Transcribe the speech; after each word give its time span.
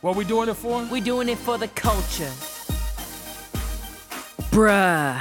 What 0.00 0.14
we 0.14 0.24
doing 0.24 0.48
it 0.48 0.54
for? 0.54 0.84
We 0.84 1.00
doing 1.00 1.28
it 1.28 1.38
for 1.38 1.58
the 1.58 1.66
culture. 1.68 2.30
Bruh. 4.52 5.20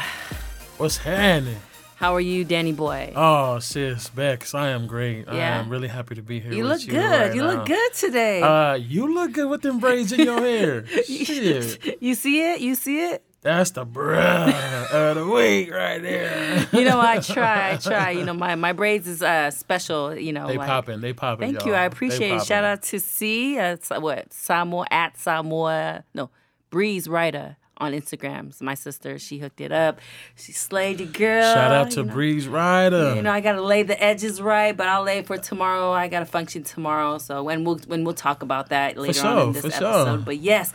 What's 0.78 0.98
happening? 0.98 1.58
How 1.96 2.14
are 2.14 2.22
you, 2.22 2.46
Danny 2.46 2.74
boy? 2.74 3.12
Oh, 3.16 3.58
sis, 3.58 4.10
Bex, 4.10 4.54
I 4.54 4.70
am 4.70 4.86
great. 4.86 5.26
Yeah. 5.26 5.34
I 5.34 5.58
am 5.58 5.70
really 5.70 5.88
happy 5.88 6.14
to 6.14 6.22
be 6.22 6.40
here. 6.40 6.54
you 6.54 6.64
look 6.64 6.86
you 6.86 6.92
good. 6.92 7.10
right 7.10 7.34
you 7.34 7.42
now. 7.42 7.54
look 7.54 7.66
good 7.66 7.94
today. 7.96 8.40
Uh, 8.44 8.76
you 8.76 9.12
look 9.12 9.32
good 9.32 9.50
with 9.50 9.64
them 9.64 9.80
braids 9.80 10.12
in 10.12 10.20
your 10.20 10.40
hair. 10.40 10.86
Shit, 11.06 11.98
you 12.02 12.14
see 12.14 12.40
it? 12.44 12.62
You 12.62 12.76
see 12.76 13.00
it? 13.00 13.24
That's 13.42 13.72
the 13.72 13.86
bruh 13.86 14.92
of 14.92 15.16
the 15.16 15.28
week 15.28 15.72
right 15.72 16.02
there. 16.02 16.68
You 16.74 16.86
know, 16.86 17.00
I 17.00 17.20
try, 17.20 17.74
I 17.74 17.78
try. 17.78 18.12
You 18.12 18.26
know, 18.26 18.34
my, 18.34 18.56
my 18.56 18.74
braids 18.74 19.08
is 19.08 19.22
uh, 19.22 19.52
special, 19.52 20.18
you 20.18 20.34
know. 20.34 20.48
They 20.48 20.58
like, 20.58 20.68
popping, 20.68 21.02
they 21.02 21.14
popping. 21.14 21.54
Thank 21.54 21.66
you. 21.66 21.74
I 21.74 21.84
y'all. 21.84 21.88
appreciate 21.88 22.32
it. 22.32 22.46
Shout 22.46 22.64
out 22.64 22.84
to 22.84 23.00
C, 23.00 23.58
uh, 23.58 23.78
what, 24.00 24.34
Samoa, 24.34 24.86
at 24.92 25.18
Samoa, 25.18 26.04
no, 26.14 26.30
Breeze 26.70 27.08
Ryder 27.08 27.58
on 27.78 27.94
Instagram. 27.94 28.48
It's 28.50 28.62
my 28.62 28.74
sister. 28.74 29.20
She 29.20 29.38
hooked 29.38 29.62
it 29.62 29.72
up. 29.72 30.00
She 30.36 30.52
slayed 30.52 31.00
your 31.00 31.10
girl. 31.10 31.54
Shout 31.54 31.72
out 31.72 31.92
to 31.92 32.02
you 32.02 32.06
know. 32.06 32.14
Breeze 32.14 32.48
Rider. 32.48 33.16
You 33.16 33.22
know, 33.22 33.32
I 33.32 33.40
gotta 33.40 33.62
lay 33.62 33.84
the 33.84 34.02
edges 34.04 34.42
right, 34.42 34.76
but 34.76 34.88
I'll 34.88 35.04
lay 35.04 35.22
for 35.22 35.38
tomorrow. 35.38 35.92
I 35.92 36.08
got 36.08 36.20
to 36.20 36.26
function 36.26 36.64
tomorrow, 36.64 37.18
so 37.18 37.44
when 37.44 37.64
we'll 37.64 37.78
when 37.88 38.04
we'll 38.04 38.14
talk 38.14 38.42
about 38.42 38.70
that 38.70 38.98
later 38.98 39.26
on 39.28 39.48
in 39.48 39.54
this 39.54 39.66
for 39.66 39.72
sure. 39.72 39.88
episode. 39.88 40.26
But 40.26 40.38
yes, 40.38 40.74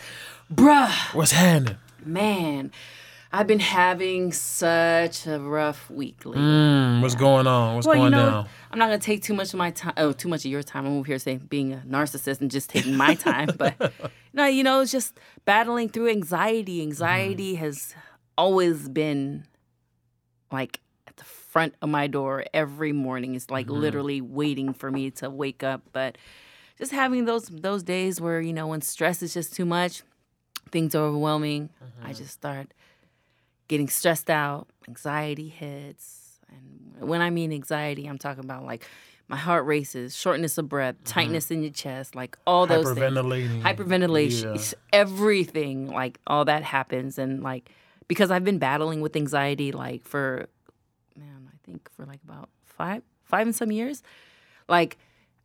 bruh, 0.53 0.91
What's 1.15 1.33
happening? 1.33 1.77
Man, 2.07 2.71
I've 3.35 3.47
been 3.47 3.61
having 3.61 4.31
such 4.33 5.27
a 5.27 5.39
rough 5.39 5.89
week 5.91 6.25
lately. 6.27 6.43
Mm, 6.43 7.01
what's 7.01 7.15
going 7.15 7.47
on? 7.47 7.77
What's 7.77 7.87
Well, 7.87 7.97
going 7.97 8.13
you 8.13 8.19
know, 8.19 8.31
down? 8.31 8.49
I'm 8.71 8.79
not 8.79 8.87
gonna 8.87 8.99
take 8.99 9.23
too 9.23 9.33
much 9.35 9.55
of 9.55 9.59
my 9.59 9.71
time. 9.71 9.95
Oh, 9.97 10.13
too 10.13 10.29
much 10.29 10.45
of 10.45 10.51
your 10.51 10.63
time. 10.63 10.85
I'm 10.87 10.99
over 10.99 11.07
here 11.07 11.19
saying 11.19 11.47
being 11.49 11.73
a 11.73 11.83
narcissist 11.89 12.41
and 12.43 12.51
just 12.51 12.69
taking 12.69 12.97
my 12.97 13.15
time. 13.15 13.49
But 13.57 13.93
no, 14.35 14.45
you 14.47 14.63
know, 14.63 14.81
it's 14.81 14.93
just 14.93 15.19
battling 15.45 15.89
through 15.89 16.11
anxiety. 16.11 16.83
Anxiety 16.83 17.55
Mm-hmm. 17.55 17.65
has 17.65 17.95
always 18.37 18.89
been 18.89 19.47
like 20.51 20.81
at 21.09 21.17
the 21.17 21.25
front 21.25 21.75
of 21.83 21.89
my 21.89 22.07
door 22.07 22.45
every 22.53 22.93
morning. 22.93 23.35
It's 23.35 23.51
like 23.51 23.69
literally 23.71 24.21
waiting 24.21 24.73
for 24.75 24.91
me 24.91 25.11
to 25.13 25.31
wake 25.31 25.63
up. 25.63 25.83
But 25.93 26.19
just 26.79 26.93
having 26.93 27.25
those 27.25 27.45
those 27.47 27.83
days 27.83 28.21
where 28.21 28.41
you 28.41 28.53
know 28.53 28.67
when 28.67 28.83
stress 28.83 29.23
is 29.23 29.33
just 29.33 29.55
too 29.55 29.65
much, 29.65 30.03
things 30.73 30.95
are 30.95 31.03
overwhelming. 31.05 31.69
Mm-hmm. 31.83 32.07
I 32.07 32.13
just 32.13 32.31
start 32.33 32.73
getting 33.69 33.89
stressed 33.89 34.31
out. 34.31 34.67
Anxiety 34.89 35.49
hits, 35.49 36.41
and 36.49 37.09
when 37.09 37.21
I 37.21 37.31
mean 37.31 37.53
anxiety, 37.53 38.07
I'm 38.07 38.19
talking 38.19 38.45
about 38.45 38.65
like 38.65 38.85
my 39.29 39.37
heart 39.37 39.65
races, 39.65 40.15
shortness 40.17 40.59
of 40.59 40.69
breath, 40.69 40.97
tightness 41.05 41.51
in 41.51 41.63
your 41.63 41.71
chest, 41.73 42.15
like 42.17 42.37
all 42.47 42.67
those 42.67 42.85
things 42.85 42.99
Hyperventilating. 42.99 43.63
hyperventilation, 43.63 44.57
Yeah. 44.73 44.79
everything, 44.93 45.87
like 45.91 46.19
all 46.27 46.45
that 46.47 46.65
happens, 46.65 47.19
and 47.19 47.43
like 47.43 47.71
because 48.09 48.31
I've 48.33 48.45
been 48.45 48.59
battling 48.59 49.01
with 49.01 49.15
anxiety 49.17 49.71
like 49.73 50.05
for, 50.05 50.49
man, 51.17 51.49
I 51.49 51.57
think 51.65 51.89
for 51.93 52.05
like 52.05 52.21
about 52.25 52.49
five, 52.65 53.03
five 53.25 53.47
and 53.47 53.55
some 53.55 53.71
years, 53.71 54.03
like, 54.69 54.99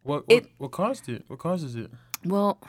What, 0.04 0.28
what, 0.28 0.36
it- 0.36 0.50
what 0.58 0.72
caused 0.72 1.08
it? 1.08 1.24
What 1.28 1.40
causes 1.40 1.76
it? 1.76 1.92
well, 2.26 2.60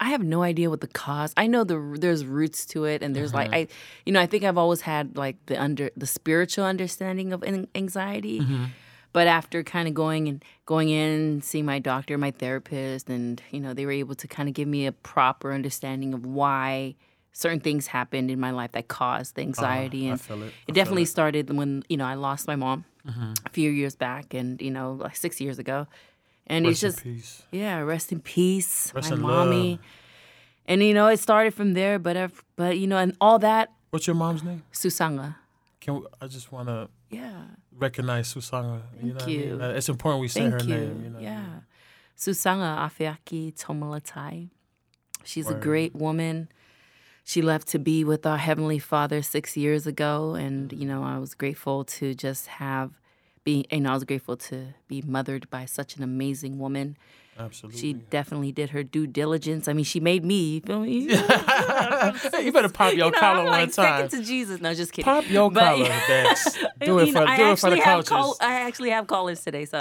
I 0.00 0.10
have 0.10 0.22
no 0.22 0.42
idea 0.42 0.70
what 0.70 0.80
the 0.80 0.86
cause. 0.86 1.32
I 1.36 1.46
know 1.46 1.64
the 1.64 1.96
there's 1.98 2.24
roots 2.24 2.66
to 2.66 2.84
it, 2.84 3.02
and 3.02 3.16
there's 3.16 3.34
like 3.34 3.48
uh-huh. 3.48 3.56
I, 3.56 3.68
you 4.06 4.12
know, 4.12 4.20
I 4.20 4.26
think 4.26 4.44
I've 4.44 4.58
always 4.58 4.82
had 4.82 5.16
like 5.16 5.36
the 5.46 5.60
under 5.60 5.90
the 5.96 6.06
spiritual 6.06 6.64
understanding 6.64 7.32
of 7.32 7.42
an- 7.42 7.68
anxiety. 7.74 8.40
Mm-hmm. 8.40 8.64
But 9.12 9.26
after 9.26 9.64
kind 9.64 9.88
of 9.88 9.94
going 9.94 10.28
and 10.28 10.44
going 10.66 10.90
in, 10.90 11.42
seeing 11.42 11.64
my 11.64 11.78
doctor, 11.78 12.16
my 12.18 12.30
therapist, 12.30 13.08
and 13.08 13.42
you 13.50 13.58
know, 13.58 13.74
they 13.74 13.86
were 13.86 13.92
able 13.92 14.14
to 14.16 14.28
kind 14.28 14.48
of 14.48 14.54
give 14.54 14.68
me 14.68 14.86
a 14.86 14.92
proper 14.92 15.52
understanding 15.52 16.14
of 16.14 16.24
why 16.24 16.94
certain 17.32 17.60
things 17.60 17.86
happened 17.86 18.30
in 18.30 18.38
my 18.38 18.50
life 18.50 18.72
that 18.72 18.88
caused 18.88 19.34
the 19.34 19.42
uh-huh. 19.42 19.48
anxiety. 19.48 20.08
I 20.08 20.12
and 20.12 20.42
it. 20.42 20.52
It 20.68 20.74
definitely 20.74 21.02
it. 21.02 21.06
started 21.06 21.50
when 21.56 21.82
you 21.88 21.96
know 21.96 22.06
I 22.06 22.14
lost 22.14 22.46
my 22.46 22.56
mom 22.56 22.84
mm-hmm. 23.06 23.32
a 23.44 23.48
few 23.48 23.70
years 23.70 23.96
back, 23.96 24.34
and 24.34 24.60
you 24.62 24.70
know, 24.70 24.92
like 24.92 25.16
six 25.16 25.40
years 25.40 25.58
ago. 25.58 25.88
And 26.48 26.64
Rest 26.66 26.82
it's 26.82 26.94
just 26.96 27.06
in 27.06 27.14
peace. 27.14 27.42
yeah, 27.52 27.78
rest 27.80 28.10
in 28.12 28.20
peace, 28.20 28.92
Rest 28.94 29.10
my 29.10 29.16
in 29.16 29.22
mommy. 29.22 29.70
love. 29.72 29.78
And 30.66 30.82
you 30.82 30.94
know, 30.94 31.06
it 31.08 31.18
started 31.20 31.54
from 31.54 31.74
there, 31.74 31.98
but 31.98 32.16
if, 32.16 32.42
but 32.56 32.78
you 32.78 32.86
know, 32.86 32.98
and 32.98 33.14
all 33.20 33.38
that, 33.40 33.70
What's 33.90 34.06
your 34.06 34.16
mom's 34.16 34.42
name? 34.42 34.62
Susanga. 34.72 35.36
Can 35.80 35.96
we, 36.00 36.06
I 36.20 36.26
just 36.26 36.52
want 36.52 36.68
to 36.68 36.88
Yeah. 37.10 37.42
recognize 37.72 38.32
Susanga. 38.34 38.82
You 39.02 39.08
know 39.08 39.14
what 39.14 39.22
I 39.24 39.30
you. 39.30 39.56
mean? 39.56 39.60
It's 39.76 39.88
important 39.88 40.20
we 40.20 40.28
say 40.28 40.40
Thank 40.50 40.52
her 40.62 40.68
you. 40.68 40.74
name. 40.74 41.02
You 41.04 41.10
know 41.10 41.14
what 41.14 41.20
I 41.20 41.22
yeah. 41.30 41.40
mean? 41.42 41.62
Susanga 42.16 42.78
Afiaki 42.86 43.54
Tomalatai. 43.56 44.50
She's 45.24 45.48
a 45.48 45.54
great 45.54 45.94
woman. 45.94 46.48
She 47.24 47.42
left 47.42 47.68
to 47.68 47.78
be 47.78 48.04
with 48.04 48.24
our 48.26 48.38
Heavenly 48.38 48.78
Father 48.78 49.20
six 49.22 49.56
years 49.56 49.86
ago. 49.86 50.34
And, 50.34 50.72
you 50.72 50.86
know, 50.86 51.02
I 51.04 51.18
was 51.18 51.34
grateful 51.34 51.84
to 51.84 52.14
just 52.14 52.46
have 52.46 52.90
be 53.44 53.66
you 53.70 53.80
know, 53.80 53.90
I 53.90 53.94
was 53.94 54.04
grateful 54.04 54.36
to 54.36 54.74
be 54.88 55.02
mothered 55.02 55.48
by 55.50 55.64
such 55.64 55.96
an 55.96 56.02
amazing 56.02 56.58
woman. 56.58 56.96
Absolutely. 57.40 57.80
She 57.80 57.92
definitely 57.92 58.50
did 58.50 58.70
her 58.70 58.82
due 58.82 59.06
diligence. 59.06 59.68
I 59.68 59.72
mean, 59.72 59.84
she 59.84 60.00
made 60.00 60.24
me. 60.24 60.54
You 60.54 60.60
feel 60.60 60.80
me? 60.80 60.98
you 62.42 62.52
better 62.52 62.68
pop 62.68 62.94
your 62.94 63.06
You 63.06 63.12
know, 63.12 63.18
collar 63.18 63.38
I'm 63.40 63.44
one 63.44 63.52
like 63.52 63.72
time. 63.72 64.08
second 64.08 64.10
to 64.10 64.26
Jesus. 64.26 64.60
No, 64.60 64.74
just 64.74 64.92
kidding. 64.92 65.04
Pop 65.04 65.30
your 65.30 65.48
But- 65.48 65.76
collar. 65.76 65.84
Do 66.84 66.98
it 66.98 67.06
for 67.12 67.20
know, 67.20 67.26
I 67.26 67.36
do 67.36 67.50
it 67.52 67.58
for 67.58 67.70
the 67.70 67.76
actually 67.76 67.80
have 67.80 67.96
coaches. 67.98 68.08
call- 68.08 68.36
I 68.40 68.54
actually 68.54 68.90
have 68.90 69.06
callers 69.06 69.42
today, 69.44 69.64
so 69.66 69.78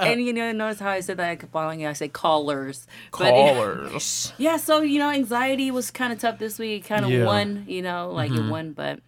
and 0.00 0.20
you 0.24 0.32
know, 0.32 0.50
notice 0.52 0.80
how 0.80 0.90
I 0.90 1.00
said 1.00 1.16
that 1.18 1.28
I 1.28 1.36
kept 1.36 1.52
following 1.52 1.80
you. 1.80 1.88
I 1.88 1.92
say 1.92 2.08
callers. 2.08 2.86
But- 3.12 3.30
Callers. 3.30 4.32
yeah, 4.38 4.56
so 4.56 4.80
you 4.80 4.98
know, 4.98 5.10
anxiety 5.10 5.70
was 5.70 5.90
kind 5.92 6.12
of 6.12 6.18
tough 6.18 6.38
this 6.38 6.58
week. 6.58 6.84
Kind 6.86 7.04
of 7.04 7.10
Yeah. 7.12 7.24
won, 7.24 7.64
you 7.68 7.82
know, 7.82 8.10
like 8.12 8.30
it 8.32 8.34
mm-hmm. 8.34 8.50
won, 8.50 8.72
but 8.72 9.00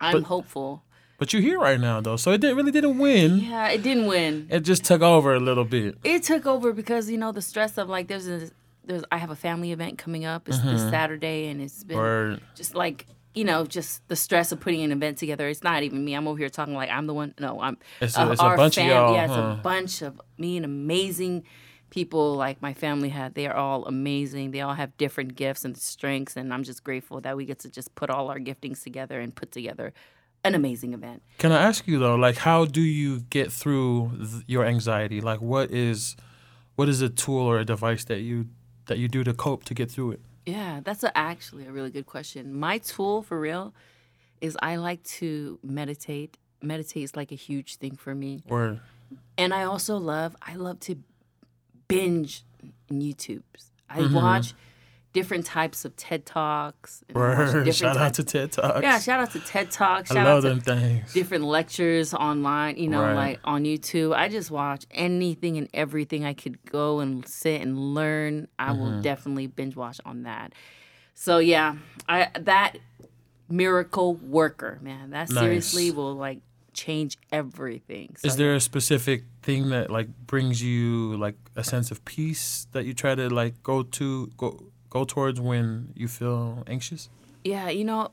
I'm 0.00 0.12
But- 0.14 0.22
hopeful. 0.24 0.82
But 1.22 1.32
you're 1.32 1.40
here 1.40 1.60
right 1.60 1.78
now 1.78 2.00
though, 2.00 2.16
so 2.16 2.32
it 2.32 2.40
didn't, 2.40 2.56
really 2.56 2.72
didn't 2.72 2.98
win. 2.98 3.38
Yeah, 3.38 3.68
it 3.68 3.84
didn't 3.84 4.06
win. 4.06 4.48
It 4.50 4.64
just 4.64 4.82
took 4.82 5.02
over 5.02 5.32
a 5.36 5.38
little 5.38 5.64
bit. 5.64 5.96
It 6.02 6.24
took 6.24 6.46
over 6.46 6.72
because 6.72 7.08
you 7.08 7.16
know 7.16 7.30
the 7.30 7.40
stress 7.40 7.78
of 7.78 7.88
like 7.88 8.08
there's 8.08 8.26
a 8.26 8.50
there's 8.84 9.04
I 9.12 9.18
have 9.18 9.30
a 9.30 9.36
family 9.36 9.70
event 9.70 9.98
coming 9.98 10.24
up. 10.24 10.48
It's 10.48 10.58
this 10.58 10.80
mm-hmm. 10.80 10.90
Saturday, 10.90 11.46
and 11.46 11.62
it's 11.62 11.84
been 11.84 11.96
Or 11.96 12.40
just 12.56 12.74
like 12.74 13.06
you 13.36 13.44
know 13.44 13.64
just 13.64 14.02
the 14.08 14.16
stress 14.16 14.50
of 14.50 14.58
putting 14.58 14.82
an 14.82 14.90
event 14.90 15.16
together. 15.16 15.46
It's 15.46 15.62
not 15.62 15.84
even 15.84 16.04
me. 16.04 16.14
I'm 16.14 16.26
over 16.26 16.36
here 16.36 16.48
talking 16.48 16.74
like 16.74 16.90
I'm 16.90 17.06
the 17.06 17.14
one. 17.14 17.34
No, 17.38 17.60
I'm. 17.60 17.78
It's 18.00 18.18
a- 18.18 18.32
it's 18.32 18.42
a 18.42 18.56
bunch 18.56 18.78
of 18.78 18.86
y'all, 18.86 19.14
Yeah, 19.14 19.26
it's 19.26 19.32
huh? 19.32 19.56
a 19.60 19.62
bunch 19.62 20.02
of 20.02 20.20
me 20.38 20.56
and 20.56 20.66
amazing 20.66 21.44
people 21.90 22.34
like 22.34 22.60
my 22.60 22.74
family 22.74 23.10
had. 23.10 23.36
They 23.36 23.46
are 23.46 23.54
all 23.54 23.84
amazing. 23.84 24.50
They 24.50 24.60
all 24.60 24.74
have 24.74 24.96
different 24.96 25.36
gifts 25.36 25.64
and 25.64 25.76
strengths, 25.76 26.36
and 26.36 26.52
I'm 26.52 26.64
just 26.64 26.82
grateful 26.82 27.20
that 27.20 27.36
we 27.36 27.44
get 27.44 27.60
to 27.60 27.70
just 27.70 27.94
put 27.94 28.10
all 28.10 28.28
our 28.28 28.40
giftings 28.40 28.82
together 28.82 29.20
and 29.20 29.32
put 29.32 29.52
together 29.52 29.92
an 30.44 30.54
amazing 30.54 30.92
event. 30.94 31.22
Can 31.38 31.52
I 31.52 31.62
ask 31.62 31.86
you 31.86 31.98
though, 31.98 32.14
like, 32.16 32.36
how 32.38 32.64
do 32.64 32.80
you 32.80 33.20
get 33.20 33.52
through 33.52 34.12
th- 34.18 34.44
your 34.46 34.64
anxiety? 34.64 35.20
Like, 35.20 35.40
what 35.40 35.70
is, 35.70 36.16
what 36.76 36.88
is 36.88 37.00
a 37.00 37.08
tool 37.08 37.38
or 37.46 37.58
a 37.58 37.64
device 37.64 38.04
that 38.04 38.20
you 38.20 38.48
that 38.86 38.98
you 38.98 39.06
do 39.08 39.22
to 39.22 39.32
cope 39.32 39.62
to 39.64 39.74
get 39.74 39.90
through 39.90 40.12
it? 40.12 40.20
Yeah, 40.44 40.80
that's 40.82 41.04
a, 41.04 41.16
actually 41.16 41.66
a 41.66 41.70
really 41.72 41.90
good 41.90 42.06
question. 42.06 42.52
My 42.58 42.78
tool 42.78 43.22
for 43.22 43.38
real 43.38 43.72
is 44.40 44.56
I 44.60 44.74
like 44.76 45.04
to 45.20 45.58
meditate. 45.62 46.36
Meditate 46.60 47.04
is 47.04 47.14
like 47.14 47.30
a 47.30 47.36
huge 47.36 47.76
thing 47.76 47.94
for 47.94 48.12
me. 48.14 48.42
Or 48.48 48.80
And 49.38 49.54
I 49.54 49.62
also 49.62 49.96
love, 49.98 50.34
I 50.42 50.56
love 50.56 50.80
to 50.80 50.96
binge 51.88 52.42
in 52.90 53.00
YouTubes. 53.00 53.70
I 53.88 53.98
Mm-hmm. 54.00 54.14
watch 54.14 54.54
different 55.12 55.44
types 55.44 55.84
of 55.84 55.94
TED 55.96 56.24
Talks. 56.24 57.02
and 57.08 57.16
I 57.16 57.20
watch 57.20 57.38
word, 57.38 57.46
different 57.64 57.74
shout 57.76 57.96
out 57.96 58.14
to 58.14 58.24
TED 58.24 58.52
Talks. 58.52 58.80
Yeah, 58.82 58.98
shout 58.98 59.20
out 59.20 59.30
to 59.32 59.40
TED 59.40 59.70
Talks. 59.70 60.10
I 60.10 60.22
love 60.22 60.26
out 60.44 60.48
them 60.48 60.60
to 60.60 60.64
things. 60.76 61.12
different 61.12 61.44
lectures 61.44 62.14
online, 62.14 62.76
you 62.76 62.88
know, 62.88 63.02
Right. 63.02 63.14
like 63.14 63.40
on 63.44 63.64
YouTube. 63.64 64.14
I 64.14 64.28
just 64.28 64.50
watch 64.50 64.86
anything 64.90 65.58
and 65.58 65.68
everything 65.74 66.24
I 66.24 66.32
could 66.32 66.64
go 66.64 67.00
and 67.00 67.26
sit 67.28 67.60
and 67.60 67.78
learn. 67.94 68.48
I 68.58 68.70
Mm-hmm. 68.70 68.80
will 68.80 69.00
definitely 69.02 69.46
binge 69.48 69.76
watch 69.76 70.00
on 70.04 70.22
that. 70.22 70.52
So 71.14 71.38
yeah, 71.38 71.76
I 72.08 72.28
that 72.40 72.76
miracle 73.48 74.14
worker, 74.14 74.78
man, 74.82 75.10
that 75.10 75.28
seriously 75.28 75.90
will 75.90 76.14
like 76.14 76.40
change 76.72 77.18
everything. 77.30 78.14
So, 78.18 78.28
Is 78.28 78.36
there 78.36 78.54
a 78.54 78.60
specific 78.60 79.24
thing 79.42 79.68
that 79.70 79.90
like 79.90 80.08
brings 80.26 80.62
you 80.62 81.16
like 81.18 81.36
a 81.54 81.62
sense 81.62 81.90
of 81.90 82.02
peace 82.06 82.66
that 82.72 82.86
you 82.86 82.94
try 82.94 83.14
to 83.14 83.28
like 83.28 83.62
go 83.62 83.82
to 83.82 84.28
go 84.38 84.58
go 84.92 85.04
towards 85.04 85.40
when 85.40 85.92
you 85.96 86.06
feel 86.06 86.62
anxious? 86.66 87.08
Yeah, 87.44 87.70
you 87.70 87.82
know, 87.84 88.10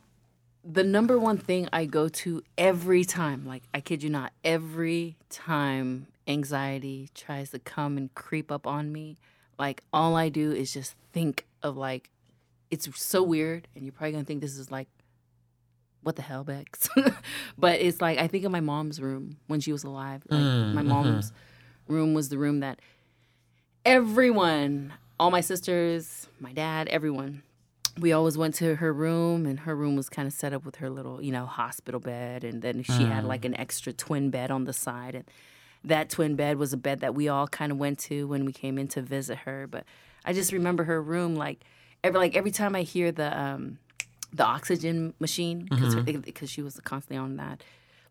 the 0.63 0.83
number 0.83 1.19
one 1.19 1.37
thing 1.37 1.67
I 1.73 1.83
go 1.85 2.07
to 2.07 2.41
every 2.57 3.03
time, 3.03 3.45
like 3.45 3.63
I 3.73 3.81
kid 3.81 4.01
you 4.01 4.09
not, 4.09 4.31
every 4.45 5.17
time 5.29 6.07
anxiety 6.25 7.09
tries 7.13 7.49
to 7.51 7.59
come 7.59 7.97
and 7.97 8.13
creep 8.15 8.49
up 8.49 8.65
on 8.65 8.91
me, 8.93 9.17
like 9.57 9.83
all 9.91 10.15
I 10.15 10.29
do 10.29 10.51
is 10.53 10.71
just 10.73 10.95
think 11.11 11.45
of 11.61 11.75
like 11.75 12.09
it's 12.71 12.87
so 12.97 13.23
weird 13.23 13.67
and 13.75 13.83
you're 13.83 13.91
probably 13.91 14.13
going 14.13 14.23
to 14.23 14.27
think 14.27 14.41
this 14.41 14.57
is 14.57 14.71
like 14.71 14.87
what 16.01 16.15
the 16.15 16.21
hell, 16.21 16.45
Bex? 16.45 16.87
but 17.57 17.81
it's 17.81 17.99
like 17.99 18.17
I 18.19 18.27
think 18.27 18.45
of 18.45 18.53
my 18.53 18.61
mom's 18.61 19.01
room 19.01 19.35
when 19.47 19.59
she 19.59 19.73
was 19.73 19.83
alive. 19.83 20.23
Like 20.29 20.39
Mm, 20.39 20.73
my 20.73 20.81
mhm. 20.81 20.85
mom's 20.87 21.33
room 21.89 22.13
was 22.13 22.29
the 22.29 22.37
room 22.37 22.61
that 22.61 22.79
everyone 23.85 24.93
all 25.19 25.31
my 25.31 25.41
sisters, 25.41 26.27
my 26.39 26.53
dad, 26.53 26.87
everyone. 26.89 27.43
We 27.99 28.13
always 28.13 28.37
went 28.37 28.55
to 28.55 28.75
her 28.75 28.93
room, 28.93 29.45
and 29.45 29.59
her 29.61 29.75
room 29.75 29.95
was 29.97 30.07
kind 30.07 30.25
of 30.27 30.33
set 30.33 30.53
up 30.53 30.63
with 30.63 30.77
her 30.77 30.89
little, 30.89 31.21
you 31.21 31.31
know, 31.31 31.45
hospital 31.45 31.99
bed, 31.99 32.43
and 32.45 32.61
then 32.61 32.81
she 32.83 33.05
had 33.05 33.25
like 33.25 33.43
an 33.43 33.55
extra 33.59 33.91
twin 33.91 34.29
bed 34.29 34.51
on 34.51 34.63
the 34.63 34.71
side, 34.73 35.15
and 35.15 35.25
that 35.83 36.09
twin 36.09 36.35
bed 36.35 36.57
was 36.57 36.71
a 36.71 36.77
bed 36.77 37.01
that 37.01 37.13
we 37.13 37.27
all 37.27 37.47
kind 37.47 37.71
of 37.71 37.77
went 37.77 37.99
to 37.99 38.27
when 38.27 38.45
we 38.45 38.53
came 38.53 38.77
in 38.77 38.87
to 38.89 39.01
visit 39.01 39.39
her. 39.39 39.67
But 39.67 39.83
I 40.23 40.31
just 40.31 40.53
remember 40.53 40.85
her 40.85 41.01
room 41.01 41.35
like 41.35 41.59
every 42.03 42.19
like 42.19 42.35
every 42.37 42.51
time 42.51 42.75
I 42.75 42.83
hear 42.83 43.11
the 43.11 43.37
um 43.37 43.79
the 44.31 44.45
oxygen 44.45 45.13
machine 45.19 45.65
because 45.65 45.95
Mm-hmm. 45.95 46.45
she 46.45 46.61
was 46.61 46.79
constantly 46.83 47.17
on 47.17 47.35
that. 47.37 47.63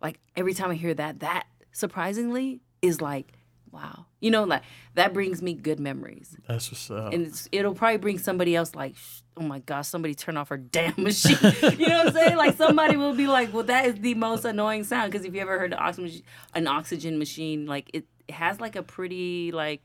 Like 0.02 0.19
every 0.37 0.52
time 0.52 0.70
I 0.70 0.75
hear 0.75 0.93
that, 0.94 1.20
that 1.20 1.46
surprisingly 1.72 2.61
is 2.82 3.00
like 3.00 3.32
wow, 3.72 4.06
you 4.20 4.30
know, 4.30 4.44
like 4.44 4.62
that 4.94 5.12
brings 5.12 5.42
me 5.42 5.54
good 5.54 5.78
memories, 5.80 6.36
That's 6.46 6.70
what's 6.70 6.90
up. 6.90 7.12
and 7.12 7.26
it's, 7.26 7.48
it'll 7.52 7.74
probably 7.74 7.98
bring 7.98 8.18
somebody 8.18 8.54
else 8.56 8.74
like. 8.74 8.94
Oh 9.40 9.44
my 9.44 9.60
gosh! 9.60 9.86
Somebody 9.86 10.16
turn 10.16 10.36
off 10.36 10.48
her 10.48 10.56
damn 10.56 10.94
machine. 10.98 11.38
you 11.78 11.86
know 11.86 11.98
what 11.98 12.06
I'm 12.08 12.12
saying? 12.12 12.36
Like 12.36 12.56
somebody 12.56 12.96
will 12.96 13.14
be 13.14 13.28
like, 13.28 13.54
"Well, 13.54 13.62
that 13.62 13.86
is 13.86 13.94
the 14.00 14.14
most 14.14 14.44
annoying 14.44 14.82
sound." 14.82 15.12
Because 15.12 15.24
if 15.24 15.32
you 15.32 15.40
ever 15.40 15.60
heard 15.60 15.70
the 15.70 15.78
oxygen, 15.78 16.22
an 16.54 16.66
oxygen 16.66 17.20
machine, 17.20 17.64
like 17.64 17.88
it, 17.94 18.04
it 18.26 18.34
has 18.34 18.60
like 18.60 18.74
a 18.74 18.82
pretty 18.82 19.52
like, 19.52 19.84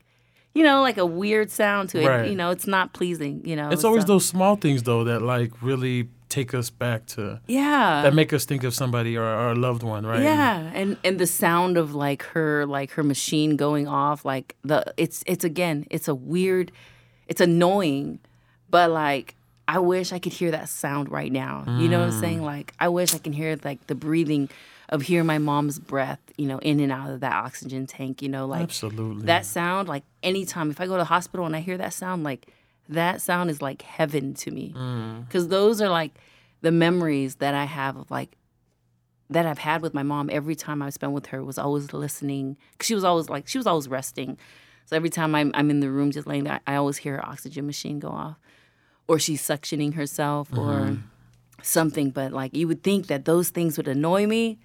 you 0.54 0.64
know, 0.64 0.82
like 0.82 0.98
a 0.98 1.06
weird 1.06 1.52
sound 1.52 1.90
to 1.90 2.00
it. 2.02 2.06
Right. 2.08 2.28
You 2.28 2.34
know, 2.34 2.50
it's 2.50 2.66
not 2.66 2.94
pleasing. 2.94 3.42
You 3.46 3.54
know, 3.54 3.68
it's 3.70 3.84
always 3.84 4.02
so- 4.02 4.08
those 4.08 4.26
small 4.26 4.56
things 4.56 4.82
though 4.82 5.04
that 5.04 5.22
like 5.22 5.52
really 5.62 6.08
take 6.34 6.52
us 6.60 6.68
back 6.70 7.00
to 7.14 7.40
Yeah. 7.46 8.02
that 8.02 8.14
make 8.14 8.32
us 8.32 8.44
think 8.44 8.64
of 8.64 8.72
somebody 8.74 9.16
or, 9.16 9.24
a 9.24 9.54
loved 9.54 9.82
one, 9.82 10.04
right? 10.06 10.22
Yeah, 10.22 10.70
and 10.74 10.96
and 11.06 11.18
the 11.18 11.26
sound 11.26 11.76
of 11.82 11.94
like 11.94 12.22
her 12.34 12.66
like 12.66 12.90
her 12.96 13.02
machine 13.02 13.56
going 13.56 13.86
off, 13.86 14.24
like 14.24 14.56
the 14.70 14.78
it's 14.96 15.22
it's 15.32 15.44
again 15.44 15.86
it's 15.90 16.08
a 16.08 16.14
weird, 16.14 16.72
it's 17.30 17.40
annoying, 17.40 18.18
but 18.70 18.90
like 18.90 19.34
I 19.66 19.78
wish 19.78 20.12
I 20.12 20.18
could 20.18 20.32
hear 20.40 20.50
that 20.50 20.68
sound 20.68 21.10
right 21.10 21.32
now. 21.32 21.64
You 21.80 21.88
know 21.88 22.00
what 22.00 22.12
I'm 22.12 22.20
saying? 22.20 22.40
Mm. 22.40 22.52
Like 22.54 22.74
I 22.78 22.88
wish 22.88 23.14
I 23.14 23.18
can 23.18 23.32
hear 23.32 23.56
like 23.64 23.80
the 23.86 23.94
breathing 23.94 24.48
of 24.90 25.00
hearing 25.08 25.26
my 25.26 25.38
mom's 25.38 25.78
breath, 25.78 26.20
you 26.36 26.46
know, 26.46 26.58
in 26.58 26.80
and 26.80 26.92
out 26.92 27.08
of 27.10 27.20
that 27.20 27.32
oxygen 27.32 27.86
tank. 27.86 28.20
You 28.20 28.28
know, 28.28 28.44
like 28.46 28.62
Absolutely. 28.62 29.24
that 29.26 29.46
sound. 29.46 29.88
Like 29.88 30.02
anytime 30.22 30.70
if 30.70 30.80
I 30.82 30.86
go 30.86 30.92
to 30.98 30.98
the 31.06 31.12
hospital 31.16 31.46
and 31.46 31.56
I 31.56 31.60
hear 31.60 31.78
that 31.78 31.94
sound, 31.94 32.24
like 32.24 32.42
that 32.88 33.20
sound 33.20 33.50
is 33.50 33.62
like 33.62 33.82
heaven 33.82 34.34
to 34.34 34.50
me 34.50 34.74
mm. 34.76 35.26
because 35.26 35.48
those 35.48 35.80
are 35.80 35.88
like 35.88 36.12
the 36.60 36.72
memories 36.72 37.36
that 37.36 37.54
I 37.54 37.64
have 37.64 37.96
of 37.96 38.10
like 38.10 38.36
that 39.30 39.46
I've 39.46 39.58
had 39.58 39.82
with 39.82 39.94
my 39.94 40.02
mom 40.02 40.28
every 40.30 40.54
time 40.54 40.82
I 40.82 40.90
spent 40.90 41.12
with 41.12 41.26
her 41.26 41.42
was 41.42 41.58
always 41.58 41.92
listening. 41.92 42.56
'Cause 42.78 42.86
she 42.86 42.94
was 42.94 43.04
always 43.04 43.28
like 43.28 43.48
she 43.48 43.58
was 43.58 43.66
always 43.66 43.88
resting. 43.88 44.38
So 44.86 44.96
every 44.96 45.10
time 45.10 45.34
I'm 45.34 45.50
I'm 45.54 45.70
in 45.70 45.80
the 45.80 45.90
room 45.90 46.10
just 46.10 46.26
laying 46.26 46.44
there, 46.44 46.60
I 46.66 46.76
always 46.76 46.98
hear 46.98 47.16
her 47.16 47.26
oxygen 47.26 47.66
machine 47.66 47.98
go 47.98 48.08
off, 48.08 48.38
or 49.08 49.18
she's 49.18 49.42
suctioning 49.42 49.94
herself, 49.94 50.52
or 50.52 50.80
mm-hmm. 50.80 51.00
something. 51.62 52.10
But 52.10 52.32
like 52.32 52.54
you 52.54 52.68
would 52.68 52.82
think 52.82 53.06
that 53.06 53.24
those 53.24 53.48
things 53.50 53.76
would 53.76 53.88
annoy 53.88 54.26
me, 54.26 54.58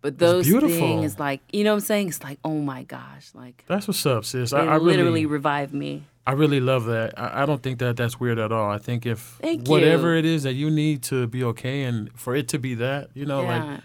but 0.00 0.18
those 0.18 0.48
things 0.48 1.18
like 1.18 1.40
you 1.52 1.64
know 1.64 1.72
what 1.72 1.82
I'm 1.82 1.86
saying? 1.86 2.08
It's 2.08 2.22
like 2.22 2.38
oh 2.44 2.60
my 2.60 2.84
gosh, 2.84 3.30
like 3.34 3.64
That's 3.66 3.88
what's 3.88 4.06
up, 4.06 4.24
sis. 4.24 4.52
they 4.52 4.58
I, 4.58 4.74
I 4.74 4.78
literally 4.78 5.02
really, 5.02 5.26
revive 5.26 5.74
me. 5.74 6.04
I 6.28 6.32
really 6.32 6.60
love 6.60 6.84
that. 6.84 7.18
I, 7.18 7.42
I 7.42 7.46
don't 7.46 7.62
think 7.62 7.78
that 7.78 7.96
that's 7.96 8.20
weird 8.20 8.38
at 8.38 8.52
all. 8.52 8.70
I 8.70 8.76
think 8.76 9.06
if 9.06 9.38
Thank 9.40 9.66
whatever 9.66 10.12
you. 10.12 10.18
it 10.18 10.24
is 10.26 10.42
that 10.42 10.52
you 10.52 10.70
need 10.70 11.02
to 11.04 11.26
be 11.26 11.42
okay, 11.42 11.84
and 11.84 12.10
for 12.14 12.36
it 12.36 12.48
to 12.48 12.58
be 12.58 12.74
that, 12.74 13.08
you 13.14 13.24
know, 13.24 13.42
like 13.42 13.80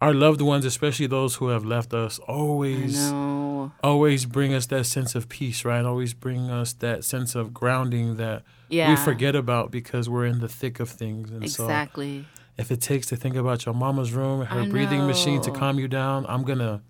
our 0.00 0.12
loved 0.12 0.40
ones, 0.40 0.64
especially 0.64 1.06
those 1.06 1.36
who 1.36 1.48
have 1.48 1.64
left 1.64 1.94
us, 1.94 2.18
always, 2.18 2.98
always 3.84 4.26
bring 4.26 4.52
us 4.52 4.66
that 4.66 4.84
sense 4.86 5.14
of 5.14 5.28
peace, 5.28 5.64
right? 5.64 5.84
Always 5.84 6.12
bring 6.12 6.50
us 6.50 6.72
that 6.72 7.04
sense 7.04 7.36
of 7.36 7.54
grounding 7.54 8.16
that 8.16 8.42
Yeah, 8.68 8.90
we 8.90 8.96
forget 8.96 9.36
about 9.36 9.70
because 9.70 10.08
we're 10.08 10.26
in 10.26 10.40
the 10.40 10.48
thick 10.48 10.80
of 10.80 10.90
things. 10.90 11.30
And 11.30 11.48
so, 11.48 11.66
exactly. 11.66 12.26
if 12.58 12.72
it 12.72 12.80
takes 12.80 13.06
to 13.06 13.16
think 13.16 13.36
about 13.36 13.64
your 13.64 13.76
mama's 13.76 14.12
room 14.12 14.44
her 14.44 14.66
breathing 14.66 15.06
machine 15.06 15.40
to 15.42 15.52
calm 15.52 15.78
you 15.78 15.86
down, 15.86 16.26
I'm 16.28 16.42
gonna 16.42 16.82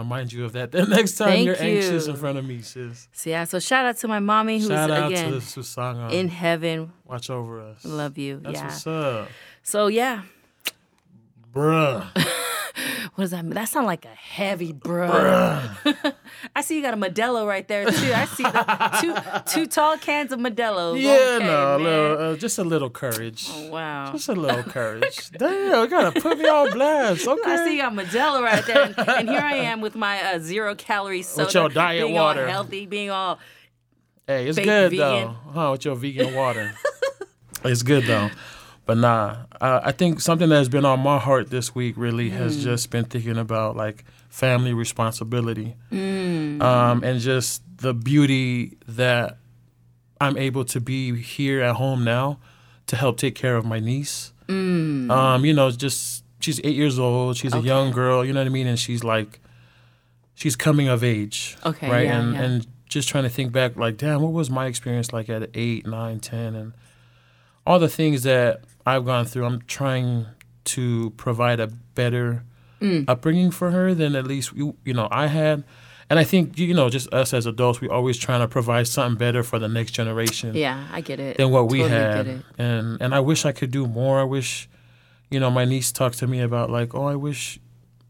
remind 0.00 0.32
you 0.32 0.44
of 0.44 0.52
that 0.52 0.72
the 0.72 0.84
next 0.84 1.16
time 1.16 1.28
Thank 1.28 1.46
you're 1.46 1.62
anxious 1.62 2.06
in 2.06 2.16
front 2.16 2.38
of 2.38 2.46
me, 2.46 2.62
sis. 2.62 3.08
So 3.12 3.30
yeah, 3.30 3.44
so 3.44 3.58
shout 3.58 3.86
out 3.86 3.96
to 3.98 4.08
my 4.08 4.18
mommy 4.18 4.58
who's 4.58 4.68
Shout 4.68 4.90
out 4.90 5.12
again 5.12 5.40
to 5.40 6.08
in 6.10 6.28
heaven. 6.28 6.92
Watch 7.04 7.30
over 7.30 7.60
us. 7.60 7.84
Love 7.84 8.18
you. 8.18 8.40
That's 8.42 8.54
yeah. 8.54 8.64
what's 8.64 8.86
up, 8.86 9.28
So 9.62 9.86
yeah, 9.86 10.22
bruh. 11.52 12.06
what 13.14 13.24
does 13.24 13.30
that 13.32 13.44
mean? 13.44 13.54
That 13.54 13.68
sound 13.68 13.86
like 13.86 14.04
a 14.04 14.08
heavy 14.08 14.72
bruh. 14.72 16.14
I 16.56 16.60
see 16.60 16.76
you 16.76 16.82
got 16.82 16.94
a 16.94 16.96
Modelo 16.96 17.46
right 17.46 17.66
there 17.66 17.84
too. 17.84 18.12
I 18.12 18.24
see 18.26 18.42
the 18.42 19.44
two 19.46 19.52
two 19.52 19.66
tall 19.66 19.96
cans 19.98 20.32
of 20.32 20.40
Modelo. 20.40 21.00
yeah, 21.00 21.10
okay, 21.10 21.46
no, 21.46 21.74
a 21.74 21.78
man. 21.78 21.84
little, 21.84 22.32
uh, 22.32 22.36
just 22.36 22.58
a 22.58 22.64
little 22.64 22.90
courage. 22.90 23.48
Oh, 23.50 23.70
wow. 23.70 24.12
Just 24.12 24.28
a 24.28 24.34
little 24.34 24.62
courage. 24.62 25.30
Damn, 25.30 25.84
you 25.84 25.88
gotta 25.88 26.20
put 26.20 26.38
me 26.38 26.48
on 26.48 26.72
blast. 26.72 27.26
Okay. 27.26 27.50
I 27.50 27.64
see 27.64 27.76
you 27.76 27.82
got 27.82 27.92
Modelo 27.92 28.42
right 28.42 28.64
there, 28.66 28.82
and, 28.82 28.98
and 28.98 29.28
here 29.28 29.40
I 29.40 29.54
am 29.54 29.80
with 29.80 29.94
my 29.94 30.34
uh, 30.34 30.38
zero 30.38 30.74
calorie 30.74 31.22
soda, 31.22 31.50
your 31.52 31.68
diet 31.68 32.02
being 32.02 32.14
water. 32.14 32.44
all 32.44 32.50
healthy, 32.50 32.86
being 32.86 33.10
all 33.10 33.38
Hey, 34.26 34.46
it's 34.46 34.58
good 34.58 34.92
vegan. 34.92 34.98
though, 34.98 35.36
huh? 35.52 35.68
With 35.72 35.84
your 35.84 35.96
vegan 35.96 36.34
water, 36.36 36.72
it's 37.64 37.82
good 37.82 38.04
though. 38.04 38.30
But 38.90 38.96
nah, 38.98 39.36
uh, 39.60 39.78
I 39.84 39.92
think 39.92 40.20
something 40.20 40.48
that's 40.48 40.68
been 40.68 40.84
on 40.84 40.98
my 40.98 41.16
heart 41.20 41.48
this 41.48 41.76
week 41.76 41.94
really 41.96 42.28
Mm. 42.28 42.38
has 42.38 42.60
just 42.64 42.90
been 42.90 43.04
thinking 43.04 43.38
about 43.38 43.76
like 43.76 44.04
family 44.30 44.72
responsibility, 44.72 45.76
Mm. 45.92 46.60
um, 46.60 47.04
and 47.04 47.20
just 47.20 47.62
the 47.76 47.94
beauty 47.94 48.78
that 48.88 49.38
I'm 50.20 50.36
able 50.36 50.64
to 50.64 50.80
be 50.80 51.14
here 51.22 51.60
at 51.62 51.76
home 51.76 52.02
now 52.02 52.40
to 52.88 52.96
help 52.96 53.16
take 53.16 53.36
care 53.36 53.56
of 53.56 53.64
my 53.64 53.78
niece. 53.78 54.32
Mm. 54.48 55.08
Um, 55.08 55.44
you 55.44 55.54
know, 55.54 55.70
just 55.70 56.24
she's 56.40 56.58
eight 56.64 56.74
years 56.74 56.98
old. 56.98 57.36
She's 57.36 57.54
a 57.54 57.60
young 57.60 57.92
girl. 57.92 58.24
You 58.24 58.32
know 58.32 58.40
what 58.40 58.46
I 58.46 58.50
mean? 58.50 58.66
And 58.66 58.76
she's 58.76 59.04
like, 59.04 59.38
she's 60.34 60.56
coming 60.56 60.88
of 60.88 61.04
age. 61.04 61.56
Okay, 61.64 61.88
Right. 61.88 62.06
yeah, 62.06 62.18
and 62.20 62.34
yeah. 62.34 62.42
and 62.42 62.66
just 62.88 63.08
trying 63.08 63.22
to 63.22 63.30
think 63.30 63.52
back, 63.52 63.76
like, 63.76 63.98
damn, 63.98 64.20
what 64.20 64.32
was 64.32 64.50
my 64.50 64.66
experience 64.66 65.12
like 65.12 65.28
at 65.28 65.48
eight, 65.54 65.86
nine, 65.86 66.18
ten, 66.18 66.56
and 66.56 66.72
all 67.66 67.78
the 67.78 67.88
things 67.88 68.22
that 68.24 68.62
I've 68.86 69.04
gone 69.04 69.24
through. 69.24 69.44
I'm 69.44 69.62
trying 69.66 70.26
to 70.64 71.10
provide 71.16 71.60
a 71.60 71.66
better 71.94 72.44
Mm. 72.80 73.04
upbringing 73.08 73.50
for 73.50 73.70
her 73.72 73.92
than 73.94 74.16
at 74.16 74.26
least 74.26 74.52
you 74.54 74.74
you 74.86 74.94
know 74.94 75.06
I 75.10 75.26
had. 75.26 75.64
And 76.08 76.18
I 76.18 76.24
think 76.24 76.58
you 76.58 76.72
know, 76.74 76.88
just 76.90 77.12
us 77.14 77.32
as 77.34 77.46
adults, 77.46 77.80
we're 77.80 77.92
always 77.92 78.16
trying 78.18 78.40
to 78.40 78.48
provide 78.48 78.88
something 78.88 79.16
better 79.18 79.42
for 79.44 79.58
the 79.60 79.68
next 79.68 79.92
generation 79.92 80.54
yeah. 80.56 80.86
I 80.90 81.02
get 81.02 81.20
it. 81.20 81.36
than 81.36 81.50
what 81.50 81.68
we 81.68 81.80
Totally 81.80 82.00
had. 82.00 82.24
Get 82.26 82.34
it. 82.36 82.42
And 82.58 83.00
and 83.02 83.14
I 83.14 83.20
wish 83.20 83.44
I 83.44 83.52
could 83.52 83.70
do 83.70 83.86
more. 83.86 84.18
I 84.18 84.24
wish, 84.24 84.68
you 85.30 85.38
know, 85.38 85.50
my 85.50 85.64
niece 85.66 85.92
talked 85.92 86.18
to 86.18 86.26
me 86.26 86.40
about 86.40 86.68
like, 86.70 86.94
oh, 86.94 87.04
I 87.04 87.14
wish, 87.16 87.60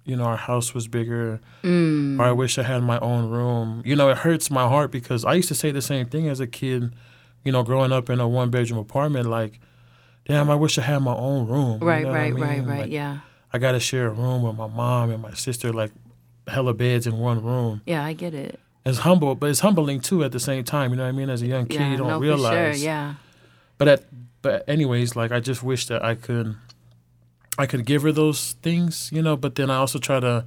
you 0.07 0.17
know, 0.17 0.25
our 0.25 0.37
house 0.39 0.73
was 0.73 0.87
bigger, 0.89 1.41
Mm. 1.65 2.19
or 2.21 2.25
I 2.25 2.33
wish 2.33 2.57
I 2.57 2.63
had 2.63 2.83
my 2.85 2.99
own 3.01 3.29
room. 3.29 3.83
You 3.85 3.97
know, 3.97 4.09
it 4.09 4.19
hurts 4.19 4.51
my 4.51 4.67
heart 4.69 4.91
because 4.93 5.25
I 5.25 5.35
used 5.35 5.49
to 5.49 5.55
say 5.55 5.71
the 5.73 5.83
same 5.83 6.07
thing 6.07 6.27
as 6.29 6.39
a 6.41 6.47
kid. 6.47 6.93
You 7.45 7.53
know, 7.53 7.63
growing 7.63 7.93
up 7.93 8.11
in 8.11 8.21
a 8.21 8.29
one 8.29 8.51
bedroom 8.51 8.79
apartment, 8.79 9.29
like, 9.29 9.61
damn, 10.27 10.51
I 10.51 10.55
wish 10.55 10.79
I 10.79 10.83
had 10.83 10.99
my 11.01 11.15
own 11.15 11.47
room. 11.47 11.81
You 11.81 11.87
Right, 11.89 12.03
know 12.03 12.11
what 12.11 12.21
I 12.21 12.31
right, 12.31 12.35
right, 12.35 12.67
right. 12.67 12.79
Like, 12.81 12.91
yeah. 12.91 13.21
I 13.53 13.59
got 13.59 13.73
to 13.73 13.81
share 13.81 14.09
a 14.09 14.11
room 14.13 14.43
with 14.43 14.57
my 14.57 14.67
mom 14.67 15.11
and 15.11 15.23
my 15.23 15.33
sister, 15.35 15.73
like, 15.73 15.91
hella 16.47 16.75
beds 16.75 17.07
in 17.07 17.19
one 17.19 17.43
room. 17.43 17.81
Yeah, 17.87 18.05
I 18.05 18.13
get 18.13 18.35
it. 18.35 18.61
It's 18.85 18.99
humble, 18.99 19.35
but 19.35 19.51
it's 19.51 19.61
humbling 19.61 20.01
too 20.01 20.25
at 20.25 20.33
the 20.33 20.41
same 20.41 20.65
time. 20.65 20.91
You 20.91 20.97
know 20.97 21.03
what 21.05 21.11
I 21.11 21.13
mean? 21.13 21.29
As 21.31 21.43
a 21.43 21.47
young 21.47 21.67
kid, 21.67 21.81
yeah, 21.81 21.91
you 21.91 21.97
don't 21.97 22.09
no, 22.09 22.19
realize. 22.21 22.79
sure. 22.79 22.87
Yeah. 22.87 23.15
But 23.79 23.89
at 23.89 24.05
but 24.43 24.67
anyways, 24.69 25.17
like 25.17 25.33
I 25.33 25.41
just 25.41 25.63
wish 25.63 25.87
that 25.87 26.03
I 26.03 26.15
could 26.15 26.57
I 27.59 27.67
could 27.67 27.85
give 27.85 28.03
her 28.03 28.13
those 28.13 28.53
things, 28.63 29.11
you 29.13 29.21
know, 29.21 29.37
but 29.37 29.55
then 29.55 29.71
I 29.71 29.77
also 29.77 29.99
try 29.99 30.19
to 30.21 30.47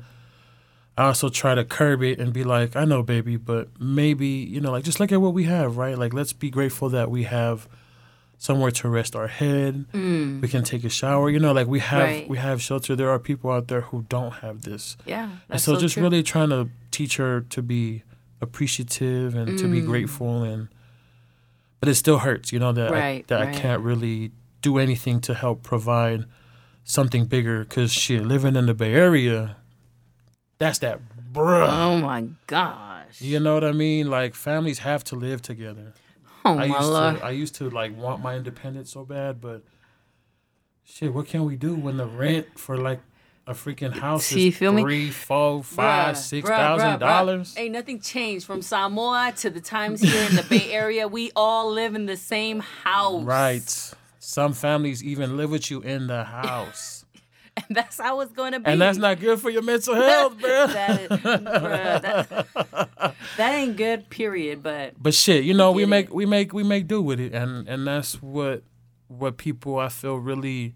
I 0.98 1.06
also 1.06 1.30
try 1.30 1.56
to 1.56 1.64
curb 1.66 2.04
it 2.04 2.20
and 2.20 2.32
be 2.34 2.44
like, 2.44 2.76
I 2.76 2.86
know 2.86 3.02
baby, 3.02 3.36
but 3.38 3.70
maybe, 3.80 4.28
you 4.28 4.62
know, 4.62 4.72
like 4.72 4.84
just 4.84 5.00
look 5.00 5.12
at 5.12 5.20
what 5.22 5.34
we 5.34 5.46
have, 5.46 5.78
right? 5.78 5.98
Like 5.98 6.14
let's 6.14 6.34
be 6.34 6.50
grateful 6.52 6.90
that 6.90 7.10
we 7.10 7.24
have 7.24 7.68
somewhere 8.38 8.72
to 8.72 8.90
rest 8.90 9.16
our 9.16 9.28
head. 9.28 9.86
We 9.94 10.48
can 10.50 10.64
take 10.64 10.84
a 10.84 10.90
shower, 10.90 11.30
you 11.30 11.40
know, 11.40 11.52
like 11.54 11.66
we 11.68 11.80
have 11.80 12.02
Mm. 12.02 12.12
Right. 12.12 12.30
we 12.30 12.38
have 12.38 12.62
shelter. 12.62 12.96
There 12.96 13.10
are 13.10 13.18
people 13.18 13.50
out 13.52 13.70
there 13.70 13.82
who 13.82 14.06
don't 14.10 14.34
have 14.44 14.64
this. 14.64 14.96
Yeah. 15.06 15.24
And 15.24 15.40
That's 15.48 15.64
so, 15.64 15.78
just 15.80 15.94
true. 15.96 16.04
really 16.04 16.22
trying 16.24 16.50
to 16.50 16.70
teach 16.92 17.18
her 17.18 17.42
to 17.42 17.62
be 17.64 18.04
appreciative 18.42 19.34
and 19.36 19.58
to 19.58 19.68
be 19.68 19.82
Mm. 19.82 19.86
grateful 19.88 20.44
and 20.44 20.68
but 21.80 21.90
it 21.90 21.96
still 21.96 22.20
hurts, 22.20 22.54
you 22.54 22.60
know, 22.60 22.72
that 22.72 22.92
I, 22.92 23.00
Right, 23.00 23.28
that 23.28 23.42
I 23.42 23.52
can't 23.52 23.82
really 23.82 24.32
do 24.62 24.78
anything 24.78 25.20
to 25.22 25.34
help 25.34 25.64
provide 25.64 26.24
something 26.86 27.26
bigger 27.26 27.66
cuz 27.66 27.92
shit 27.92 28.24
living 28.26 28.56
in 28.56 28.68
the 28.68 28.74
Bay 28.74 28.94
Area 28.94 29.58
that's 30.58 30.80
that 30.80 31.00
bruh. 31.34 31.68
Oh 31.70 31.98
my 31.98 32.26
gosh. 32.48 33.20
You 33.22 33.40
know 33.40 33.54
what 33.56 33.64
I 33.64 33.72
mean? 33.72 34.10
Like 34.10 34.36
families 34.36 34.80
have 34.80 35.04
to 35.06 35.16
live 35.16 35.42
together. 35.42 35.94
oh 36.46 36.58
I 36.58 36.68
my 36.68 36.78
used 36.78 36.90
lord. 36.90 37.18
to 37.18 37.26
I 37.26 37.30
used 37.32 37.56
to 37.56 37.70
like 37.70 37.96
want 37.98 38.22
my 38.22 38.36
independence 38.36 38.92
so 38.92 39.04
bad, 39.06 39.42
but 39.42 39.64
shit, 40.84 41.14
what 41.14 41.28
can 41.28 41.46
we 41.46 41.56
do 41.56 41.76
when 41.76 41.98
the 41.98 42.06
rent 42.06 42.60
for 42.60 42.78
like 42.78 43.00
a 43.46 43.54
freaking 43.54 43.92
house 43.92 44.32
You 44.32 44.48
is 44.48 44.58
feel 44.58 44.72
me? 44.72 44.82
three, 44.84 45.10
four, 45.10 45.64
five, 45.64 46.16
Bruh, 46.16 46.18
six 46.18 46.50
bruh, 46.50 46.56
thousand 46.56 46.88
bruh, 46.92 47.00
dollars. 47.00 47.56
Ain't 47.58 47.74
nothing 47.74 48.00
changed 48.00 48.46
from 48.46 48.62
Samoa 48.62 49.34
to 49.38 49.50
the 49.50 49.60
times 49.60 50.00
here 50.02 50.30
in 50.30 50.36
the 50.38 50.44
Bay 50.44 50.72
Area. 50.72 51.08
We 51.10 51.32
all 51.36 51.70
live 51.72 51.94
in 51.94 52.06
the 52.06 52.16
same 52.16 52.60
house. 52.62 53.22
Right. 53.24 53.94
Some 54.20 54.54
families 54.54 55.04
even 55.04 55.36
live 55.36 55.52
with 55.52 55.70
you 55.70 55.82
in 55.82 56.08
the 56.08 56.24
house. 56.24 56.93
And 57.68 57.78
that's 57.78 58.00
how 58.00 58.20
it's 58.22 58.34
going 58.34 58.54
to 58.54 58.60
be. 58.60 58.66
and 58.72 58.82
that's 58.82 58.98
not 58.98 59.20
good 59.20 59.40
for 59.40 59.50
your 59.50 59.62
mental 59.62 59.94
health, 60.10 60.40
bro. 60.40 60.68
that, 60.68 61.02
is, 61.02 61.10
bruh, 61.10 62.02
that, 62.02 63.16
that 63.38 63.54
ain't 63.54 63.78
good, 63.78 64.10
period. 64.10 64.64
But 64.64 64.96
But 65.02 65.14
shit, 65.14 65.44
you 65.44 65.54
know, 65.54 65.72
we 65.72 65.86
make 65.86 66.08
it. 66.08 66.16
we 66.16 66.26
make 66.26 66.52
we 66.52 66.64
make 66.64 66.88
do 66.88 67.02
with 67.02 67.20
it, 67.20 67.32
and 67.34 67.68
and 67.70 67.86
that's 67.86 68.22
what 68.24 68.64
what 69.08 69.38
people 69.38 69.78
I 69.78 69.90
feel 69.90 70.16
really 70.16 70.74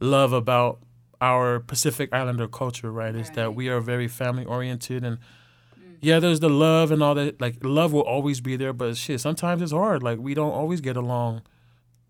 love 0.00 0.32
about 0.34 0.80
our 1.20 1.60
Pacific 1.60 2.10
Islander 2.12 2.48
culture, 2.48 2.90
right? 2.90 3.14
Is 3.14 3.30
that 3.30 3.54
we 3.54 3.68
are 3.68 3.80
very 3.80 4.08
family 4.08 4.44
oriented, 4.44 5.04
and 5.04 5.18
mm. 5.18 5.96
yeah, 6.00 6.18
there's 6.18 6.40
the 6.40 6.50
love 6.50 6.90
and 6.90 7.02
all 7.02 7.14
that. 7.14 7.40
Like 7.40 7.56
love 7.62 7.92
will 7.92 8.02
always 8.02 8.40
be 8.40 8.56
there, 8.56 8.72
but 8.72 8.96
shit, 8.96 9.20
sometimes 9.20 9.62
it's 9.62 9.72
hard. 9.72 10.02
Like 10.02 10.18
we 10.18 10.34
don't 10.34 10.52
always 10.52 10.80
get 10.80 10.96
along, 10.96 11.42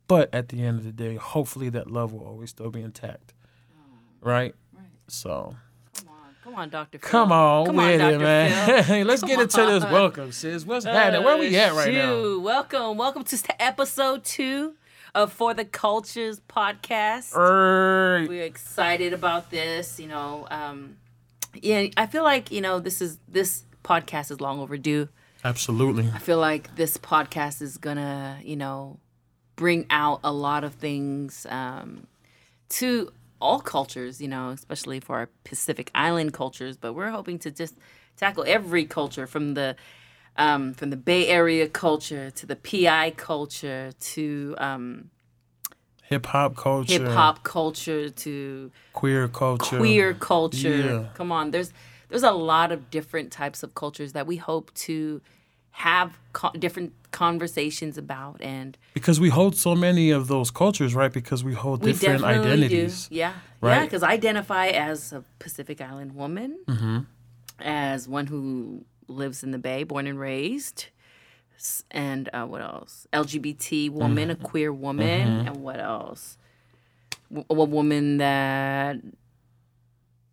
but 0.09 0.33
at 0.35 0.49
the 0.49 0.63
end 0.63 0.79
of 0.79 0.85
the 0.85 0.93
day, 0.93 1.17
hopefully 1.17 1.69
that 1.71 1.91
love 1.91 2.13
will 2.13 2.25
always 2.25 2.51
still 2.51 2.71
be 2.71 2.83
intact, 2.83 3.33
right? 4.21 4.55
Right. 4.73 4.85
So 5.09 5.55
come 5.97 6.09
on, 6.09 6.35
come 6.45 6.55
on, 6.55 6.69
Doctor. 6.69 6.99
come 6.99 7.33
on 7.33 7.67
Come 7.67 7.77
with 7.77 7.85
on, 7.85 7.91
it, 7.93 7.99
Dr. 7.99 8.19
man. 8.19 8.85
Phil. 8.85 9.05
Let's 9.07 9.23
get 9.23 9.35
Come 9.35 9.43
into 9.43 9.81
this 9.81 9.85
welcome, 9.85 10.33
sis. 10.33 10.65
What's 10.65 10.85
happening? 10.85 11.25
Where 11.25 11.39
we 11.39 11.57
at 11.57 11.73
right 11.73 11.93
now? 11.93 12.11
Shoot. 12.11 12.41
Welcome, 12.41 12.97
welcome 12.97 13.25
to 13.25 13.63
episode 13.63 14.25
two 14.25 14.75
of 15.15 15.33
For 15.33 15.55
the 15.55 15.65
Cultures 15.65 16.41
podcast. 16.49 17.35
Er, 17.37 18.27
We're 18.29 18.45
excited 18.45 19.13
about 19.13 19.51
this. 19.51 19.99
You 19.99 20.09
know, 20.09 20.47
um, 20.51 20.97
yeah, 21.55 21.87
I 21.97 22.07
feel 22.07 22.23
like 22.23 22.51
you 22.51 22.61
know 22.61 22.79
this 22.79 23.01
is 23.01 23.19
this 23.29 23.65
podcast 23.83 24.31
is 24.31 24.41
long 24.41 24.61
overdue. 24.61 25.09
Absolutely. 25.45 26.11
I 26.15 26.19
feel 26.19 26.39
like 26.39 26.77
this 26.77 26.99
podcast 26.99 27.63
is 27.63 27.79
gonna, 27.79 28.39
you 28.43 28.57
know, 28.57 28.99
bring 29.57 29.87
out 29.91 30.21
a 30.23 30.33
lot 30.33 30.65
of 30.65 30.75
things 30.75 31.47
um, 31.49 32.07
to 32.71 33.11
all 33.41 33.61
cultures, 33.61 34.21
you 34.21 34.29
know, 34.29 34.51
especially 34.51 35.01
for 35.01 35.17
our 35.19 35.29
Pacific 35.45 35.91
Island 35.95 36.33
cultures. 36.33 36.77
But 36.77 36.95
we're 36.95 37.11
hoping 37.11 37.39
to 37.41 37.51
just 37.51 37.77
tackle 38.17 38.45
every 38.47 38.85
culture 38.85 39.27
from 39.27 39.55
the 39.55 39.77
um, 40.37 40.75
from 40.75 40.91
the 40.91 40.97
Bay 40.97 41.27
Area 41.29 41.69
culture 41.69 42.31
to 42.31 42.47
the 42.47 42.57
PI 42.57 43.13
culture 43.17 43.93
to 44.15 44.55
um, 44.59 45.11
Hip 46.05 46.27
hop 46.27 46.57
culture. 46.57 46.93
hip 47.05 47.07
hop 47.09 47.45
culture 47.45 48.11
to 48.11 48.71
Queer 48.95 49.29
culture. 49.29 49.77
queer 49.79 50.13
culture. 50.15 50.69
Yeah. 51.03 51.05
Come 51.15 51.31
on, 51.31 51.53
there's 51.53 51.73
there's 52.09 52.25
a 52.25 52.33
lot 52.33 52.73
of 52.73 52.91
different 52.91 53.31
types 53.31 53.63
of 53.63 53.75
cultures 53.77 54.13
that 54.15 54.27
we 54.27 54.37
hope 54.37 54.75
to 54.75 55.21
have 55.89 56.11
co- 56.33 56.53
different 56.65 56.93
conversations 57.11 57.97
about, 57.99 58.37
and 58.41 58.77
Because 58.95 59.19
we 59.25 59.29
hold 59.31 59.55
so 59.57 59.75
many 59.75 60.11
of 60.19 60.27
those 60.29 60.51
cultures, 60.51 60.95
right? 60.95 61.13
Because 61.13 61.43
we 61.45 61.55
hold 61.55 61.83
we 61.85 61.93
different 61.93 62.25
identities. 62.25 63.09
do. 63.09 63.15
Yeah, 63.17 63.33
yeah, 63.63 63.69
right? 63.69 63.85
because 63.87 64.03
I 64.03 64.13
identify 64.13 64.67
as 64.89 65.13
a 65.13 65.21
Pacific 65.39 65.81
Island 65.81 66.13
woman, 66.15 66.51
Mm-hmm. 66.67 66.99
as 67.61 68.09
one 68.09 68.27
who 68.27 68.85
lives 69.09 69.43
in 69.45 69.51
the 69.51 69.59
Bay, 69.59 69.85
born 69.85 70.07
and 70.07 70.19
raised. 70.19 70.87
And 71.91 72.29
uh, 72.33 72.47
what 72.47 72.63
else? 72.63 73.07
LGBT 73.13 73.91
woman, 73.91 74.29
Mm-hmm. 74.31 74.45
a 74.45 74.49
queer 74.49 74.73
woman, 74.73 75.47
and 75.47 75.57
what 75.67 75.79
else? 75.81 76.39
W- 77.31 77.45
a 77.51 77.55
woman 77.79 78.17
that 78.19 78.97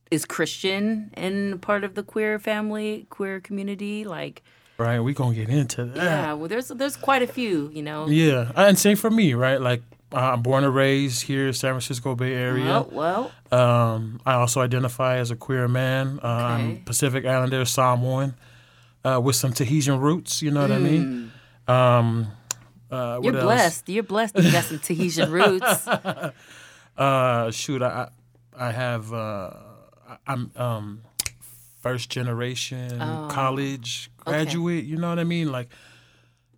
is 0.10 0.24
Christian 0.25 1.10
and 1.16 1.62
part 1.62 1.84
of 1.84 1.96
the 1.96 2.04
queer 2.04 2.39
family, 2.39 3.08
queer 3.10 3.39
community. 3.42 4.06
Like, 4.06 4.42
Right. 4.78 5.00
we 5.00 5.14
going 5.14 5.34
to 5.36 5.46
get 5.46 5.50
into 5.50 5.86
that. 5.86 5.96
yeah, 6.04 6.34
well, 6.34 6.48
there's 6.48 6.68
there's 6.70 6.96
quite 6.96 7.22
a 7.24 7.28
few, 7.28 7.70
you 7.74 7.82
know. 7.84 8.08
Yeah. 8.08 8.52
And 8.56 8.78
same 8.78 8.96
for 8.98 9.10
me, 9.10 9.34
right? 9.34 9.60
Like, 9.60 9.82
uh, 10.14 10.18
I'm 10.34 10.42
born 10.42 10.64
and 10.64 10.74
raised 10.74 11.24
here, 11.24 11.52
San 11.54 11.72
Francisco 11.72 12.16
Bay 12.16 12.34
Area. 12.34 12.66
Well, 12.92 13.32
well, 13.52 13.60
Um, 13.60 14.22
I 14.26 14.34
also 14.34 14.62
identify 14.62 15.18
as 15.18 15.32
a 15.32 15.36
queer 15.36 15.68
man. 15.68 16.20
Uh, 16.24 16.28
I'm 16.28 16.62
Okay. 16.72 16.82
Pacific 16.86 17.26
Islander, 17.26 17.66
Samoan, 17.66 18.36
uh, 19.04 19.20
with 19.24 19.36
some 19.36 19.52
Tahitian 19.54 20.00
roots. 20.00 20.42
You 20.42 20.52
know 20.52 20.62
what 20.62 20.72
I 20.72 20.80
mean? 20.80 21.32
mm, 21.68 21.74
Um, 21.74 22.28
uh, 22.92 23.20
you're 23.24 23.36
else? 23.36 23.44
blessed. 23.44 23.90
You're 23.90 24.04
blessed. 24.04 24.38
You 24.38 24.52
got 24.52 24.64
some 24.66 24.80
Tahitian 24.80 25.32
roots. 25.32 25.88
Uh, 26.98 27.52
shoot, 27.52 27.82
I 27.84 28.10
I 28.58 28.70
I 28.70 28.72
have 28.72 29.14
uh, 29.14 29.52
I'm 30.26 30.52
um 30.56 31.02
first 31.88 32.10
generation 32.10 33.01
Oh, 33.01 33.27
college 33.32 34.10
okay. 34.22 34.32
graduate. 34.32 34.86
You 34.86 34.98
know 34.98 35.10
what 35.10 35.20
I 35.20 35.24
mean? 35.24 35.51
Like, 35.51 35.70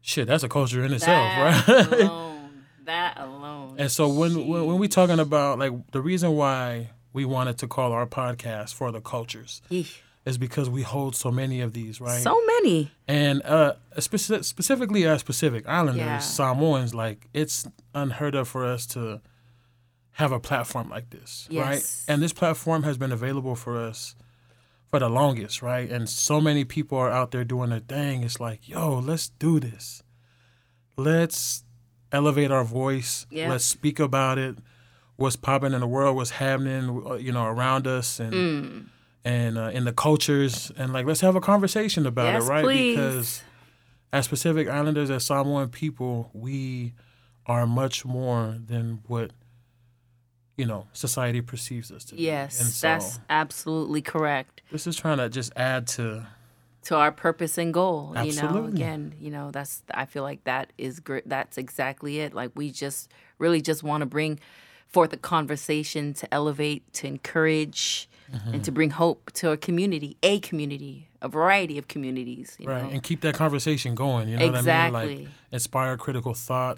shit, 0.01 0.27
that's 0.27 0.43
a 0.43 0.49
culture 0.49 0.83
in 0.83 0.93
itself, 0.93 1.07
That 1.07 1.67
right? 1.91 1.99
alone. 2.01 2.63
That 2.85 3.17
alone. 3.19 3.75
and 3.77 3.91
so 3.91 4.07
when, 4.07 4.47
when 4.47 4.65
when 4.65 4.77
we 4.79 4.87
talking 4.87 5.19
about 5.19 5.59
like 5.59 5.71
the 5.91 6.01
reason 6.01 6.31
why 6.35 6.89
we 7.13 7.23
wanted 7.25 7.57
to 7.59 7.67
call 7.67 7.91
our 7.91 8.07
podcast 8.07 8.73
for 8.73 8.91
the 8.91 9.01
cultures 9.01 9.61
Yeesh. 9.69 9.97
is 10.25 10.37
because 10.37 10.69
we 10.69 10.81
hold 10.81 11.15
so 11.15 11.29
many 11.31 11.61
of 11.61 11.73
these, 11.73 12.01
right? 12.01 12.21
So 12.21 12.35
many. 12.53 12.89
and 13.07 13.41
uh, 13.45 13.73
speci- 13.97 14.43
specifically 14.43 15.05
as 15.05 15.21
Pacific 15.23 15.67
Islanders, 15.67 15.97
Yeah. 16.05 16.17
Samoans, 16.19 16.93
like 16.95 17.27
it's 17.33 17.67
unheard 17.93 18.33
of 18.35 18.47
for 18.47 18.65
us 18.65 18.85
to 18.87 19.21
have 20.13 20.31
a 20.31 20.39
platform 20.39 20.89
like 20.89 21.09
this, 21.11 21.47
Yes. 21.49 21.65
right? 21.65 22.13
And 22.13 22.21
this 22.23 22.33
platform 22.33 22.83
has 22.83 22.97
been 22.97 23.11
available 23.11 23.55
for 23.55 23.77
us 23.89 24.15
for 24.89 24.99
the 24.99 25.09
longest, 25.09 25.61
right? 25.61 25.89
And 25.89 26.09
so 26.09 26.41
many 26.41 26.63
people 26.65 26.97
are 26.97 27.11
out 27.11 27.31
there 27.31 27.43
doing 27.43 27.69
their 27.69 27.79
thing. 27.79 28.23
It's 28.23 28.39
like, 28.39 28.67
yo, 28.67 28.99
let's 28.99 29.29
do 29.29 29.59
this. 29.59 30.01
Let's 30.97 31.63
elevate 32.11 32.51
our 32.51 32.63
voice. 32.63 33.25
Yeah. 33.29 33.49
Let's 33.49 33.65
speak 33.65 33.99
about 33.99 34.37
it. 34.37 34.57
What's 35.15 35.35
popping 35.35 35.73
in 35.73 35.81
the 35.81 35.87
world? 35.87 36.15
What's 36.15 36.31
happening? 36.31 37.03
uh, 37.05 37.13
You 37.15 37.31
know, 37.31 37.45
around 37.45 37.87
us 37.87 38.19
and 38.19 38.33
Mm. 38.33 38.85
and 39.25 39.57
uh, 39.57 39.69
in 39.73 39.83
the 39.85 39.91
cultures, 39.93 40.71
and 40.77 40.93
like 40.93 41.05
let's 41.05 41.21
have 41.21 41.35
a 41.35 41.41
conversation 41.41 42.05
about 42.05 42.33
Yes, 42.33 42.45
it, 42.45 42.49
right? 42.49 42.63
please. 42.63 42.95
Because 42.95 43.41
as 44.13 44.27
Pacific 44.27 44.67
Islanders, 44.69 45.09
as 45.11 45.25
Samoan 45.25 45.69
people, 45.69 46.29
we 46.33 46.93
are 47.45 47.67
much 47.67 48.05
more 48.05 48.57
than 48.65 49.01
what 49.07 49.31
you 50.59 50.65
know 50.65 50.85
society 50.93 51.41
perceives 51.41 51.91
us 51.91 52.03
to 52.05 52.15
be. 52.15 52.23
Yes, 52.23 52.59
and 52.59 52.69
so 52.69 52.87
that's 52.87 53.19
absolutely 53.29 54.01
correct. 54.01 54.61
this 54.71 54.85
is 54.85 54.95
trying 54.97 55.17
to 55.17 55.29
just 55.29 55.51
add 55.55 55.87
to 55.95 56.27
To 56.83 56.95
our 56.95 57.11
purpose 57.11 57.57
and 57.57 57.73
goal, 57.73 58.09
you 58.09 58.13
know. 58.15 58.21
Absolutely. 58.21 58.71
Again, 58.81 59.13
you 59.19 59.31
know, 59.31 59.51
that's 59.51 59.83
I 59.93 60.05
feel 60.05 60.23
like 60.23 60.43
that 60.43 60.71
is 60.77 60.99
great. 60.99 61.27
That's 61.27 61.57
exactly 61.57 62.19
it. 62.19 62.33
Like 62.33 62.51
we 62.55 62.71
just 62.71 63.09
really 63.37 63.61
just 63.61 63.81
want 63.83 64.01
to 64.01 64.05
bring 64.05 64.39
forth 64.87 65.13
a 65.13 65.17
conversation 65.17 66.13
to 66.15 66.25
elevate, 66.33 66.81
to 66.99 67.07
encourage, 67.07 68.07
Mm-hmm. 68.29 68.53
and 68.53 68.63
to 68.63 68.71
bring 68.71 68.91
hope 68.91 69.31
to 69.41 69.49
a 69.49 69.57
community, 69.57 70.15
a 70.21 70.39
community, 70.39 71.09
a 71.19 71.27
variety 71.27 71.79
of 71.79 71.87
communities. 71.87 72.55
You 72.59 72.67
right 72.69 72.83
know? 72.83 72.89
and 72.91 73.01
keep 73.01 73.21
that 73.21 73.33
conversation 73.33 73.95
going. 73.95 74.29
You 74.29 74.37
know 74.37 74.45
what 74.45 74.49
I 74.49 74.51
mean? 74.51 74.59
Exactly. 74.59 75.17
Like 75.17 75.27
inspire 75.51 75.97
critical 75.97 76.35
thought. 76.35 76.77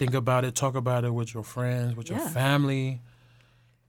Think 0.00 0.14
about 0.14 0.46
it. 0.46 0.54
Talk 0.54 0.76
about 0.76 1.04
it 1.04 1.12
with 1.12 1.34
your 1.34 1.42
friends, 1.42 1.94
with 1.94 2.08
your 2.08 2.18
Yeah. 2.20 2.28
family, 2.30 3.02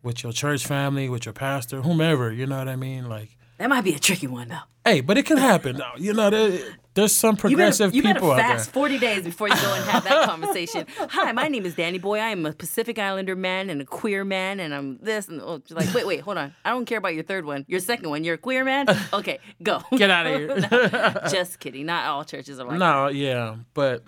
with 0.04 0.24
your 0.24 0.34
church 0.34 0.68
family, 0.68 1.08
with 1.08 1.26
your 1.26 1.32
pastor, 1.32 1.84
whomever. 1.84 2.34
You 2.34 2.46
know 2.48 2.58
what 2.58 2.68
I 2.68 2.76
mean? 2.76 3.08
Like. 3.08 3.38
That 3.60 3.70
might 3.70 3.86
be 3.86 3.96
a 3.96 4.00
tricky 4.00 4.28
one 4.28 4.50
though. 4.50 4.58
Hey, 4.84 5.00
but 5.00 5.18
it 5.18 5.26
can 5.26 5.38
happen. 5.38 5.82
You 5.96 6.12
know, 6.12 6.30
there, 6.30 6.60
there's 6.96 7.16
some 7.16 7.36
You 7.36 7.38
better, 7.38 7.48
progressive 7.48 7.96
you 7.96 8.04
better 8.04 8.16
people 8.16 8.32
out 8.34 8.38
there. 8.38 8.58
fast 8.58 8.72
40 8.72 9.00
days 9.00 9.24
before 9.24 9.48
you 9.48 9.56
go 9.56 9.74
and 9.74 9.86
have 9.86 10.04
that 10.04 10.28
conversation. 10.28 10.86
Hi, 10.98 11.32
my 11.32 11.48
name 11.48 11.66
is 11.66 11.76
Danny 11.76 11.98
Boy. 11.98 12.20
I 12.20 12.32
am 12.32 12.46
a 12.46 12.52
Pacific 12.52 13.00
Islander 13.00 13.38
man 13.38 13.70
and 13.70 13.82
a 13.82 13.86
queer 13.86 14.26
man, 14.26 14.60
and 14.60 14.76
I'm 14.76 14.98
this. 14.98 15.30
And 15.30 15.40
oh, 15.42 15.62
like, 15.70 15.94
wait, 15.94 16.06
wait, 16.06 16.20
hold 16.20 16.38
on. 16.38 16.54
I 16.66 16.72
don't 16.72 16.84
care 16.84 16.98
about 16.98 17.14
your 17.14 17.24
third 17.24 17.46
one. 17.46 17.64
Your 17.70 17.80
second 17.80 18.10
one, 18.10 18.26
you're 18.26 18.36
a 18.36 18.38
queer 18.38 18.66
man? 18.66 18.88
Okay, 19.14 19.40
go. 19.64 19.82
Get 19.96 20.10
out 20.12 20.28
of 20.28 20.38
here. 20.38 21.22
Just 21.32 21.62
kidding. 21.62 21.86
Not 21.86 22.06
all 22.08 22.26
churches 22.26 22.60
are 22.60 22.68
like 22.68 22.80
no, 22.80 23.08
yeah, 23.08 23.56
but 23.74 24.04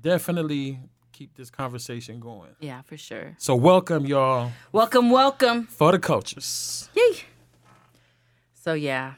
definitely 0.00 0.78
keep 1.20 1.36
this 1.36 1.50
conversation 1.50 2.18
going. 2.18 2.48
Yeah, 2.60 2.80
for 2.80 2.96
sure. 2.96 3.34
So 3.36 3.54
welcome 3.54 4.06
y'all 4.06 4.52
Welcome, 4.72 5.10
welcome. 5.10 5.66
for 5.66 5.92
the 5.92 5.98
cultures. 5.98 6.88
Yay. 6.94 7.24
So, 8.54 8.72
yeah. 8.72 9.14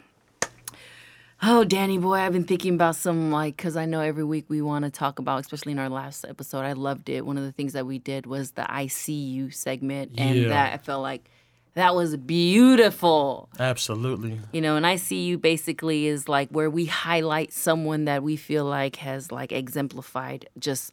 Oh, 1.44 1.62
Danny 1.62 1.98
boy, 1.98 2.14
I've 2.14 2.32
been 2.32 2.42
thinking 2.42 2.74
about 2.74 2.96
some 2.96 3.30
like 3.30 3.56
because 3.56 3.76
I 3.76 3.86
know 3.86 4.00
every 4.00 4.24
week 4.24 4.46
we 4.48 4.60
want 4.60 4.84
to 4.84 4.90
talk 4.90 5.20
about, 5.20 5.38
especially 5.42 5.70
in 5.70 5.78
our 5.78 5.88
last 5.88 6.24
episode. 6.28 6.62
I 6.64 6.72
loved 6.72 7.08
it. 7.08 7.24
One 7.24 7.38
of 7.38 7.44
the 7.44 7.52
things 7.52 7.72
that 7.74 7.86
we 7.86 8.00
did 8.00 8.26
was 8.26 8.52
the 8.52 8.62
ICU 8.62 9.54
segment, 9.54 10.10
and 10.18 10.36
Yeah. 10.40 10.48
that 10.48 10.72
I 10.74 10.78
felt 10.78 11.02
like 11.02 11.30
that 11.74 11.94
was 11.94 12.16
beautiful. 12.16 13.48
Absolutely. 13.60 14.40
You 14.52 14.60
know, 14.60 14.74
and 14.74 14.84
ICU 14.84 15.40
basically 15.40 16.06
is 16.08 16.28
like 16.28 16.48
where 16.50 16.68
we 16.68 16.86
highlight 16.86 17.52
someone 17.52 18.06
that 18.06 18.24
we 18.24 18.34
feel 18.34 18.64
like 18.64 18.96
has 18.96 19.30
like 19.30 19.52
exemplified 19.52 20.48
just 20.58 20.92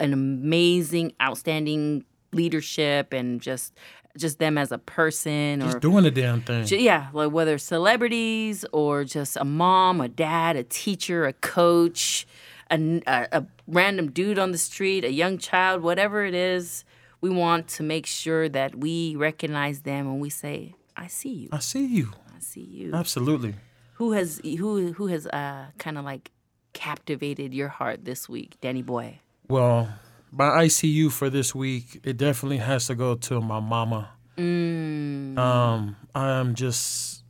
an 0.00 0.12
amazing, 0.12 1.12
outstanding 1.20 2.04
leadership 2.32 3.12
and 3.12 3.40
just 3.40 3.74
just 4.16 4.38
them 4.38 4.58
as 4.58 4.72
a 4.72 4.78
person 4.78 5.60
Just 5.60 5.76
or 5.76 5.80
doing 5.80 6.02
the 6.02 6.10
damn 6.10 6.40
thing. 6.40 6.66
Yeah, 6.68 7.08
like 7.12 7.30
whether 7.30 7.56
celebrities 7.56 8.64
or 8.72 9.04
just 9.04 9.36
a 9.36 9.44
mom, 9.44 10.00
a 10.00 10.08
dad, 10.08 10.56
a 10.56 10.64
teacher, 10.64 11.24
a 11.24 11.32
coach, 11.32 12.26
a, 12.70 13.00
a, 13.06 13.46
random 13.66 14.10
dude 14.10 14.38
on 14.38 14.50
the 14.50 14.58
street, 14.58 15.04
a 15.04 15.12
young 15.12 15.38
child, 15.38 15.82
whatever 15.82 16.24
it 16.24 16.34
is, 16.34 16.84
we 17.20 17.30
want 17.30 17.68
to 17.68 17.82
make 17.82 18.06
sure 18.06 18.48
that 18.48 18.74
we 18.76 19.14
recognize 19.16 19.82
them 19.82 20.06
and 20.06 20.20
we 20.20 20.30
say, 20.30 20.74
"I 20.96 21.06
see 21.06 21.32
you. 21.32 21.48
I 21.52 21.58
see 21.58 21.84
you. 21.84 22.12
I 22.34 22.40
see 22.40 22.60
you." 22.60 22.94
Absolutely. 22.94 23.54
Who 23.94 24.12
has 24.12 24.40
who 24.44 24.92
who 24.92 25.06
has 25.08 25.26
uh 25.26 25.66
kind 25.78 25.98
of 25.98 26.04
like 26.04 26.30
captivated 26.72 27.52
your 27.52 27.68
heart 27.68 28.04
this 28.04 28.28
week, 28.28 28.56
Danny 28.60 28.82
boy? 28.82 29.20
Well, 29.48 29.88
my 30.30 30.64
ICU 30.64 31.10
for 31.10 31.30
this 31.30 31.54
week, 31.54 32.00
it 32.04 32.16
definitely 32.16 32.58
has 32.58 32.86
to 32.88 32.94
go 32.94 33.14
to 33.14 33.40
my 33.40 33.60
mama. 33.60 34.10
Mm. 34.36 35.36
Um, 35.38 35.96
I'm 36.14 36.54
just 36.54 37.22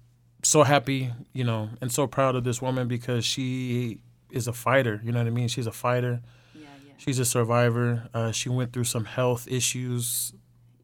so 0.42 0.62
happy, 0.62 1.10
you 1.32 1.44
know, 1.44 1.70
and 1.80 1.92
so 1.92 2.06
proud 2.06 2.36
of 2.36 2.44
this 2.44 2.60
woman 2.60 2.88
because 2.88 3.24
she 3.24 3.98
is 4.30 4.48
a 4.48 4.52
fighter. 4.52 5.00
You 5.04 5.12
know 5.12 5.18
what 5.18 5.26
I 5.26 5.30
mean? 5.30 5.48
She's 5.48 5.66
a 5.66 5.72
fighter. 5.72 6.20
Yeah, 6.54 6.62
yeah, 6.86 6.92
She's 6.98 7.18
a 7.18 7.24
survivor. 7.24 8.08
Uh, 8.12 8.32
she 8.32 8.48
went 8.48 8.72
through 8.72 8.84
some 8.84 9.04
health 9.04 9.46
issues 9.48 10.32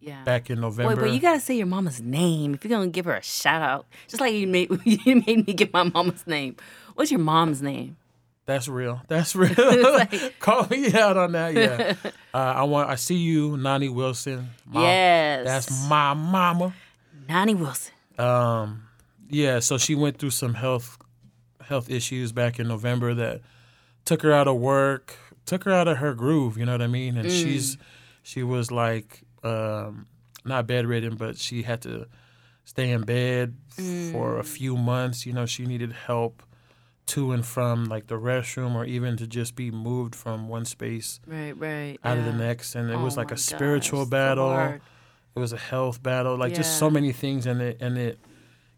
yeah. 0.01 0.23
back 0.25 0.51
in 0.51 0.61
November. 0.61 0.95
Wait, 0.95 1.01
but 1.01 1.13
you 1.13 1.21
gotta 1.21 1.41
say 1.41 1.57
your 1.57 1.67
mama's 1.67 2.01
name 2.01 2.55
if 2.55 2.65
you're 2.65 2.71
gonna 2.71 2.89
give 2.89 3.07
her 3.07 3.15
a 3.15 3.23
shout 3.23 3.63
out. 3.63 3.87
Just 4.07 4.21
like 4.21 4.35
you 4.35 4.47
made 4.47 4.71
you 4.85 5.17
made 5.27 5.47
me 5.47 5.53
give 5.53 5.73
my 5.73 5.83
mama's 5.83 6.27
name. 6.27 6.57
What's 6.95 7.11
your 7.11 7.21
mom's 7.21 7.63
name? 7.63 7.97
That's 8.47 8.69
real. 8.69 9.01
That's 9.09 9.35
real. 9.37 9.55
like- 9.93 10.39
Call 10.41 10.67
me 10.71 10.93
out 10.93 11.17
on 11.17 11.33
that. 11.33 11.55
Yeah. 11.55 11.95
uh, 12.35 12.37
I 12.37 12.63
want. 12.65 12.91
I 12.91 12.97
see 12.97 13.17
you, 13.17 13.57
Nani 13.57 13.89
Wilson. 13.89 14.51
My- 14.67 14.83
yes, 14.83 15.45
That's 15.47 15.89
my 15.89 16.15
mama. 16.15 16.75
Nani 17.29 17.55
Wilson. 17.55 17.93
Um, 18.19 18.83
yeah, 19.29 19.59
so 19.61 19.79
she 19.79 19.95
went 19.95 20.19
through 20.19 20.31
some 20.31 20.55
health 20.55 20.99
health 21.63 21.89
issues 21.91 22.31
back 22.33 22.59
in 22.61 22.69
November 22.69 23.15
that 23.15 23.41
took 24.05 24.21
her 24.23 24.33
out 24.33 24.47
of 24.47 24.57
work, 24.57 25.17
took 25.47 25.65
her 25.65 25.73
out 25.73 25.89
of 25.89 25.97
her 25.99 26.13
groove. 26.15 26.59
You 26.59 26.67
know 26.67 26.73
what 26.73 26.83
I 26.83 26.87
mean? 26.87 27.17
And 27.17 27.31
she's 27.31 27.79
she 28.23 28.43
was 28.43 28.71
like 28.71 29.23
um, 29.43 30.07
not 30.45 30.67
bedridden, 30.67 31.17
but 31.17 31.39
she 31.39 31.63
had 31.63 31.81
to 31.83 32.07
stay 32.67 32.91
in 32.91 33.03
bed 33.03 33.55
for 34.13 34.39
a 34.39 34.45
few 34.45 34.77
months. 34.77 35.25
You 35.27 35.33
know, 35.33 35.47
she 35.47 35.65
needed 35.67 35.93
help 35.93 36.43
to 37.07 37.33
and 37.33 37.45
from 37.45 37.85
like 37.85 38.07
the 38.07 38.15
restroom 38.19 38.75
or 38.75 38.85
even 38.85 39.17
to 39.19 39.27
just 39.27 39.55
be 39.55 39.71
moved 39.71 40.15
from 40.15 40.49
one 40.49 40.65
space 40.65 41.21
Right, 41.27 41.53
right. 41.53 41.99
out 42.03 42.17
of 42.19 42.25
the 42.25 42.33
next 42.33 42.75
and 42.75 42.91
it 42.91 42.97
was 42.99 43.17
Oh 43.17 43.21
like 43.21 43.31
a 43.31 43.37
spiritual 43.37 44.05
gosh, 44.05 44.11
battle 44.11 44.51
it 45.37 45.39
was 45.39 45.53
a 45.53 45.59
health 45.59 46.03
battle 46.03 46.37
like 46.37 46.55
just 46.55 46.79
so 46.79 46.89
many 46.89 47.13
things 47.13 47.45
and 47.47 47.61
it 47.61 47.77
and 47.81 47.99
it 47.99 48.19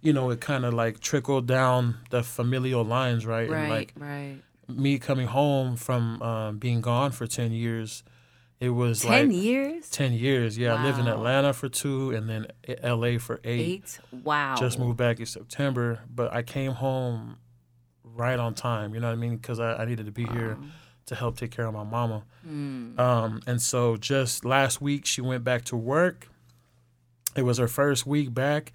you 0.00 0.12
know 0.12 0.30
it 0.30 0.40
kind 0.40 0.64
of 0.64 0.75
like 0.75 0.99
trickled 1.00 1.47
down 1.47 1.97
the 2.11 2.23
familial 2.23 2.85
lines 2.85 3.25
right, 3.26 3.49
Right, 3.49 3.61
and 3.61 3.71
like 3.71 3.92
right. 3.97 4.37
me 4.68 4.99
coming 4.99 5.26
home 5.28 5.76
from 5.76 6.21
um, 6.23 6.59
being 6.59 6.80
gone 6.80 7.12
for 7.12 7.26
10 7.26 7.52
years 7.52 8.02
it 8.59 8.71
was 8.71 9.02
Ten 9.02 9.28
like 9.28 9.37
years. 9.37 9.88
10 9.90 10.14
years 10.14 10.56
yeah 10.59 10.75
i 10.75 10.83
lived 10.83 10.99
in 10.99 11.06
atlanta 11.06 11.52
for 11.52 11.68
two 11.68 12.11
and 12.11 12.28
then 12.28 12.47
la 12.83 13.18
for 13.18 13.38
eight, 13.45 13.61
Eight. 13.61 14.00
Wow. 14.25 14.56
just 14.59 14.78
moved 14.78 14.97
back 14.97 15.21
in 15.21 15.26
september 15.26 16.00
but 16.12 16.33
i 16.33 16.42
came 16.42 16.73
home 16.73 17.37
right 18.16 18.38
on 18.38 18.54
time 18.54 18.94
you 18.94 19.00
know 19.00 19.06
what 19.08 19.12
i 19.12 19.16
mean 19.16 19.37
because 19.37 19.61
I, 19.61 19.75
I 19.75 19.85
needed 19.85 20.06
to 20.06 20.12
be 20.12 20.25
here 20.25 20.56
to 21.06 21.14
help 21.14 21.37
take 21.38 21.50
care 21.50 21.66
of 21.66 21.75
my 21.75 21.85
mama 21.85 22.23
Mm. 22.49 22.99
um, 22.99 23.42
and 23.46 23.61
so 23.61 23.96
just 23.96 24.44
last 24.44 24.80
week 24.80 25.04
she 25.04 25.20
went 25.20 25.42
back 25.42 25.64
to 25.66 25.76
work. 25.76 26.28
It 27.35 27.42
was 27.42 27.58
her 27.58 27.66
first 27.68 28.06
week 28.06 28.32
back. 28.32 28.73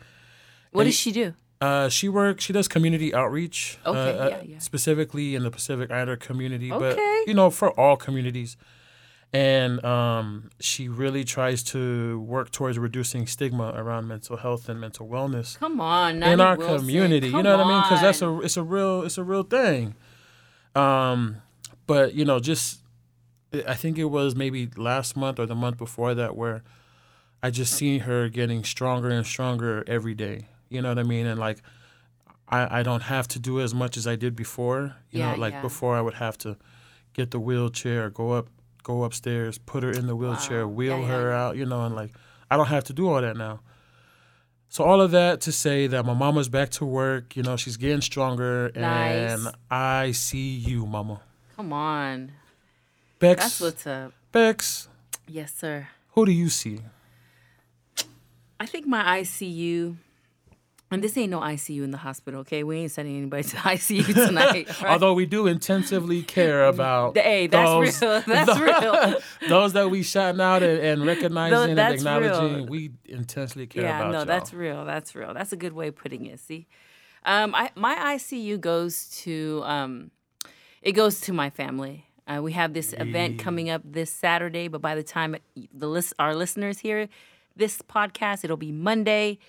What 0.71 0.81
and- 0.81 0.88
does 0.89 0.95
she 1.00 1.12
do? 1.13 1.33
Uh, 1.62 1.88
she 1.89 2.10
works. 2.10 2.43
She 2.43 2.51
does 2.53 2.67
community 2.67 3.13
outreach. 3.13 3.77
uh, 3.86 3.89
Okay, 3.91 4.17
uh, 4.19 4.29
yeah, 4.29 4.41
yeah. 4.43 4.60
Specifically 4.60 5.36
in 5.36 5.43
the 5.43 5.51
Pacific 5.51 5.89
Islander 5.91 6.17
community, 6.17 6.69
but 6.69 6.97
you 7.27 7.34
know 7.34 7.49
for 7.49 7.69
all 7.80 7.95
communities. 7.95 8.58
And 9.34 9.84
um, 9.86 10.50
she 10.60 10.89
really 10.89 11.24
tries 11.24 11.63
to 11.63 12.20
work 12.20 12.52
towards 12.52 12.78
reducing 12.78 13.28
stigma 13.28 13.72
around 13.78 14.08
mental 14.10 14.36
health 14.36 14.67
and 14.67 14.80
mental 14.82 15.08
wellness 15.08 15.58
Come 15.58 15.80
on, 15.80 16.22
in 16.22 16.41
our 16.41 16.58
Wilson. 16.58 16.80
community. 16.80 17.28
You 17.28 17.34
Come 17.34 17.44
know 17.44 17.58
what 17.58 17.65
I 17.65 17.70
mean? 17.70 17.82
Because 17.82 18.02
that's 18.02 18.22
a 18.22 18.39
it's 18.41 18.58
a 18.58 18.63
real 18.63 19.04
it's 19.04 19.17
a 19.17 19.24
real 19.24 19.44
thing. 19.44 19.96
Um, 20.76 21.38
but 21.88 22.13
you 22.13 22.26
know, 22.26 22.39
just 22.39 22.82
I 23.67 23.74
think 23.74 23.98
it 23.98 24.06
was 24.06 24.36
maybe 24.36 24.70
last 24.76 25.15
month 25.15 25.39
or 25.39 25.46
the 25.46 25.56
month 25.56 25.78
before 25.78 26.13
that 26.15 26.36
where 26.36 26.63
I 27.41 27.52
just 27.52 27.74
seen 27.74 28.02
her 28.02 28.28
getting 28.28 28.65
stronger 28.65 29.10
and 29.10 29.26
stronger 29.26 29.84
every 29.88 30.13
day. 30.13 30.48
You 30.70 30.82
know 30.82 30.89
what 30.89 31.00
I 31.00 31.04
mean? 31.04 31.26
And 31.26 31.39
like 31.39 31.60
I 32.50 32.80
I 32.80 32.84
don't 32.84 33.04
have 33.04 33.30
to 33.30 33.39
do 33.39 33.62
as 33.62 33.74
much 33.74 33.96
as 33.96 34.08
I 34.08 34.17
did 34.17 34.36
before. 34.36 34.96
You 35.10 35.20
Yeah, 35.20 35.32
know, 35.36 35.38
like 35.39 35.54
yeah. 35.54 35.62
before 35.62 35.96
I 35.96 36.02
would 36.02 36.15
have 36.15 36.38
to 36.39 36.58
get 37.13 37.32
the 37.32 37.39
wheelchair, 37.39 38.10
go 38.10 38.32
up 38.32 38.50
go 38.84 39.04
upstairs, 39.04 39.58
put 39.58 39.84
her 39.84 39.91
in 39.91 40.08
the 40.08 40.15
wheelchair, 40.15 40.67
Wow. 40.67 40.74
wheel 40.74 41.00
Yeah, 41.00 41.08
her 41.08 41.30
yeah. 41.32 41.41
out, 41.46 41.58
you 41.58 41.65
know, 41.65 41.86
and 41.86 41.96
like 41.96 42.12
I 42.50 42.58
don't 42.58 42.67
have 42.67 42.84
to 42.86 42.94
do 42.94 43.08
all 43.10 43.22
that 43.22 43.38
now. 43.38 43.60
So 44.70 44.84
all 44.86 45.02
of 45.02 45.12
that 45.12 45.41
to 45.41 45.52
say 45.52 45.88
that 45.88 46.06
my 46.06 46.13
mama's 46.13 46.48
back 46.48 46.70
to 46.72 46.86
work, 46.86 47.36
you 47.36 47.44
know, 47.44 47.58
she's 47.58 47.76
getting 47.78 48.02
stronger 48.02 48.67
and 48.67 48.82
Nice. 49.44 49.54
I 49.70 50.12
see 50.12 50.50
you, 50.56 50.86
mama. 50.86 51.20
Come 51.58 51.74
on. 51.74 52.32
Bex, 53.20 53.41
That's 53.44 53.62
what's 53.62 53.86
up. 53.88 54.13
Bex, 54.32 54.88
Yes, 55.28 55.54
sir. 55.54 55.89
who 56.12 56.26
do 56.26 56.32
you 56.32 56.48
see? 56.50 56.80
I 58.60 58.65
think 58.65 58.86
my 58.88 59.20
ICU, 59.22 59.98
and 60.91 61.01
this 61.01 61.17
ain't 61.17 61.32
no 61.32 61.39
ICU 61.39 61.84
in 61.84 61.91
the 61.91 61.97
hospital, 61.97 62.41
okay? 62.41 62.63
We 62.63 62.80
ain't 62.80 62.91
sending 62.91 63.17
anybody 63.17 63.43
to 63.43 63.56
ICU 63.58 64.13
tonight. 64.13 64.67
right? 64.82 64.91
Although 64.91 65.13
we 65.13 65.25
do 65.25 65.47
intensively 65.47 66.21
care 66.21 66.65
about 66.67 67.17
Hey, 67.17 67.47
that's 67.47 67.69
those, 67.69 68.01
real. 68.01 68.21
That's 68.27 68.60
real. 68.60 69.49
those 69.49 69.73
that 69.73 69.89
we 69.89 70.04
shouting 70.04 70.41
out 70.41 70.62
and, 70.63 70.80
and 70.80 71.06
recognizing 71.06 71.69
and 71.69 71.77
that's 71.77 72.01
acknowledging, 72.01 72.56
real. 72.58 72.65
we 72.65 72.91
intensely 73.06 73.67
care 73.67 73.86
about. 73.86 74.06
yeah, 74.06 74.12
no, 74.12 74.17
y'all. 74.19 74.25
that's 74.25 74.54
real. 74.54 74.86
That's 74.86 75.15
real. 75.15 75.34
That's 75.34 75.54
a 75.54 75.58
good 75.58 75.73
way 75.73 75.88
of 75.88 75.95
putting 75.95 76.25
it. 76.25 76.39
See, 76.39 76.67
um, 77.23 77.56
I, 77.56 77.71
my 77.75 77.95
ICU 78.15 78.60
goes 78.60 79.10
to 79.21 79.62
um, 79.65 80.12
it 80.82 80.91
goes 80.91 81.21
to 81.21 81.34
my 81.34 81.49
family. 81.49 82.06
Uh, 82.27 82.41
we 82.41 82.51
have 82.54 82.73
this 82.73 82.93
event 82.97 83.39
coming 83.39 83.69
up 83.69 83.82
this 83.84 84.12
Saturday, 84.12 84.67
but 84.67 84.82
by 84.82 84.95
the 84.95 85.04
time 85.04 85.36
the 85.73 85.88
list 85.88 86.13
our 86.19 86.36
listeners 86.36 86.80
hear 86.80 87.10
this 87.56 87.82
podcast, 87.82 88.43
it'll 88.43 88.58
be 88.58 88.71
Monday, 88.71 89.39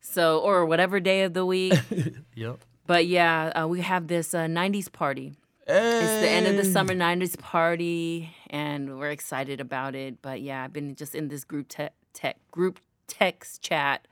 so 0.00 0.38
or 0.40 0.64
whatever 0.66 1.00
day 1.00 1.22
of 1.22 1.34
the 1.34 1.44
week. 1.46 1.74
Yep. 2.34 2.58
but 2.86 3.06
yeah, 3.06 3.46
uh, 3.62 3.66
we 3.66 3.80
have 3.80 4.08
this 4.08 4.34
uh, 4.34 4.40
'90s 4.46 4.90
party. 4.92 5.34
It's 5.68 6.20
the 6.22 6.28
end 6.28 6.46
of 6.46 6.56
the 6.56 6.64
summer 6.64 6.94
90s 6.94 7.36
party, 7.36 8.30
and 8.50 8.98
we're 9.00 9.10
excited 9.10 9.60
about 9.60 9.96
it. 9.96 10.22
But 10.22 10.40
yeah, 10.40 10.62
I've 10.62 10.72
been 10.72 10.94
just 10.94 11.14
in 11.16 11.26
this 11.26 11.42
group 11.42 11.66
te- 11.68 11.88
tech 12.12 12.36
group 12.52 12.78
text 13.08 13.62
chat 13.62 14.06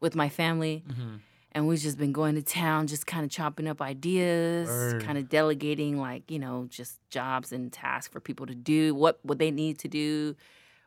with 0.00 0.14
my 0.14 0.30
family, 0.30 0.82
Mm-hmm. 0.88 1.16
and 1.52 1.68
we've 1.68 1.80
just 1.80 1.98
been 1.98 2.12
going 2.12 2.34
to 2.36 2.42
town, 2.42 2.86
just 2.86 3.06
kind 3.06 3.24
of 3.26 3.30
chopping 3.30 3.66
up 3.68 3.82
ideas, 3.82 4.68
kind 5.02 5.18
of 5.18 5.28
delegating 5.28 5.98
like 6.00 6.30
you 6.30 6.38
know 6.38 6.66
just 6.70 6.98
jobs 7.10 7.52
and 7.52 7.70
tasks 7.72 8.10
for 8.10 8.20
people 8.20 8.46
to 8.46 8.54
do, 8.54 8.94
what 8.94 9.18
what 9.22 9.38
they 9.38 9.50
need 9.50 9.78
to 9.80 9.88
do 9.88 10.34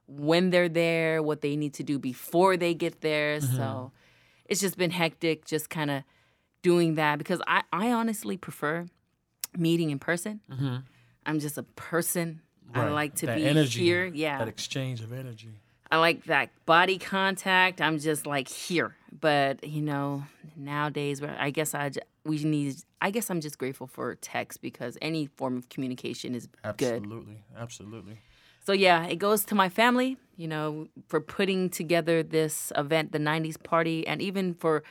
when 0.08 0.50
they're 0.50 0.70
there, 0.70 1.22
what 1.22 1.42
they 1.42 1.56
need 1.56 1.74
to 1.76 1.84
do 1.84 2.00
before 2.00 2.58
they 2.58 2.74
get 2.74 3.02
there. 3.02 3.40
Mm-hmm. 3.40 3.58
So 3.58 3.92
it's 4.54 4.62
just 4.62 4.78
been 4.78 4.92
hectic, 4.92 5.46
just 5.46 5.70
kind 5.72 5.90
of 5.90 6.04
doing 6.62 6.96
that 6.96 7.18
because 7.18 7.42
I 7.48 7.64
I 7.74 7.92
honestly 7.92 8.38
prefer 8.38 8.86
meeting 9.58 9.90
in 9.90 10.00
person. 10.00 10.42
I'm 11.26 11.40
just 11.40 11.58
a 11.58 11.64
person. 11.64 12.42
I 12.74 12.80
Mm-hmm. 12.80 12.94
Like 12.94 13.16
to 13.16 13.26
That 13.26 13.38
be 13.38 13.46
energy, 13.46 13.82
here. 13.82 14.06
Yeah. 14.06 14.38
That 14.40 14.48
exchange 14.48 15.02
of 15.02 15.12
energy. 15.12 15.50
I 15.92 15.98
like 15.98 16.26
that 16.26 16.50
body 16.66 16.98
contact. 16.98 17.82
I'm 17.82 18.00
just 18.00 18.26
like 18.26 18.48
here. 18.48 18.96
But, 19.12 19.64
you 19.64 19.82
know, 19.82 20.24
nowadays 20.56 21.22
where 21.22 21.36
I 21.40 21.50
guess 21.52 21.76
I 21.76 21.92
we 22.24 22.44
need 22.44 22.76
I 23.02 23.12
guess 23.12 23.30
I'm 23.30 23.42
just 23.42 23.58
grateful 23.58 23.88
for 23.88 24.16
text 24.16 24.62
because 24.62 24.98
any 25.02 25.26
form 25.26 25.58
of 25.58 25.70
communication 25.70 26.36
is 26.36 26.48
good. 26.78 27.04
Absolutely. 27.04 27.38
Absolutely. 27.58 28.18
So 28.66 28.72
yeah, 28.72 29.06
it 29.06 29.18
goes 29.18 29.46
to 29.46 29.56
my 29.56 29.70
family, 29.70 30.18
you 30.36 30.48
know, 30.48 30.88
for 31.08 31.20
putting 31.22 31.70
together 31.70 32.24
this 32.24 32.72
event, 32.76 33.12
the 33.12 33.20
90s 33.20 33.62
party, 33.62 34.06
and 34.08 34.22
even 34.22 34.54
for 34.54 34.84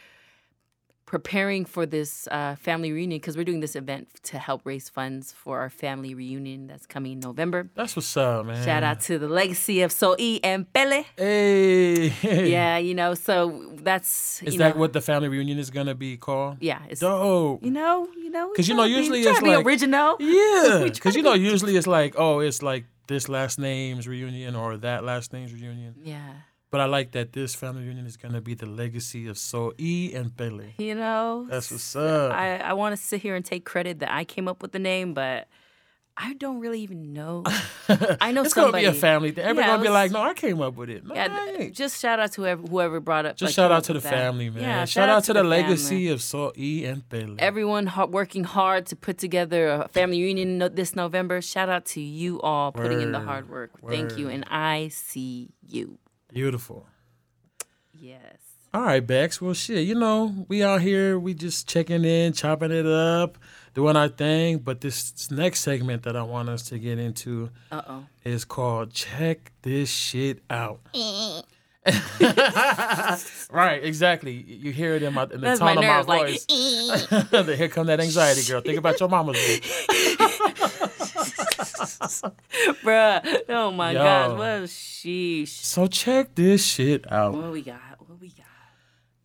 preparing 1.05 1.67
for 1.67 1.85
this 1.85 2.27
uh, 2.31 2.55
family 2.55 2.91
reunion 2.91 3.21
because 3.21 3.37
we're 3.37 3.45
doing 3.45 3.61
this 3.61 3.77
event 3.77 4.09
to 4.23 4.39
help 4.39 4.63
raise 4.65 4.89
funds 4.89 5.31
for 5.31 5.59
our 5.61 5.69
family 5.69 6.15
reunion 6.15 6.67
that's 6.67 6.87
coming 6.87 7.13
in 7.13 7.21
November. 7.21 7.69
That's 7.75 7.95
what's 7.95 8.17
up, 8.17 8.47
man. 8.47 8.65
Shout 8.65 8.83
out 8.83 9.01
to 9.03 9.19
the 9.19 9.29
legacy 9.29 9.83
of 9.83 9.93
Soe 9.93 10.15
and 10.15 10.73
Pele. 10.73 11.05
Hey. 11.19 12.13
Yeah, 12.23 12.79
you 12.79 12.95
know, 12.95 13.13
so 13.15 13.75
that's 13.83 14.43
Is 14.43 14.57
that 14.57 14.75
know, 14.75 14.81
what 14.81 14.95
the 14.95 15.03
family 15.03 15.29
reunion 15.29 15.59
is 15.59 15.71
gonna 15.71 15.95
be 15.95 16.17
called? 16.17 16.57
Yeah, 16.61 16.81
it's 16.89 17.01
Dope. 17.03 17.63
you 17.63 17.71
know, 17.71 18.09
you 18.17 18.31
know, 18.31 18.49
we 18.49 18.55
'Cause 18.55 18.69
you 18.69 18.75
know, 18.75 18.85
be- 18.85 18.91
usually 18.93 19.21
it's 19.21 19.43
like- 19.43 19.67
original. 19.67 20.17
Yeah, 20.21 20.89
because 20.91 21.15
you 21.15 21.23
know, 21.23 21.35
usually 21.35 21.77
it's 21.77 21.87
like, 21.87 22.15
oh, 22.17 22.39
it's 22.41 22.63
like 22.63 22.85
this 23.13 23.29
last 23.29 23.59
name's 23.59 24.09
reunion 24.09 24.57
or 24.57 24.77
that 24.79 25.05
last 25.05 25.33
name's 25.33 25.53
reunion. 25.53 25.95
Yeah, 26.03 26.33
But 26.71 26.81
I 26.81 26.87
like 26.87 27.13
that 27.13 27.33
this 27.33 27.55
family 27.55 27.83
reunion 27.85 28.07
is 28.07 28.17
gonna 28.17 28.41
be 28.41 28.55
the 28.55 28.67
legacy 28.67 29.29
of 29.29 29.37
So 29.39 29.73
E 29.79 30.13
and 30.15 30.35
Pele. 30.37 30.73
You 30.79 30.95
know, 30.95 31.47
That's 31.49 31.71
what's 31.71 31.95
up. 31.97 32.33
I, 32.33 32.57
I 32.59 32.73
want 32.73 32.97
to 32.97 33.03
sit 33.03 33.21
here 33.23 33.35
and 33.37 33.45
take 33.45 33.65
credit 33.65 33.99
that 34.01 34.11
I 34.11 34.25
came 34.25 34.49
up 34.49 34.63
with 34.63 34.73
the 34.73 34.79
name, 34.79 35.13
but 35.15 35.49
I 36.17 36.35
don't 36.35 36.61
really 36.61 36.81
even 36.81 37.13
know. 37.15 37.43
I 38.21 38.33
know 38.33 38.43
it's 38.43 38.53
somebody. 38.55 38.85
gonna 38.85 38.93
be 38.93 38.99
a 38.99 39.01
family 39.01 39.31
thing. 39.33 39.45
Everybody's 39.45 39.67
Yeah, 39.67 39.73
gonna 39.77 39.83
be 39.83 39.89
like, 39.89 40.11
"No, 40.11 40.21
I 40.23 40.35
came 40.35 40.61
up 40.61 40.77
with 40.77 40.91
it." 40.91 41.07
No, 41.07 41.15
Yeah, 41.15 41.29
th- 41.57 41.75
just 41.75 42.01
shout 42.01 42.21
out 42.21 42.33
to 42.33 42.43
whoever, 42.43 42.63
whoever 42.63 43.01
brought 43.01 43.25
up. 43.25 43.37
Just 43.37 43.49
like, 43.51 43.55
shout 43.55 43.73
out 43.73 43.85
to 43.85 43.95
the 43.95 44.01
that. 44.01 44.11
family, 44.11 44.51
man. 44.51 44.63
Yeah, 44.63 44.85
shout, 44.85 45.09
out 45.09 45.25
to 45.25 45.33
the, 45.33 45.41
family. 45.41 45.63
legacy 45.63 46.09
of 46.09 46.21
So 46.21 46.53
E 46.57 46.85
and 46.85 47.09
Pele. 47.09 47.37
Everyone 47.39 47.87
ha- 47.87 48.05
working 48.05 48.45
hard 48.45 48.85
to 48.87 48.97
put 48.97 49.17
together 49.17 49.69
a 49.69 49.89
family 49.89 50.21
reunion 50.23 50.59
no- 50.59 50.69
this 50.69 50.95
November. 50.95 51.41
Shout 51.41 51.71
out 51.71 51.87
to 51.87 52.01
you 52.03 52.41
all 52.43 52.73
putting 52.73 53.01
in 53.01 53.13
the 53.13 53.21
hard 53.21 53.49
work. 53.49 53.71
Thank 53.89 54.19
you, 54.19 54.29
and 54.29 54.45
I 54.51 54.89
see 54.93 55.49
you. 55.67 55.99
Beautiful. 56.33 56.87
Yes. 57.93 58.37
All 58.75 58.83
right, 58.83 59.07
Bex. 59.07 59.41
Well, 59.41 59.53
shit, 59.55 59.87
you 59.87 59.95
know, 59.95 60.47
we 60.49 60.63
out 60.63 60.81
here, 60.81 61.19
we 61.19 61.35
just 61.35 61.69
checking 61.69 62.05
in, 62.05 62.33
chopping 62.33 62.71
it 62.71 62.87
up, 62.87 63.37
doing 63.75 63.97
our 63.97 64.09
thing. 64.09 64.59
But 64.59 64.81
this 64.81 65.31
next 65.31 65.61
segment 65.61 66.03
that 66.05 66.17
I 66.17 66.23
want 66.23 66.49
us 66.49 66.63
to 66.69 66.79
get 66.79 66.99
into 66.99 67.51
Uh 67.71 67.83
oh. 67.89 68.05
is 68.25 68.45
called 68.45 68.93
Check 68.93 69.53
This 69.63 69.91
Shit 69.91 70.43
Out. 70.51 70.81
right, 73.51 73.81
exactly. 73.83 74.33
You 74.35 74.71
hear 74.73 74.95
it 74.95 75.03
in, 75.03 75.15
my, 75.15 75.25
in 75.25 75.31
the 75.31 75.39
That's 75.39 75.59
tone 75.59 75.75
my 75.75 75.81
of 75.81 75.81
nerves. 75.81 76.07
my 76.07 76.17
Like, 76.19 76.29
voice. 76.29 77.57
Here 77.59 77.69
come 77.69 77.87
that 77.89 77.99
anxiety, 78.01 78.43
girl. 78.49 78.61
Think 78.61 78.79
about 78.79 79.01
your 79.01 79.09
mama's 79.09 79.37
voice. 79.47 79.61
bruh. 82.85 83.41
Oh 83.49 83.71
my 83.73 83.91
Yo. 83.93 83.99
gosh. 84.03 84.31
What 84.39 84.47
a 84.49 84.63
sheesh. 84.69 85.49
So 85.49 85.87
check 85.89 86.35
this 86.35 86.65
shit 86.65 87.11
out. 87.11 87.35
What 87.35 87.51
we 87.53 87.63
got? 87.63 87.81
What 87.99 88.21
we 88.21 88.29
got? 88.29 88.47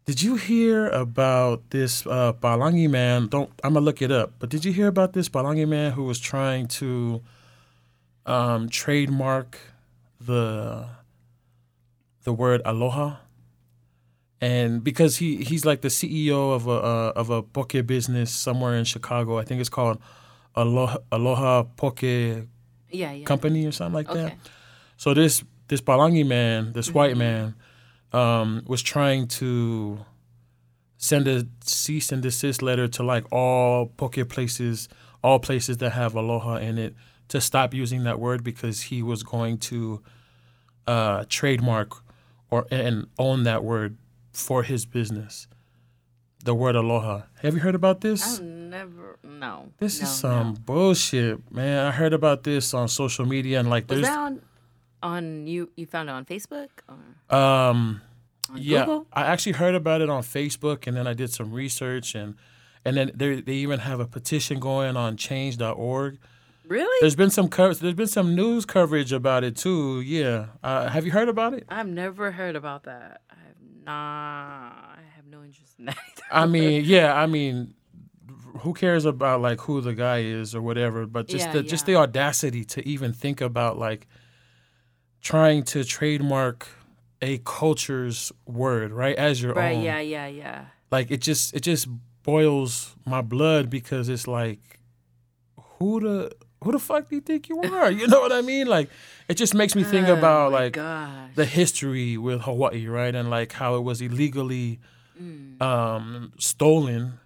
Did 0.08 0.22
you 0.22 0.38
hear 0.38 0.88
about 0.88 1.70
this 1.72 2.08
uh, 2.08 2.32
Palangi 2.32 2.90
man? 2.90 3.28
Don't 3.28 3.52
I'm 3.62 3.74
gonna 3.74 3.84
look 3.84 4.02
it 4.02 4.10
up. 4.10 4.36
But 4.40 4.48
did 4.48 4.64
you 4.64 4.72
hear 4.72 4.88
about 4.88 5.12
this 5.12 5.28
Palangi 5.28 5.68
man 5.68 5.92
who 5.92 6.06
was 6.06 6.18
trying 6.18 6.68
to 6.80 7.22
um, 8.26 8.70
trademark 8.70 9.60
the 10.22 10.88
the 12.24 12.32
word 12.32 12.62
aloha? 12.64 13.18
And 14.40 14.82
because 14.82 15.18
he 15.18 15.44
he's 15.44 15.66
like 15.66 15.82
the 15.82 15.90
CEO 15.90 16.56
of 16.56 16.68
a 16.68 16.72
uh, 16.72 17.12
of 17.18 17.30
a 17.30 17.44
poke 17.44 17.86
business 17.86 18.32
somewhere 18.32 18.78
in 18.78 18.86
Chicago, 18.86 19.38
I 19.38 19.44
think 19.44 19.60
it's 19.60 19.68
called 19.70 20.00
Aloha 20.56 21.00
Aloha 21.12 21.64
Poke 21.76 22.04
Yeah, 22.04 22.46
yeah. 22.92 23.26
Company 23.26 23.66
or 23.66 23.74
something 23.74 23.94
like 23.94 24.08
that. 24.08 24.38
So 24.96 25.14
this 25.14 25.44
this 25.68 25.82
Palangi 25.82 26.26
man, 26.26 26.72
this 26.72 26.94
white 26.94 27.18
man, 27.18 27.56
um, 28.14 28.64
was 28.66 28.82
trying 28.82 29.28
to 29.28 30.00
send 30.98 31.28
a 31.28 31.48
cease 31.62 32.12
and 32.12 32.24
desist 32.24 32.62
letter 32.62 32.88
to 32.88 33.04
like 33.04 33.26
all 33.32 33.88
poke 33.98 34.28
places, 34.30 34.90
all 35.24 35.40
places 35.40 35.78
that 35.78 35.92
have 35.92 36.16
aloha 36.16 36.56
in 36.56 36.78
it, 36.78 36.96
to 37.30 37.42
stop 37.42 37.74
using 37.74 38.04
that 38.04 38.20
word 38.20 38.44
because 38.44 38.84
he 38.84 39.04
was 39.04 39.24
going 39.24 39.58
to 39.58 40.02
uh, 40.88 41.26
trademark 41.30 41.92
or 42.50 42.66
and 42.72 43.08
own 43.20 43.44
that 43.44 43.64
word 43.64 43.98
for 44.32 44.64
his 44.64 44.86
business. 44.86 45.48
The 46.44 46.54
word 46.54 46.76
aloha. 46.76 47.24
Have 47.42 47.56
you 47.56 47.60
heard 47.60 47.76
about 47.76 48.02
this? 48.02 48.40
I've 48.40 48.46
never. 48.46 49.18
No. 49.24 49.70
This 49.80 50.00
no, 50.00 50.08
is 50.08 50.16
some 50.16 50.54
no. 50.54 50.60
bullshit, 50.66 51.52
man. 51.52 51.86
I 51.86 51.92
heard 51.92 52.14
about 52.14 52.44
this 52.44 52.74
on 52.74 52.88
social 52.88 53.26
media 53.26 53.60
and 53.60 53.70
like 53.70 53.90
Was 53.90 54.02
there's 54.02 54.40
on? 55.04 55.48
You? 55.48 55.70
You 55.76 55.86
found 55.86 56.10
it 56.10 56.14
on 56.14 56.26
Facebook 56.26 56.70
or 56.88 57.36
Um, 57.36 58.02
on 58.50 58.58
yeah, 58.58 58.82
Google? 58.86 59.08
I 59.14 59.24
actually 59.24 59.54
heard 59.54 59.76
about 59.76 60.02
it 60.02 60.10
on 60.10 60.24
Facebook, 60.24 60.88
and 60.88 60.96
then 60.98 61.08
I 61.08 61.14
did 61.14 61.32
some 61.32 61.52
research, 61.52 62.16
and 62.16 62.36
and 62.86 62.96
then 62.98 63.12
they 63.14 63.42
they 63.42 63.54
even 63.54 63.80
have 63.80 64.00
a 64.00 64.06
petition 64.08 64.60
going 64.60 64.96
on 64.98 65.18
Change.org. 65.18 66.18
Really? 66.68 66.98
There's 67.00 67.16
been 67.16 67.30
some 67.30 67.48
co- 67.48 67.74
there's 67.74 67.94
been 67.94 68.08
some 68.08 68.36
news 68.36 68.66
coverage 68.66 69.14
about 69.14 69.44
it 69.46 69.56
too. 69.56 70.02
Yeah, 70.02 70.48
uh, 70.64 70.90
have 70.90 71.06
you 71.06 71.12
heard 71.12 71.30
about 71.30 71.54
it? 71.54 71.64
I've 71.70 71.88
never 71.88 72.32
heard 72.32 72.56
about 72.58 72.84
that. 72.84 73.22
I 73.30 73.36
have 73.36 73.56
not. 73.86 73.94
I 73.94 75.00
have 75.16 75.26
no 75.28 75.44
interest 75.44 75.76
in 75.80 75.86
that 75.86 75.98
either. 75.98 76.24
I 76.30 76.46
mean, 76.46 76.84
yeah, 76.84 77.16
I 77.16 77.26
mean, 77.26 77.74
who 78.60 78.74
cares 78.74 79.06
about 79.06 79.40
like 79.42 79.62
who 79.62 79.80
the 79.80 79.94
guy 79.94 80.20
is 80.24 80.54
or 80.54 80.62
whatever? 80.62 81.06
But 81.06 81.28
just 81.30 81.46
Yeah, 81.46 81.54
the 81.54 81.64
just 81.64 81.86
the 81.86 81.96
audacity 81.96 82.66
to 82.66 82.86
even 82.86 83.14
think 83.14 83.40
about 83.40 83.78
like 83.78 84.06
trying 85.32 85.62
to 85.74 85.84
trademark 85.84 86.68
a 87.22 87.40
culture's 87.44 88.32
word 88.46 88.90
right 88.92 89.18
as 89.18 89.42
your 89.42 89.54
right? 89.54 89.76
own. 89.76 89.84
Yeah, 89.84 90.00
yeah, 90.00 90.28
yeah. 90.28 90.66
like 90.92 91.12
it 91.12 91.22
just 91.30 91.54
it 91.56 91.62
just 91.72 91.88
boils 92.24 92.96
my 93.06 93.22
blood 93.22 93.70
because 93.70 94.08
it's 94.10 94.28
like 94.28 94.62
who 95.80 96.00
the 96.00 96.32
who 96.64 96.72
the 96.72 96.80
fuck 96.80 97.10
do 97.10 97.16
you 97.16 97.22
think 97.22 97.50
you 97.50 97.58
are 97.62 97.90
you 97.92 98.06
know 98.08 98.20
what 98.20 98.32
i 98.32 98.42
mean 98.42 98.68
like 98.68 98.90
it 99.30 99.36
just 99.36 99.54
makes 99.54 99.76
me 99.76 99.84
think 99.84 100.08
Oh 100.08 100.18
about 100.18 100.52
my 100.52 100.58
like 100.60 100.74
gosh. 100.74 101.30
the 101.36 101.46
history 101.46 102.18
with 102.18 102.42
hawaii 102.42 102.88
right 102.88 103.14
and 103.16 103.30
like 103.30 103.52
how 103.62 103.76
it 103.76 103.84
was 103.90 104.02
illegally 104.02 104.80
um 105.62 106.32
stolen 106.38 107.20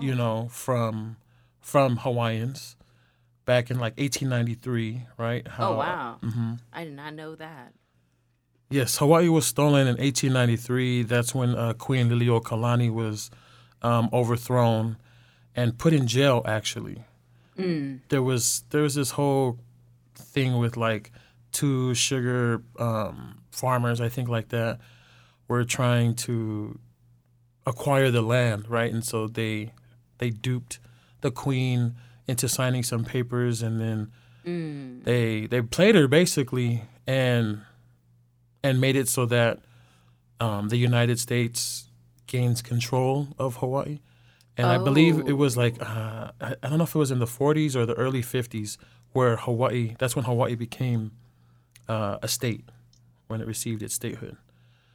you 0.00 0.12
Oh. 0.12 0.16
know 0.22 0.48
from 0.50 1.16
from 1.60 1.98
hawaiians 1.98 2.76
back 3.46 3.70
in 3.70 3.78
like 3.78 3.96
1893 3.98 5.02
right 5.16 5.46
how, 5.48 5.72
Oh 5.72 5.76
wow! 5.78 6.18
hmm 6.22 6.54
I 6.72 6.84
did 6.84 6.94
not 6.94 7.14
know 7.14 7.34
that. 7.36 7.72
Yes, 8.68 8.98
Hawaii 8.98 9.28
was 9.28 9.46
stolen 9.46 9.82
in 9.86 9.96
1893. 9.96 11.04
That's 11.04 11.32
when 11.34 11.54
uh, 11.54 11.72
Queen 11.74 12.10
Liliuokalani 12.10 12.92
was 12.92 13.30
um, 13.80 14.10
overthrown 14.12 14.96
and 15.54 15.78
put 15.78 15.92
in 15.92 16.06
jail. 16.06 16.42
Actually, 16.44 17.04
Mm. 17.56 18.00
there 18.10 18.22
was 18.22 18.64
there 18.70 18.82
was 18.82 18.94
this 18.96 19.12
whole 19.12 19.58
thing 20.14 20.58
with 20.58 20.76
like 20.76 21.10
two 21.52 21.94
sugar 21.94 22.60
um, 22.78 23.38
farmers, 23.50 23.98
I 24.00 24.08
think, 24.10 24.28
like 24.28 24.48
that, 24.48 24.78
were 25.48 25.64
trying 25.64 26.14
to 26.26 26.78
acquire 27.66 28.10
the 28.10 28.20
land, 28.22 28.68
right? 28.68 28.92
And 28.92 29.04
so 29.04 29.26
they 29.28 29.72
they 30.18 30.30
duped 30.30 30.80
the 31.20 31.30
queen 31.30 31.94
into 32.28 32.48
signing 32.48 32.82
some 32.82 33.04
papers, 33.04 33.62
and 33.62 33.80
then 33.80 34.10
Mm. 34.44 35.02
they 35.04 35.46
they 35.46 35.60
played 35.60 35.94
her 35.96 36.06
basically 36.06 36.82
and 37.06 37.62
and 38.62 38.80
made 38.80 38.94
it 38.96 39.08
so 39.08 39.26
that 39.26 39.58
um, 40.40 40.68
the 40.68 40.76
United 40.76 41.18
States 41.18 41.88
gains 42.28 42.62
control 42.62 43.28
of 43.38 43.56
Hawaii. 43.56 43.98
And 44.56 44.68
I 44.68 44.78
believe 44.78 45.18
it 45.26 45.32
was 45.36 45.56
like 45.56 45.76
uh, 45.82 46.30
I, 46.40 46.54
I 46.62 46.68
don't 46.68 46.78
know 46.78 46.84
if 46.84 46.94
it 46.94 46.98
was 46.98 47.10
in 47.10 47.18
the 47.18 47.26
40s 47.26 47.74
or 47.76 47.84
the 47.86 47.94
early 47.94 48.22
50s 48.22 48.78
where 49.12 49.36
Hawaii. 49.36 49.96
That's 49.98 50.14
when 50.16 50.24
Hawaii 50.24 50.54
became 50.54 51.10
uh, 51.88 52.18
a 52.22 52.28
state 52.28 52.64
when 53.26 53.40
it 53.40 53.46
received 53.46 53.82
its 53.82 53.94
statehood 53.94 54.36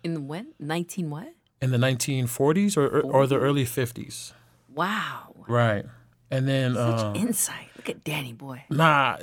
In 0.03 0.13
the 0.13 0.21
when? 0.21 0.53
Nineteen 0.59 1.09
what? 1.09 1.33
in 1.61 1.71
the 1.71 1.77
1940s 1.77 2.77
or 2.77 2.87
or, 2.87 3.01
or 3.01 3.27
the 3.27 3.37
early 3.37 3.65
50s. 3.65 4.31
Wow! 4.73 5.35
Right. 5.47 5.85
And 6.31 6.47
then 6.47 6.73
Such 6.75 6.99
uh, 6.99 7.13
insight. 7.15 7.67
Look 7.75 7.89
at 7.89 8.03
Danny 8.03 8.31
boy. 8.33 8.63
Nah, 8.69 9.17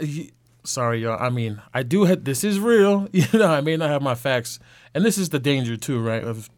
sorry, 0.65 1.03
y'all. 1.03 1.17
I 1.21 1.31
mean, 1.31 1.61
I 1.73 1.83
do 1.83 2.05
have 2.05 2.25
this 2.25 2.45
is 2.45 2.61
real. 2.61 3.09
You 3.13 3.25
know, 3.33 3.51
I 3.51 3.61
may 3.63 3.77
not 3.77 3.89
have 3.91 4.03
my 4.03 4.15
facts, 4.15 4.59
and 4.95 5.05
this 5.05 5.17
is 5.19 5.31
the 5.31 5.39
danger 5.39 5.77
too, 5.77 6.01
right? 6.01 6.23
Of 6.23 6.51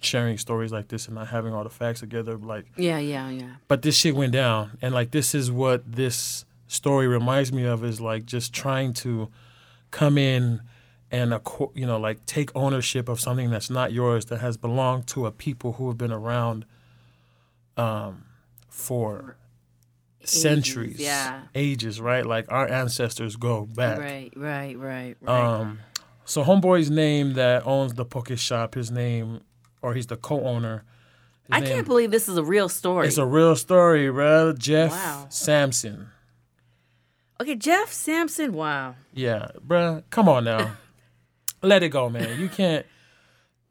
sharing 0.00 0.36
stories 0.38 0.72
like 0.72 0.88
this 0.88 1.06
and 1.06 1.14
not 1.14 1.28
having 1.28 1.54
all 1.54 1.62
the 1.62 1.70
facts 1.70 2.00
together. 2.00 2.36
Like, 2.36 2.66
Yeah, 2.76 2.98
yeah, 2.98 3.30
yeah. 3.30 3.52
but 3.68 3.82
this 3.82 3.96
shit 3.96 4.16
went 4.16 4.32
down, 4.32 4.76
and 4.82 4.92
like 4.92 5.12
this 5.12 5.34
is 5.34 5.50
what 5.50 5.90
this 5.90 6.44
story 6.66 7.06
reminds 7.06 7.52
me 7.52 7.64
of 7.64 7.84
is 7.84 8.00
like 8.00 8.24
just 8.26 8.52
trying 8.52 8.94
to 8.94 9.28
come 9.92 10.16
in 10.18 10.62
and 11.10 11.38
you 11.74 11.86
know 11.86 11.98
like 11.98 12.24
take 12.24 12.50
ownership 12.56 13.08
of 13.10 13.20
something 13.20 13.50
that's 13.50 13.68
not 13.68 13.92
yours 13.92 14.24
that 14.24 14.38
has 14.38 14.56
belonged 14.56 15.06
to 15.06 15.26
a 15.26 15.30
people 15.30 15.74
who 15.74 15.88
have 15.88 15.98
been 15.98 16.10
around 16.10 16.64
um 17.76 18.24
for 18.70 19.36
centuries 20.24 20.98
yeah. 21.00 21.42
ages 21.54 22.00
right 22.00 22.24
like 22.26 22.50
our 22.50 22.68
ancestors 22.70 23.36
go 23.36 23.66
back 23.66 23.98
Right, 23.98 24.32
right, 24.36 24.78
right, 24.78 25.16
right. 25.20 25.44
um 25.60 25.80
so 26.24 26.44
homeboy's 26.44 26.90
name 26.90 27.34
that 27.34 27.66
owns 27.66 27.94
the 27.94 28.04
poke 28.04 28.36
shop 28.38 28.74
his 28.74 28.90
name 28.90 29.40
or 29.82 29.94
he's 29.94 30.06
the 30.06 30.16
co-owner 30.16 30.84
I 31.50 31.60
name- 31.60 31.68
can't 31.68 31.86
believe 31.86 32.10
this 32.10 32.28
is 32.28 32.36
a 32.36 32.44
real 32.44 32.68
story. 32.68 33.08
it's 33.08 33.18
a 33.18 33.26
real 33.26 33.56
story 33.56 34.10
bro 34.10 34.52
jeff 34.52 34.92
Wow. 34.92 35.26
sampson 35.28 36.08
okay, 37.40 37.56
Jeff 37.56 37.92
Sampson. 37.92 38.52
Wow. 38.52 38.94
Yeah, 39.12 39.48
bruh, 39.66 40.04
come 40.10 40.28
on 40.28 40.44
now. 40.44 40.76
Let 41.62 41.82
it 41.82 41.88
go, 41.88 42.08
man. 42.08 42.38
You 42.38 42.48
can't. 42.48 42.86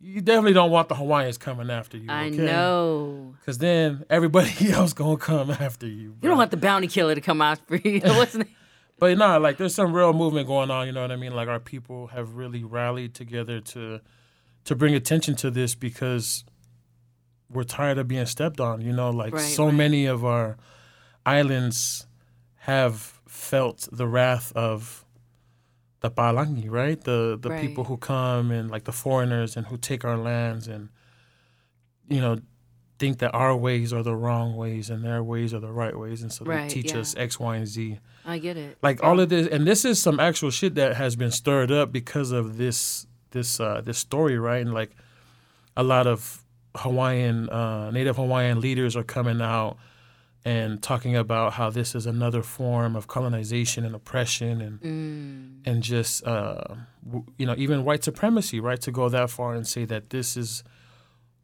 You 0.03 0.19
definitely 0.19 0.53
don't 0.53 0.71
want 0.71 0.89
the 0.89 0.95
Hawaiians 0.95 1.37
coming 1.37 1.69
after 1.69 1.95
you. 1.97 2.07
I 2.09 2.27
okay? 2.27 2.37
know. 2.37 3.35
Cause 3.45 3.59
then 3.59 4.03
everybody 4.09 4.51
else 4.71 4.93
gonna 4.93 5.17
come 5.17 5.51
after 5.51 5.85
you. 5.87 6.15
You 6.21 6.29
don't 6.29 6.37
want 6.37 6.51
the 6.51 6.57
bounty 6.57 6.87
killer 6.87 7.13
to 7.13 7.21
come 7.21 7.41
after 7.41 7.75
you. 7.83 7.99
What's 8.03 8.33
the 8.33 8.47
But 8.97 9.17
no, 9.17 9.39
like 9.39 9.57
there's 9.57 9.75
some 9.75 9.93
real 9.93 10.13
movement 10.13 10.47
going 10.47 10.71
on. 10.71 10.87
You 10.87 10.93
know 10.93 11.01
what 11.01 11.11
I 11.11 11.17
mean? 11.17 11.33
Like 11.35 11.47
our 11.47 11.59
people 11.59 12.07
have 12.07 12.35
really 12.35 12.63
rallied 12.63 13.13
together 13.13 13.59
to 13.61 14.01
to 14.65 14.75
bring 14.75 14.95
attention 14.95 15.35
to 15.37 15.51
this 15.51 15.75
because 15.75 16.45
we're 17.49 17.63
tired 17.63 17.97
of 17.97 18.07
being 18.07 18.25
stepped 18.25 18.59
on. 18.59 18.81
You 18.81 18.93
know, 18.93 19.11
like 19.11 19.33
Right, 19.33 19.41
so 19.41 19.65
right. 19.65 19.73
many 19.73 20.05
of 20.07 20.25
our 20.25 20.57
islands 21.25 22.07
have 22.61 23.19
felt 23.27 23.87
the 23.91 24.07
wrath 24.07 24.51
of 24.55 25.00
the 26.01 26.11
palangi, 26.11 26.69
right? 26.69 26.99
The 27.03 27.37
the 27.41 27.49
Right. 27.49 27.61
people 27.61 27.85
who 27.85 27.97
come 27.97 28.51
and 28.51 28.69
like 28.69 28.83
the 28.83 28.91
foreigners 28.91 29.55
and 29.57 29.67
who 29.67 29.77
take 29.77 30.03
our 30.03 30.17
lands 30.17 30.67
and 30.67 30.89
you 32.09 32.19
know 32.21 32.37
think 32.99 33.17
that 33.19 33.31
our 33.33 33.55
ways 33.55 33.91
are 33.93 34.03
the 34.03 34.15
wrong 34.15 34.55
ways 34.55 34.89
and 34.91 35.03
their 35.03 35.23
ways 35.23 35.53
are 35.55 35.59
the 35.59 35.71
right 35.71 35.97
ways 35.97 36.21
and 36.21 36.31
so 36.31 36.45
Right, 36.45 36.69
they 36.69 36.73
teach 36.75 36.91
yeah. 36.93 36.99
us 36.99 37.15
X, 37.17 37.39
Y, 37.39 37.55
and 37.55 37.67
Z. 37.67 37.97
I 38.25 38.37
get 38.37 38.57
it. 38.57 38.77
Like 38.83 39.03
all 39.03 39.19
of 39.19 39.29
this 39.29 39.47
and 39.47 39.65
this 39.65 39.85
is 39.85 39.99
some 40.01 40.19
actual 40.19 40.51
shit 40.51 40.75
that 40.75 40.95
has 40.97 41.15
been 41.15 41.31
stirred 41.31 41.71
up 41.71 41.91
because 41.91 42.31
of 42.31 42.57
this 42.57 43.07
this 43.31 43.59
uh 43.59 43.81
this 43.81 43.97
story, 43.97 44.37
right? 44.37 44.61
And 44.61 44.73
like 44.73 44.91
a 45.77 45.83
lot 45.83 46.05
of 46.07 46.43
Hawaiian 46.75 47.49
uh 47.49 47.91
native 47.91 48.17
Hawaiian 48.17 48.59
leaders 48.61 48.95
are 48.95 49.03
coming 49.03 49.41
out 49.41 49.77
and 50.43 50.81
talking 50.81 51.15
about 51.15 51.53
how 51.53 51.69
this 51.69 51.93
is 51.93 52.05
another 52.05 52.41
form 52.41 52.95
of 52.95 53.07
colonization 53.07 53.85
and 53.85 53.93
oppression 53.95 54.59
and 54.61 54.81
Mm, 54.81 55.61
and 55.65 55.83
just 55.83 56.25
uh, 56.25 56.63
w- 57.05 57.25
you 57.37 57.45
know 57.45 57.55
even 57.57 57.83
white 57.85 58.03
supremacy, 58.03 58.59
right? 58.59 58.81
To 58.81 58.91
go 58.91 59.07
that 59.09 59.29
far 59.29 59.53
and 59.53 59.67
say 59.67 59.85
that 59.85 60.09
this 60.09 60.35
is 60.35 60.63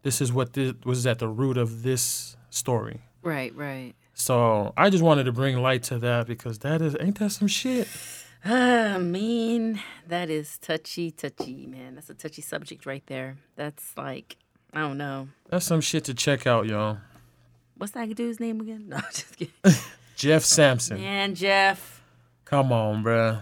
this 0.04 0.22
is 0.22 0.32
what 0.34 0.54
this 0.54 0.74
was 0.86 1.06
at 1.06 1.20
the 1.20 1.28
root 1.28 1.58
of 1.58 1.84
this 1.84 2.36
story. 2.50 3.02
right, 3.22 3.54
right. 3.56 3.94
So 4.14 4.74
I 4.76 4.90
just 4.90 5.04
wanted 5.04 5.26
to 5.26 5.32
bring 5.32 5.58
light 5.62 5.84
to 5.84 6.00
that 6.00 6.26
because 6.26 6.60
that 6.60 6.82
is 6.82 6.96
ain't 7.00 7.20
that 7.20 7.32
some 7.32 7.48
shit? 7.48 7.88
I 8.46 8.98
mean, 8.98 9.82
that 10.08 10.30
is 10.30 10.58
touchy, 10.58 11.12
touchy, 11.12 11.66
man. 11.68 11.96
That's 11.96 12.10
a 12.10 12.14
touchy 12.14 12.42
subject 12.42 12.86
right 12.86 13.04
there. 13.08 13.38
That's 13.56 13.96
like, 13.98 14.38
I 14.74 14.80
don't 14.80 14.98
know. 14.98 15.28
That's 15.50 15.66
some 15.66 15.82
shit 15.82 16.04
to 16.06 16.14
check 16.14 16.48
out, 16.48 16.66
y'all. 16.68 16.98
What's 17.78 17.94
that 17.94 18.14
dude's 18.16 18.40
name 18.40 18.60
again? 18.62 18.86
No, 18.90 18.98
just 19.14 19.38
kidding. 19.38 19.54
Jeff 20.16 20.44
Sampson, 20.44 21.00
Man, 21.00 21.36
Jeff. 21.36 22.02
come 22.46 22.72
on, 22.72 23.04
bruh. 23.04 23.42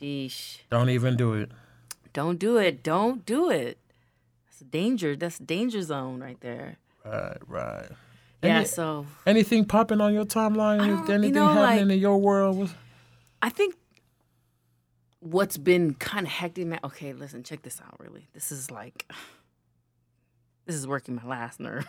Sheesh. 0.00 0.58
Don't 0.70 0.90
even 0.90 1.16
do 1.16 1.34
it. 1.34 1.50
Don't 2.12 2.38
do 2.38 2.56
it. 2.58 2.82
Don't 2.82 3.24
do 3.24 3.48
it. 3.50 3.78
That's 4.46 4.60
a 4.60 4.64
danger. 4.64 5.14
That's 5.16 5.38
a 5.38 5.44
danger 5.44 5.82
zone 5.82 6.18
right 6.20 6.40
there. 6.40 6.78
Right, 7.04 7.36
right. 7.46 7.88
Yeah, 8.42 8.56
Any- 8.56 8.64
so 8.66 9.06
Anything 9.24 9.64
popping 9.64 10.00
on 10.00 10.12
your 10.14 10.24
timeline? 10.24 10.78
Don't- 10.78 11.08
you 11.08 11.14
Anything 11.14 11.34
know, 11.34 11.46
happening 11.46 11.86
like- 11.88 11.94
in 11.94 12.00
your 12.00 12.18
world? 12.18 12.56
What's- 12.58 12.74
I 13.40 13.48
think 13.50 13.76
what's 15.20 15.56
been 15.56 15.94
kind 15.94 16.26
of 16.26 16.32
hectic, 16.32 16.66
man. 16.66 16.80
Okay, 16.84 17.12
listen, 17.12 17.42
check 17.44 17.62
this 17.62 17.80
out. 17.80 17.98
Really, 18.00 18.26
this 18.34 18.50
is 18.50 18.70
like, 18.70 19.10
this 20.66 20.74
is 20.76 20.86
working 20.86 21.14
my 21.14 21.24
last 21.26 21.60
nerve. 21.60 21.86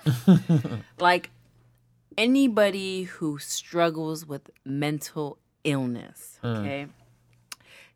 like 0.99 1.29
anybody 2.17 3.03
who 3.03 3.37
struggles 3.37 4.25
with 4.25 4.49
mental 4.65 5.37
illness, 5.63 6.39
okay, 6.43 6.87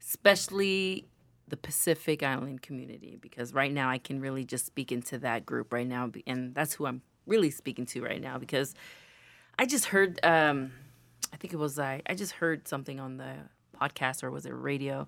especially 0.02 1.08
the 1.48 1.58
Pacific 1.58 2.24
Island 2.24 2.62
community, 2.62 3.18
because 3.20 3.54
right 3.54 3.72
now 3.72 3.90
I 3.90 3.98
can 3.98 4.22
really 4.22 4.46
just 4.46 4.66
speak 4.66 4.92
into 4.92 5.18
that 5.20 5.46
group 5.46 5.74
right 5.74 5.88
now, 5.88 6.12
and 6.28 6.54
that's 6.56 6.74
who 6.74 6.86
I'm 6.86 7.02
really 7.28 7.52
speaking 7.52 7.86
to 7.88 8.02
right 8.02 8.22
now 8.22 8.38
because 8.38 8.74
I 9.58 9.66
just 9.66 9.86
heard. 9.86 10.20
um 10.24 10.72
I 11.34 11.38
think 11.38 11.54
it 11.54 11.58
was 11.58 11.80
I. 11.80 12.02
I 12.08 12.14
just 12.14 12.34
heard 12.34 12.68
something 12.68 13.00
on 13.00 13.18
the 13.18 13.34
podcast 13.80 14.24
or 14.24 14.32
was 14.32 14.46
it 14.46 14.50
radio? 14.52 15.08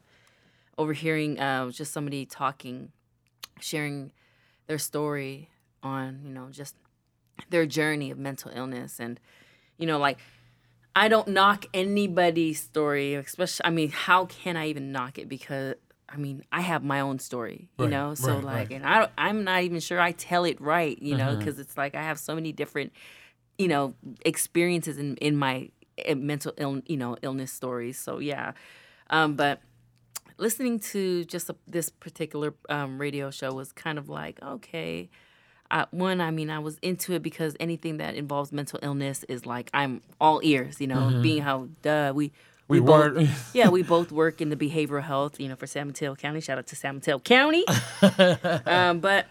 Overhearing 0.78 1.40
uh, 1.40 1.70
just 1.70 1.92
somebody 1.92 2.26
talking, 2.26 2.92
sharing 3.60 4.12
their 4.68 4.78
story 4.78 5.50
on 5.84 6.22
you 6.24 6.32
know 6.34 6.48
just 6.50 6.76
their 7.50 7.66
journey 7.66 8.12
of 8.12 8.18
mental 8.18 8.52
illness. 8.54 9.00
And 9.00 9.20
you 9.78 9.88
know 9.88 9.98
like 9.98 10.18
I 10.96 11.08
don't 11.08 11.28
knock 11.30 11.66
anybody's 11.74 12.62
story, 12.62 13.16
especially 13.16 13.66
I 13.66 13.70
mean 13.72 13.90
how 13.90 14.26
can 14.26 14.58
I 14.58 14.68
even 14.68 14.92
knock 14.92 15.18
it? 15.18 15.28
Because 15.28 15.76
I 16.08 16.18
mean 16.18 16.44
I 16.52 16.62
have 16.62 16.84
my 16.84 17.00
own 17.00 17.20
story, 17.20 17.70
you 17.78 17.86
Right, 17.86 17.92
know? 17.92 18.14
So 18.14 18.36
right, 18.36 18.44
like 18.44 18.70
right. 18.70 18.72
and 18.72 18.86
I 18.86 19.00
don't, 19.00 19.12
I'm 19.18 19.44
not 19.44 19.64
even 19.64 19.80
sure 19.80 20.00
I 20.00 20.12
tell 20.12 20.46
it 20.46 20.60
right, 20.62 21.02
you 21.02 21.16
know? 21.16 21.36
Because 21.36 21.60
it's 21.60 21.78
like 21.78 21.96
I 21.96 22.04
have 22.04 22.20
so 22.20 22.36
many 22.36 22.52
different 22.52 22.92
you 23.58 23.68
know 23.68 23.94
experiences 24.26 24.98
in 24.98 25.16
in 25.18 25.36
my 25.36 25.70
uh, 26.08 26.16
mental 26.16 26.54
ill 26.58 26.82
you 26.88 26.98
know 26.98 27.18
illness 27.22 27.52
stories. 27.52 27.98
So 28.00 28.20
yeah. 28.20 28.54
Um 29.10 29.36
but 29.36 29.62
listening 30.38 30.80
to 30.80 31.24
just 31.26 31.50
a, 31.50 31.56
this 31.68 31.90
particular 31.90 32.54
um, 32.70 33.00
radio 33.00 33.30
show 33.32 33.54
was 33.54 33.72
kind 33.72 33.98
of 33.98 34.10
like 34.10 34.42
okay 34.42 35.10
uh, 35.74 35.86
one 35.92 36.22
i 36.22 36.32
mean 36.32 36.50
i 36.50 36.60
was 36.60 36.76
into 36.82 37.10
it 37.18 37.22
because 37.30 37.56
anything 37.60 37.98
that 37.98 38.14
involves 38.16 38.52
mental 38.52 38.80
illness 38.82 39.26
is 39.28 39.46
like 39.46 39.70
i'm 39.74 40.00
all 40.22 40.40
ears 40.44 40.80
you 40.80 40.88
know 40.88 41.20
being 41.22 41.42
how 41.42 41.68
duh 41.82 42.12
we 42.16 42.32
We 42.70 42.80
both- 42.80 43.52
yeah 43.60 43.68
we 43.78 43.82
both 43.84 44.10
work 44.12 44.40
in 44.44 44.48
the 44.54 44.56
behavioral 44.56 45.04
health 45.04 45.40
you 45.42 45.48
know 45.50 45.56
for 45.62 45.68
san 45.68 45.88
mateo 45.88 46.16
county. 46.16 46.40
Shout 46.42 46.58
out 46.60 46.68
to 46.68 46.76
san 46.76 46.94
mateo 46.96 47.18
county. 47.20 47.64
Um, 48.78 49.00
but 49.00 49.26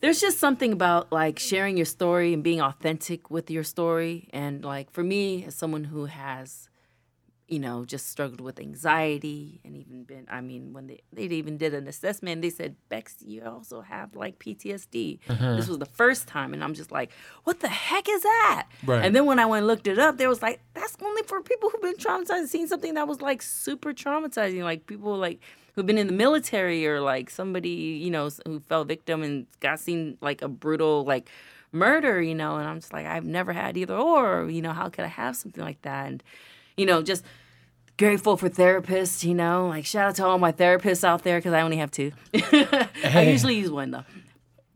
there's 0.00 0.20
just 0.20 0.38
something 0.38 0.72
about 0.72 1.10
like 1.10 1.38
sharing 1.40 1.76
your 1.76 1.86
story 1.98 2.32
and 2.34 2.42
being 2.42 2.60
authentic 2.60 3.30
with 3.30 3.50
your 3.50 3.64
story. 3.64 4.28
And 4.32 4.64
like 4.64 4.90
for 4.92 5.02
me 5.02 5.44
as 5.48 5.54
someone 5.56 5.84
who 5.84 6.04
has 6.06 6.68
you 7.48 7.58
know 7.58 7.84
just 7.84 8.08
struggled 8.08 8.40
with 8.40 8.60
anxiety 8.60 9.60
and 9.64 9.76
even 9.76 10.04
been 10.04 10.26
i 10.30 10.40
mean 10.40 10.72
when 10.72 10.86
they, 10.86 11.00
they 11.12 11.24
even 11.24 11.56
did 11.56 11.72
an 11.72 11.88
assessment 11.88 12.42
they 12.42 12.50
said 12.50 12.76
bex 12.88 13.16
you 13.24 13.42
also 13.42 13.80
have 13.80 14.14
like 14.14 14.38
ptsd 14.38 15.18
this 15.26 15.38
mm-hmm. 15.38 15.56
was 15.56 15.78
the 15.78 15.86
first 15.86 16.28
time 16.28 16.52
and 16.52 16.62
i'm 16.62 16.74
just 16.74 16.92
like 16.92 17.10
what 17.44 17.60
the 17.60 17.68
heck 17.68 18.08
is 18.08 18.22
that? 18.22 18.66
Right. 18.84 19.04
and 19.04 19.16
then 19.16 19.24
when 19.24 19.38
i 19.38 19.46
went 19.46 19.60
and 19.60 19.66
looked 19.66 19.86
it 19.86 19.98
up 19.98 20.18
there 20.18 20.28
was 20.28 20.42
like 20.42 20.60
that's 20.74 20.96
only 21.02 21.22
for 21.22 21.40
people 21.42 21.70
who've 21.70 21.80
been 21.80 21.96
traumatized 21.96 22.48
seen 22.48 22.68
something 22.68 22.94
that 22.94 23.08
was 23.08 23.22
like 23.22 23.40
super 23.40 23.92
traumatizing 23.92 24.62
like 24.62 24.86
people 24.86 25.16
like 25.16 25.40
who've 25.74 25.86
been 25.86 25.98
in 25.98 26.06
the 26.06 26.12
military 26.12 26.86
or 26.86 27.00
like 27.00 27.30
somebody 27.30 27.70
you 27.70 28.10
know 28.10 28.28
who 28.46 28.60
fell 28.60 28.84
victim 28.84 29.22
and 29.22 29.46
got 29.60 29.80
seen 29.80 30.18
like 30.20 30.42
a 30.42 30.48
brutal 30.48 31.04
like 31.04 31.28
murder 31.72 32.20
you 32.20 32.34
know 32.34 32.56
and 32.56 32.66
i'm 32.66 32.80
just 32.80 32.92
like 32.92 33.06
i've 33.06 33.24
never 33.24 33.52
had 33.52 33.76
either 33.76 33.94
or 33.94 34.48
you 34.50 34.62
know 34.62 34.72
how 34.72 34.88
could 34.88 35.04
i 35.04 35.08
have 35.08 35.36
something 35.36 35.62
like 35.62 35.80
that? 35.82 36.06
And 36.06 36.22
you 36.78 36.86
know 36.86 37.02
just 37.02 37.24
grateful 37.98 38.36
for 38.36 38.48
therapists 38.48 39.24
you 39.24 39.34
know 39.34 39.66
like 39.68 39.84
shout 39.84 40.08
out 40.10 40.14
to 40.14 40.24
all 40.24 40.38
my 40.38 40.52
therapists 40.52 41.02
out 41.04 41.22
there 41.24 41.38
because 41.38 41.52
i 41.52 41.60
only 41.60 41.76
have 41.78 41.90
two 41.90 42.12
i 42.34 43.26
usually 43.30 43.56
use 43.56 43.70
one 43.70 43.90
though 43.90 44.04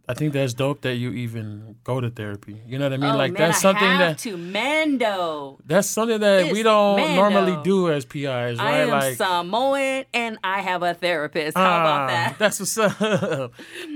I 0.08 0.14
think 0.14 0.32
that's 0.32 0.52
dope 0.52 0.80
that 0.82 0.96
you 0.96 1.12
even 1.12 1.76
go 1.85 2.00
to 2.00 2.11
therapy. 2.11 2.61
You 2.66 2.76
know 2.76 2.87
what 2.87 2.92
I 2.92 2.96
mean? 2.96 3.11
oh, 3.12 3.16
like 3.16 3.32
man, 3.32 3.40
that's 3.50 3.58
I 3.58 3.61
something 3.62 3.85
have 3.88 3.98
that 4.00 4.18
to 4.18 4.37
mando 4.37 5.58
that's 5.64 5.88
something 5.88 6.18
that 6.20 6.52
we 6.52 6.62
don't 6.64 6.96
Mando. 6.96 7.14
normally 7.14 7.62
do 7.62 7.88
as 7.90 8.04
PIs, 8.04 8.24
right? 8.26 8.56
Like 8.56 8.61
i 8.66 8.78
am 8.80 8.88
like 8.90 9.16
samoan 9.16 10.04
and 10.12 10.38
i 10.42 10.61
have 10.61 10.82
a 10.82 10.92
therapist 10.94 11.56
how 11.56 11.62
ah, 11.64 11.80
about 11.80 12.06
that 12.08 12.38
That's 12.38 12.58
what's 12.58 12.76
up. 12.76 12.98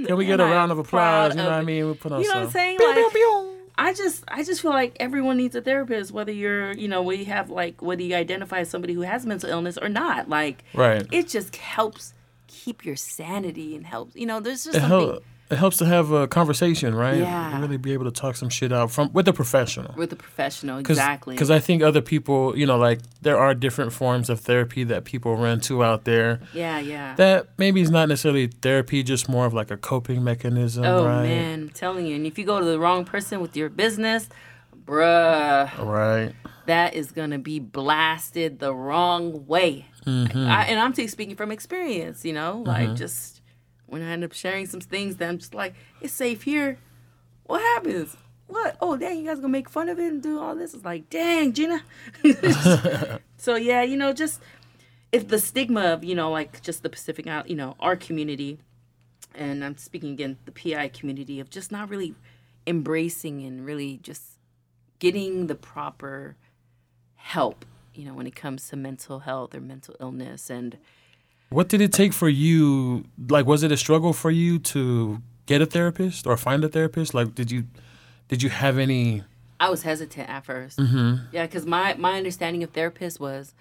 Can 0.07 0.17
we 0.17 0.25
get 0.27 0.35
And 0.41 0.43
a 0.43 0.45
I 0.47 0.51
round 0.53 0.71
of 0.73 0.79
applause? 0.79 1.33
You 1.35 1.39
know 1.43 1.51
what 1.51 1.53
I 1.55 1.63
mean? 1.63 1.89
We 1.89 1.95
put 1.95 2.13
on 2.13 2.23
You 2.23 2.29
know 2.29 2.35
what 2.35 2.39
I'm 2.39 2.45
some- 2.47 2.53
saying? 2.53 2.79
Pew, 2.79 2.87
Like- 2.87 2.97
pew, 2.97 3.11
pew. 3.13 3.56
I 3.79 3.93
just 3.93 4.25
I 4.29 4.43
just 4.43 4.63
feel 4.63 4.71
like 4.71 4.97
everyone 5.01 5.37
needs 5.37 5.55
a 5.55 5.61
therapist, 5.61 6.11
whether 6.13 6.33
you're 6.33 6.73
you 6.73 6.89
know 6.89 7.03
whether 7.03 7.19
you 7.21 7.27
have 7.27 7.51
like 7.51 7.83
whether 7.83 8.03
you 8.03 8.15
identify 8.15 8.61
as 8.61 8.71
somebody 8.71 8.95
who 8.95 9.03
has 9.03 9.27
mental 9.27 9.51
illness 9.51 9.77
or 9.77 9.89
not. 9.89 10.29
Like 10.29 10.65
Right. 10.75 11.07
it 11.13 11.29
just 11.29 11.57
helps 11.57 12.15
keep 12.47 12.85
your 12.85 12.97
sanity 12.97 13.77
and 13.77 13.85
helps 13.87 14.15
you 14.17 14.25
know 14.27 14.41
there's 14.41 14.65
just 14.65 14.77
It, 14.79 14.81
something 14.81 14.99
hel- 15.09 15.23
it 15.51 15.57
helps 15.57 15.77
to 15.79 15.87
have 15.87 16.11
a 16.11 16.27
conversation, 16.27 16.95
right? 16.95 17.19
Yeah. 17.19 17.61
Really 17.61 17.77
be 17.77 17.93
able 17.93 18.05
to 18.07 18.11
talk 18.11 18.37
some 18.37 18.49
shit 18.49 18.73
out 18.73 18.91
from 18.91 19.13
with 19.13 19.29
a 19.29 19.33
professional. 19.33 19.95
with 19.97 20.13
a 20.13 20.17
professional 20.17 20.83
Cause, 20.83 20.97
exactly. 20.97 21.35
Because 21.35 21.51
I 21.51 21.59
think 21.61 21.83
other 21.83 22.01
people, 22.01 22.57
you 22.59 22.67
know, 22.67 22.77
like 22.77 23.01
there 23.23 23.39
are 23.39 23.55
different 23.55 23.93
forms 23.93 24.29
of 24.29 24.41
therapy 24.41 24.83
that 24.85 25.05
people 25.05 25.37
run 25.37 25.61
to 25.61 25.85
out 25.85 26.05
there. 26.05 26.41
yeah, 26.53 26.79
yeah. 26.81 27.15
That 27.17 27.49
maybe 27.59 27.81
is 27.81 27.91
not 27.91 28.09
necessarily 28.09 28.49
therapy, 28.49 29.03
just 29.03 29.29
more 29.29 29.47
of 29.47 29.55
like 29.55 29.71
a 29.71 29.77
coping 29.77 30.25
mechanism, 30.25 30.85
oh 30.85 31.05
right? 31.07 31.23
man, 31.23 31.61
I'm 31.63 31.69
telling 31.71 32.07
you. 32.07 32.17
And 32.17 32.27
if 32.27 32.39
you 32.39 32.45
go 32.45 32.59
to 32.59 32.65
the 32.67 32.79
wrong 32.79 33.05
person 33.05 33.41
with 33.41 33.57
your 33.57 33.69
business, 33.69 34.29
bruh, 34.85 35.71
Right. 35.79 36.33
that 36.67 36.95
is 36.95 37.13
gonna 37.13 37.39
be 37.39 37.59
blasted 37.61 38.59
the 38.59 38.75
wrong 38.75 39.47
way. 39.47 39.87
Mm-hmm. 40.07 40.39
I, 40.39 40.67
and 40.67 40.79
I'm 40.81 40.95
speaking 41.09 41.37
from 41.37 41.51
experience, 41.51 42.25
you 42.25 42.33
know, 42.33 42.63
like 42.65 42.95
just 42.95 43.41
when 43.87 44.03
I 44.03 44.11
end 44.11 44.25
up 44.25 44.33
sharing 44.33 44.67
some 44.67 44.81
things 44.81 45.17
that 45.17 45.29
I'm 45.29 45.39
just 45.39 45.55
like, 45.55 45.75
it's 46.01 46.13
safe 46.13 46.43
here. 46.43 46.79
What 47.45 47.61
happens? 47.61 48.17
What? 48.49 48.77
Oh, 48.81 48.97
dang, 48.97 49.19
you 49.19 49.27
guys 49.27 49.37
gonna 49.37 49.49
make 49.49 49.69
fun 49.69 49.89
of 49.89 49.99
it 49.99 50.07
and 50.07 50.23
do 50.23 50.41
all 50.41 50.55
this? 50.55 50.75
It's 50.75 50.85
like, 50.85 51.11
dang, 51.11 51.53
Gina. 51.53 51.83
so 53.37 53.57
yeah, 53.57 53.83
you 53.83 53.97
know, 53.97 54.13
just 54.13 54.41
if 55.13 55.29
the 55.29 55.39
stigma 55.39 55.93
of 55.93 56.05
you 56.05 56.15
know, 56.15 56.31
like 56.31 56.63
just 56.63 56.83
the 56.83 56.89
Pacific, 56.89 57.27
you 57.47 57.57
know, 57.57 57.77
our 57.81 57.97
community, 57.97 58.59
and 59.35 59.65
I'm 59.65 59.77
speaking 59.77 60.13
again 60.13 60.39
the 60.45 60.53
PI 60.53 60.89
community 60.89 61.41
of 61.41 61.51
just 61.51 61.73
not 61.73 61.89
really 61.89 62.15
embracing 62.67 63.45
and 63.45 63.65
really 63.65 63.99
just 64.03 64.39
getting 64.99 65.47
the 65.47 65.55
proper 65.55 66.37
help, 67.15 67.65
you 67.95 68.05
know, 68.05 68.15
when 68.15 68.27
it 68.27 68.37
comes 68.37 68.69
to 68.69 68.77
mental 68.77 69.21
health 69.21 69.55
or 69.55 69.61
mental 69.61 69.97
illness. 70.01 70.51
And 70.51 70.79
What 71.49 71.69
did 71.69 71.81
it 71.81 71.93
take 71.93 72.13
for 72.13 72.29
you? 72.29 73.05
Like, 73.29 73.47
was 73.47 73.63
it 73.63 73.71
a 73.73 73.77
struggle 73.77 74.13
for 74.13 74.31
you 74.31 74.59
to 74.61 75.23
get 75.47 75.63
a 75.63 75.67
therapist 75.67 76.27
or 76.27 76.37
find 76.37 76.65
a 76.65 76.69
therapist? 76.69 77.15
Like, 77.15 77.35
did 77.35 77.51
you 77.51 77.65
did 78.29 78.43
you 78.43 78.49
have 78.51 78.79
any? 78.79 79.23
I 79.59 79.71
was 79.71 79.83
hesitant 79.83 80.29
at 80.29 80.45
1st 80.45 80.75
Mm-hmm. 80.77 81.15
Yeah, 81.33 81.47
because 81.47 81.65
my 81.65 81.95
my 81.95 82.17
understanding 82.19 82.63
of 82.63 82.71
therapist 82.71 83.21
was, 83.21 83.55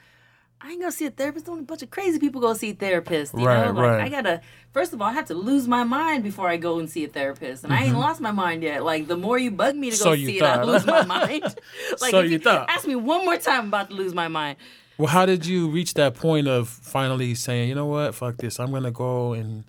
I 0.59 0.71
ain't 0.71 0.79
gonna 0.81 0.91
see 0.91 1.05
a 1.05 1.11
therapist. 1.11 1.47
Only 1.47 1.61
a 1.61 1.65
bunch 1.65 1.83
of 1.83 1.89
crazy 1.91 2.17
people 2.19 2.41
go 2.41 2.53
see 2.55 2.73
therapists. 2.73 3.39
You 3.39 3.45
Right, 3.45 3.67
know, 3.67 3.71
like 3.73 3.91
right. 3.91 4.01
I 4.01 4.09
gotta. 4.09 4.41
First 4.73 4.91
of 4.91 5.01
all, 5.01 5.07
I 5.07 5.13
have 5.13 5.27
to 5.27 5.35
lose 5.35 5.67
my 5.69 5.83
mind 5.85 6.23
before 6.23 6.49
I 6.49 6.57
go 6.57 6.79
and 6.79 6.89
see 6.89 7.05
a 7.05 7.07
therapist, 7.07 7.63
and 7.63 7.71
I 7.71 7.83
ain't 7.85 7.97
lost 7.97 8.19
my 8.19 8.31
mind 8.31 8.63
yet. 8.63 8.83
Like 8.83 9.07
the 9.07 9.15
more 9.15 9.37
you 9.37 9.51
bug 9.51 9.75
me 9.75 9.91
to 9.91 9.97
go 10.03 10.09
Mm-hmm. 10.11 10.21
So 10.21 10.27
see 10.27 10.37
it, 10.39 10.43
I 10.43 10.63
lose 10.63 10.85
my 10.85 11.05
mind. 11.17 11.43
like 12.01 12.11
So 12.11 12.19
if 12.21 12.31
you 12.31 12.39
thought. 12.39 12.69
ask 12.69 12.85
me 12.87 12.95
one 12.95 13.23
more 13.23 13.37
time, 13.37 13.61
I'm 13.61 13.67
about 13.67 13.89
to 13.89 13.95
lose 13.95 14.13
my 14.13 14.27
mind. 14.27 14.57
Well, 14.97 15.07
how 15.07 15.25
did 15.25 15.45
you 15.45 15.69
reach 15.69 15.93
that 15.95 16.15
point 16.15 16.47
of 16.47 16.69
finally 16.69 17.35
saying, 17.35 17.69
you 17.69 17.75
know 17.75 17.85
what, 17.85 18.15
fuck 18.15 18.37
this, 18.37 18.59
I'm 18.59 18.71
gonna 18.71 18.91
go 18.91 19.33
and 19.33 19.65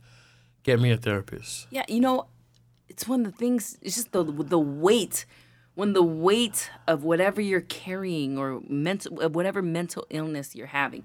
get 0.62 0.80
me 0.80 0.90
a 0.90 0.96
therapist? 0.96 1.66
Yeah, 1.70 1.84
you 1.88 2.00
know, 2.00 2.26
it's 2.88 3.08
one 3.08 3.26
of 3.26 3.32
the 3.32 3.38
things. 3.38 3.78
It's 3.82 3.96
just 3.96 4.12
the 4.12 4.22
the 4.24 4.58
weight. 4.58 5.26
When 5.74 5.92
the 5.92 6.02
weight 6.02 6.70
of 6.88 7.04
whatever 7.04 7.42
you're 7.42 7.60
carrying 7.60 8.38
or 8.38 8.62
mental, 8.66 9.14
whatever 9.28 9.60
mental 9.60 10.06
illness 10.08 10.56
you're 10.56 10.68
having, 10.68 11.04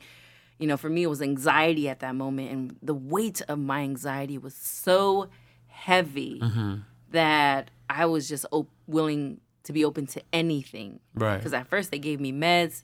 you 0.59 0.67
know, 0.67 0.77
for 0.77 0.89
me 0.89 1.03
it 1.03 1.07
was 1.07 1.21
anxiety 1.21 1.89
at 1.89 1.99
that 1.99 2.15
moment, 2.15 2.51
and 2.51 2.77
the 2.81 2.93
weight 2.93 3.41
of 3.49 3.59
my 3.59 3.81
anxiety 3.81 4.37
was 4.37 4.55
so 4.55 5.29
heavy 5.67 6.39
mm-hmm. 6.39 6.75
that 7.09 7.71
I 7.89 8.05
was 8.05 8.29
just 8.29 8.45
op- 8.51 8.69
willing 8.87 9.41
to 9.63 9.73
be 9.73 9.83
open 9.83 10.05
to 10.07 10.21
anything. 10.31 10.99
Right. 11.15 11.37
Because 11.37 11.53
at 11.53 11.67
first 11.67 11.91
they 11.91 11.99
gave 11.99 12.21
me 12.21 12.31
meds, 12.31 12.83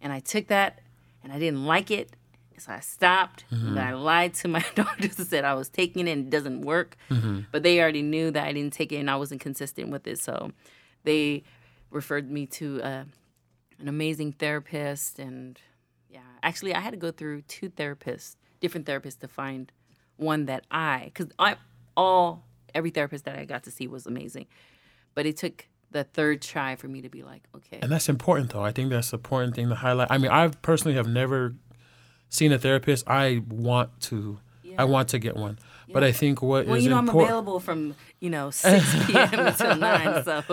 and 0.00 0.12
I 0.12 0.20
took 0.20 0.48
that, 0.48 0.80
and 1.22 1.32
I 1.32 1.38
didn't 1.38 1.64
like 1.66 1.90
it, 1.90 2.10
so 2.58 2.72
I 2.72 2.80
stopped. 2.80 3.44
But 3.50 3.82
I 3.82 3.94
lied 3.94 4.34
to 4.34 4.48
my 4.48 4.64
doctors 4.74 5.18
and 5.18 5.26
said 5.26 5.44
I 5.44 5.54
was 5.54 5.68
taking 5.68 6.06
it 6.06 6.10
and 6.10 6.26
it 6.26 6.30
doesn't 6.30 6.60
work. 6.62 6.96
But 7.50 7.62
they 7.62 7.80
already 7.80 8.02
knew 8.02 8.30
that 8.30 8.46
I 8.46 8.52
didn't 8.52 8.72
take 8.74 8.92
it 8.92 8.96
and 8.96 9.10
I 9.10 9.16
wasn't 9.16 9.40
consistent 9.40 9.88
with 9.90 10.06
it, 10.06 10.18
so 10.18 10.52
they 11.04 11.42
referred 11.90 12.30
me 12.30 12.46
to 12.46 12.82
uh, 12.82 13.04
an 13.78 13.88
amazing 13.88 14.32
therapist. 14.32 15.18
And 15.18 15.58
yeah, 16.10 16.20
actually, 16.42 16.74
I 16.74 16.80
had 16.80 16.90
to 16.92 16.98
go 16.98 17.10
through 17.10 17.42
two 17.42 17.70
therapists, 17.70 18.36
different 18.60 18.86
therapists, 18.86 19.18
to 19.20 19.28
find 19.28 19.72
one 20.16 20.44
that 20.46 20.64
I, 20.70 21.04
because 21.06 21.32
I 21.38 21.56
all 21.96 22.44
every 22.74 22.90
therapist 22.90 23.24
that 23.24 23.38
I 23.38 23.44
got 23.44 23.64
to 23.64 23.70
see 23.70 23.86
was 23.86 24.06
amazing, 24.06 24.46
but 25.14 25.26
it 25.26 25.36
took 25.36 25.66
the 25.90 26.04
third 26.04 26.40
try 26.42 26.76
for 26.76 26.88
me 26.88 27.00
to 27.02 27.08
be 27.08 27.22
like, 27.22 27.42
okay, 27.56 27.78
And 27.82 27.90
that's 27.90 28.08
important, 28.08 28.50
though. 28.50 28.62
I 28.64 28.72
think 28.72 28.90
that's 28.90 29.12
an 29.12 29.18
important 29.18 29.54
thing 29.56 29.68
to 29.68 29.74
highlight. 29.74 30.08
I 30.10 30.18
mean, 30.18 30.30
I 30.30 30.48
personally 30.48 30.96
have 30.96 31.08
never 31.08 31.54
seen 32.28 32.52
a 32.52 32.58
therapist. 32.58 33.08
I 33.08 33.42
want 33.48 34.00
to, 34.02 34.38
I 34.78 34.84
want 34.84 35.08
to 35.10 35.18
get 35.18 35.36
one. 35.36 35.58
But 35.92 36.04
I 36.04 36.12
think 36.12 36.40
what 36.40 36.62
is 36.62 36.68
well, 36.68 36.78
you 36.78 36.88
know, 36.90 36.98
I'm 36.98 37.08
available 37.08 37.58
from 37.58 37.96
you 38.20 38.30
know 38.30 38.50
six 38.52 38.94
p.m. 39.06 39.28
until 39.46 39.74
nine, 39.74 40.22
so 40.24 40.44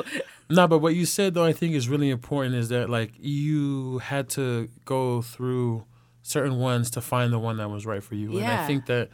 No, 0.49 0.67
but 0.67 0.79
what 0.79 0.95
you 0.95 1.05
said 1.05 1.35
though, 1.35 1.43
I 1.45 1.53
think 1.53 1.75
is 1.75 1.87
really 1.87 2.09
important 2.09 2.55
is 2.55 2.69
that 2.69 2.89
like 2.89 3.11
you 3.19 3.99
had 3.99 4.27
to 4.29 4.67
go 4.85 5.21
through 5.21 5.85
certain 6.23 6.57
ones 6.57 6.89
to 6.91 7.01
find 7.01 7.31
the 7.31 7.37
one 7.37 7.57
that 7.57 7.69
was 7.69 7.85
right 7.85 8.01
for 8.03 8.15
you, 8.15 8.37
and 8.39 8.49
I 8.49 8.53
Yeah. 8.53 8.65
think 8.67 8.87
that 8.87 9.09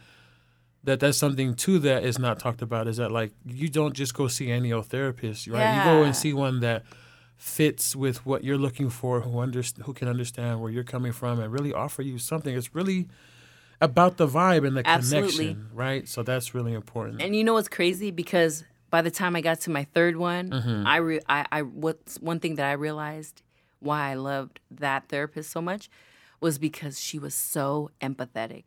that 0.84 1.00
that's 1.00 1.18
something 1.18 1.54
too 1.54 1.78
that 1.80 2.04
is 2.04 2.18
not 2.18 2.38
talked 2.38 2.62
about 2.62 2.86
is 2.86 2.98
that 2.98 3.10
like 3.10 3.32
you 3.46 3.68
don't 3.68 3.94
just 3.94 4.14
go 4.14 4.28
see 4.28 4.50
any 4.50 4.72
old 4.72 4.86
therapist, 4.86 5.46
right? 5.48 5.74
You 5.76 5.82
go 5.84 6.02
and 6.04 6.14
see 6.14 6.32
one 6.32 6.60
that 6.60 6.84
fits 7.36 7.96
with 7.96 8.24
what 8.24 8.44
you're 8.44 8.58
looking 8.58 8.90
for, 8.90 9.20
who 9.22 9.38
under, 9.38 9.62
who 9.84 9.92
can 9.92 10.08
understand 10.08 10.60
where 10.60 10.70
you're 10.70 10.84
coming 10.84 11.12
from, 11.12 11.40
and 11.40 11.52
really 11.52 11.72
offer 11.72 12.02
you 12.02 12.18
something. 12.18 12.54
It's 12.56 12.74
really 12.74 13.08
about 13.80 14.16
the 14.18 14.28
vibe 14.28 14.66
and 14.66 14.76
the 14.76 14.86
Absolutely. 14.86 15.48
connection, 15.48 15.68
right? 15.72 16.08
So 16.08 16.22
that's 16.22 16.54
really 16.54 16.72
important. 16.74 17.20
And 17.20 17.34
you 17.34 17.42
know 17.44 17.54
what's 17.54 17.68
crazy? 17.68 18.10
Because 18.10 18.64
by 18.90 19.02
the 19.02 19.10
time 19.10 19.34
I 19.36 19.40
got 19.40 19.60
to 19.62 19.70
my 19.70 19.84
third 19.84 20.16
one, 20.16 20.50
Mm-hmm. 20.50 20.86
I, 20.86 20.96
re- 20.98 21.20
I, 21.28 21.46
I, 21.50 21.62
what's 21.62 22.18
one 22.20 22.40
thing 22.40 22.54
that 22.56 22.66
I 22.66 22.72
realized 22.72 23.42
why 23.80 24.10
I 24.10 24.14
loved 24.14 24.60
that 24.70 25.08
therapist 25.08 25.50
so 25.50 25.60
much 25.60 25.90
was 26.40 26.58
because 26.58 27.00
she 27.00 27.18
was 27.18 27.34
so 27.34 27.90
empathetic 28.00 28.64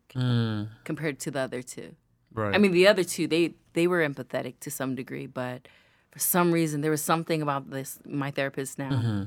compared 0.84 1.18
to 1.20 1.30
the 1.30 1.40
other 1.40 1.62
two. 1.62 1.94
Right. 2.34 2.54
I 2.54 2.58
mean, 2.58 2.72
the 2.72 2.86
other 2.86 3.04
two, 3.04 3.26
they, 3.26 3.54
they 3.72 3.86
were 3.86 4.06
empathetic 4.06 4.60
to 4.60 4.70
some 4.70 4.94
degree, 4.94 5.26
but 5.26 5.68
for 6.10 6.18
some 6.18 6.52
reason, 6.52 6.80
there 6.80 6.90
was 6.90 7.02
something 7.02 7.42
about 7.42 7.70
this, 7.70 7.98
my 8.04 8.30
therapist 8.30 8.78
now, 8.78 8.90
mm-hmm. 8.90 9.22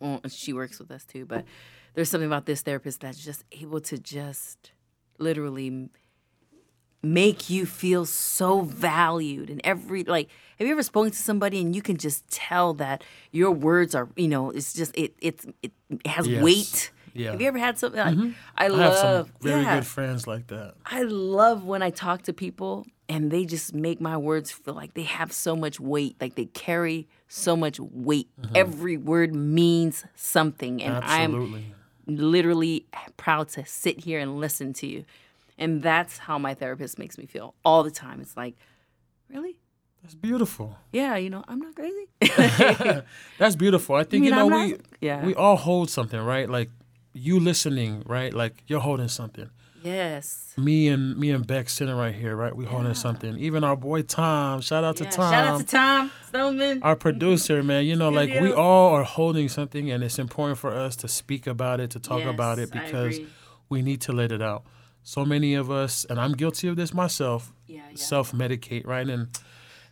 well, 0.00 0.20
she 0.28 0.52
works 0.52 0.78
with 0.78 0.90
us 0.90 1.04
too, 1.04 1.24
but 1.26 1.44
there's 1.94 2.08
something 2.08 2.26
about 2.26 2.46
this 2.46 2.62
therapist 2.62 3.00
that's 3.00 3.22
just 3.22 3.44
able 3.52 3.80
to 3.80 3.98
just 3.98 4.72
literally 5.18 5.90
make 7.02 7.50
you 7.50 7.66
feel 7.66 8.06
so 8.06 8.60
valued 8.60 9.50
and 9.50 9.60
every 9.64 10.04
like 10.04 10.28
have 10.56 10.68
you 10.68 10.72
ever 10.72 10.84
spoken 10.84 11.10
to 11.10 11.18
somebody 11.18 11.60
and 11.60 11.74
you 11.74 11.82
can 11.82 11.96
just 11.96 12.26
tell 12.28 12.74
that 12.74 13.02
your 13.32 13.50
words 13.50 13.92
are 13.92 14.08
you 14.14 14.28
know 14.28 14.50
it's 14.50 14.72
just 14.72 14.96
it 14.96 15.12
it's 15.20 15.44
it 15.62 15.72
has 16.06 16.28
Yes. 16.28 16.40
weight 16.42 16.90
Yeah. 17.14 17.32
have 17.32 17.40
you 17.40 17.48
ever 17.48 17.58
had 17.58 17.78
something 17.78 18.00
like, 18.00 18.14
mm-hmm. 18.14 18.30
i 18.56 18.64
I 18.64 18.68
have 18.68 18.72
love 18.72 18.96
some 19.26 19.34
very 19.40 19.62
yeah, 19.62 19.76
good 19.76 19.86
friends 19.86 20.26
like 20.26 20.46
that. 20.48 20.74
i 20.86 21.02
love 21.02 21.64
when 21.64 21.82
i 21.82 21.90
talk 21.90 22.22
to 22.22 22.32
people 22.32 22.86
and 23.08 23.30
they 23.30 23.44
just 23.44 23.74
make 23.74 24.00
my 24.00 24.16
words 24.16 24.50
feel 24.50 24.74
like 24.74 24.94
they 24.94 25.02
have 25.02 25.32
so 25.32 25.54
much 25.54 25.78
weight 25.78 26.16
like 26.20 26.34
they 26.34 26.46
carry 26.46 27.08
so 27.28 27.56
much 27.56 27.78
weight 27.80 28.28
mm-hmm. 28.40 28.56
every 28.56 28.96
word 28.96 29.34
means 29.34 30.04
something 30.14 30.82
and 30.82 31.04
i'm 31.04 31.74
literally 32.06 32.86
proud 33.16 33.48
to 33.50 33.64
sit 33.64 34.00
here 34.00 34.18
and 34.18 34.38
listen 34.38 34.72
to 34.74 34.86
you. 34.86 35.04
And 35.58 35.82
that's 35.82 36.18
how 36.18 36.38
my 36.38 36.54
therapist 36.54 36.98
makes 36.98 37.18
me 37.18 37.26
feel 37.26 37.54
all 37.64 37.82
the 37.82 37.90
time. 37.90 38.20
It's 38.20 38.36
like, 38.36 38.56
really? 39.28 39.56
That's 40.02 40.14
beautiful. 40.14 40.76
Yeah, 40.92 41.16
you 41.16 41.30
know, 41.30 41.44
I'm 41.46 41.60
not 41.60 41.76
crazy. 41.76 42.08
That's 43.38 43.54
beautiful. 43.54 43.94
I 43.94 44.02
think 44.02 44.22
mean, 44.22 44.24
you 44.24 44.30
know 44.30 44.50
I'm 44.52 44.64
we 44.64 44.70
not- 44.72 44.80
yeah. 45.00 45.24
we 45.24 45.32
all 45.36 45.54
hold 45.54 45.90
something, 45.90 46.18
right? 46.18 46.50
Like 46.50 46.70
you 47.12 47.38
listening, 47.40 48.02
right? 48.06 48.32
Like 48.32 48.62
you're 48.66 48.80
holding 48.80 49.08
something. 49.08 49.50
yes. 49.82 50.38
Me 50.56 50.88
and 50.88 51.16
me 51.16 51.30
and 51.30 51.46
Bex 51.46 51.72
sitting 51.72 51.94
right 51.94 52.14
here, 52.14 52.36
right? 52.36 52.54
We 52.54 52.66
holding 52.66 52.92
something. 52.94 53.38
Even 53.38 53.64
our 53.64 53.74
boy 53.76 54.02
Tom, 54.02 54.60
shout 54.60 54.84
out 54.84 54.96
to 54.98 55.04
Tom. 55.04 55.32
Shout 55.32 55.46
out 55.46 55.60
to 55.60 55.66
Tom 55.66 56.10
Stoneman. 56.28 56.82
our 56.82 56.94
producer, 56.94 57.62
man, 57.62 57.84
you 57.86 57.96
know, 57.96 58.10
like 58.10 58.28
we 58.40 58.52
all 58.52 58.90
are 58.94 59.02
holding 59.04 59.48
something, 59.48 59.90
and 59.90 60.04
it's 60.04 60.18
important 60.18 60.58
for 60.58 60.70
us 60.70 60.94
to 60.96 61.08
speak 61.08 61.46
about 61.46 61.80
it, 61.80 61.90
to 61.92 61.98
talk 62.00 62.22
about 62.24 62.58
it, 62.58 62.70
because 62.70 63.18
we 63.70 63.80
need 63.82 64.00
to 64.02 64.12
let 64.12 64.30
it 64.30 64.42
out. 64.42 64.64
So 65.02 65.24
many 65.24 65.54
of 65.54 65.70
us, 65.70 66.04
and 66.08 66.20
I'm 66.20 66.32
guilty 66.32 66.68
of 66.68 66.76
this 66.76 66.92
myself, 66.94 67.52
Yeah, 67.66 67.80
yeah. 67.90 67.96
self-medicate, 67.96 68.86
right? 68.86 69.08
And 69.08 69.28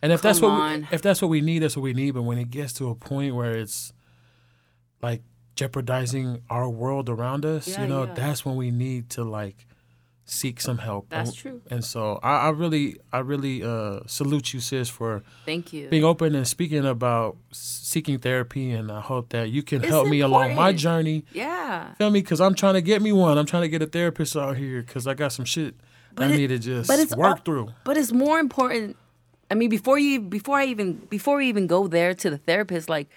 and 0.03 0.11
if 0.11 0.21
that's 0.21 0.39
what 0.41 0.51
we, 0.79 0.87
if 0.91 1.01
that's 1.01 1.21
what 1.23 1.27
we 1.29 1.41
need, 1.41 1.59
that's 1.63 1.75
what 1.75 1.83
we 1.83 1.93
need. 1.93 2.11
But 2.11 2.21
when 2.21 2.37
it 2.37 2.49
gets 2.51 2.71
to 2.73 2.89
a 2.89 2.95
point 2.95 3.35
where 3.35 3.51
it's 3.57 3.93
like 5.01 5.21
jeopardizing 5.61 6.27
our 6.49 6.67
world 6.69 7.07
around 7.15 7.45
us, 7.45 7.67
Yeah, 7.67 7.81
you 7.81 7.87
know, 7.87 8.03
yeah. 8.05 8.13
that's 8.13 8.45
when 8.45 8.55
we 8.63 8.69
need 8.71 9.09
to 9.11 9.23
like 9.23 9.59
seek 10.25 10.61
some 10.61 10.77
help. 10.89 11.03
That's 11.09 11.29
And- 11.31 11.37
true. 11.41 11.61
And 11.73 11.83
so 11.83 12.19
I, 12.23 12.33
I 12.47 12.49
really, 12.61 12.85
I 13.11 13.19
really 13.19 13.63
uh, 13.63 13.99
salute 14.07 14.53
you, 14.53 14.59
sis, 14.59 14.89
for 14.89 15.23
Thank 15.45 15.73
you. 15.73 15.87
being 15.89 16.03
open 16.03 16.29
and 16.35 16.47
speaking 16.47 16.85
about 16.85 17.37
seeking 17.51 18.17
therapy. 18.19 18.71
And 18.71 18.91
I 18.91 19.01
hope 19.01 19.25
that 19.35 19.49
you 19.55 19.61
can 19.69 19.79
It's 19.81 19.89
help 19.89 20.07
me 20.07 20.19
along 20.21 20.55
my 20.55 20.71
journey. 20.73 21.25
yeah. 21.33 21.93
Feel 21.95 22.09
me? 22.09 22.21
Because 22.21 22.41
I'm 22.45 22.55
trying 22.55 22.75
to 22.75 22.81
get 22.81 23.01
me 23.01 23.11
one. 23.11 23.37
I'm 23.37 23.45
trying 23.53 23.63
to 23.63 23.69
get 23.75 23.81
a 23.81 23.87
therapist 23.97 24.35
out 24.37 24.55
here 24.57 24.81
because 24.81 25.05
I 25.05 25.13
got 25.13 25.31
some 25.33 25.45
shit 25.45 25.73
But 26.15 26.27
I 26.27 26.33
it- 26.33 26.37
need 26.37 26.47
to 26.55 26.59
just 26.59 26.87
but 26.91 26.99
it's 26.99 27.15
work 27.15 27.37
all- 27.37 27.43
through. 27.45 27.67
But 27.83 27.97
it's 27.97 28.13
more 28.25 28.39
important. 28.39 28.95
I 29.51 29.53
mean, 29.53 29.69
before 29.69 29.99
you, 29.99 30.21
before 30.21 30.57
I 30.63 30.65
even, 30.73 30.87
before 31.09 31.35
we 31.37 31.45
even 31.49 31.67
go 31.67 31.87
there 31.87 32.13
to 32.23 32.29
the 32.29 32.37
therapist, 32.37 32.87
like 32.87 33.07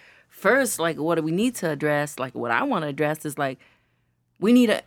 first, 0.45 0.79
like 0.79 0.97
what 1.05 1.15
do 1.17 1.23
we 1.23 1.33
need 1.33 1.55
to 1.57 1.67
address? 1.71 2.19
Like 2.19 2.35
what 2.35 2.51
I 2.51 2.63
want 2.71 2.83
to 2.85 2.89
address 2.89 3.25
is 3.25 3.37
like 3.39 3.59
we 4.39 4.53
need 4.53 4.67
to 4.75 4.81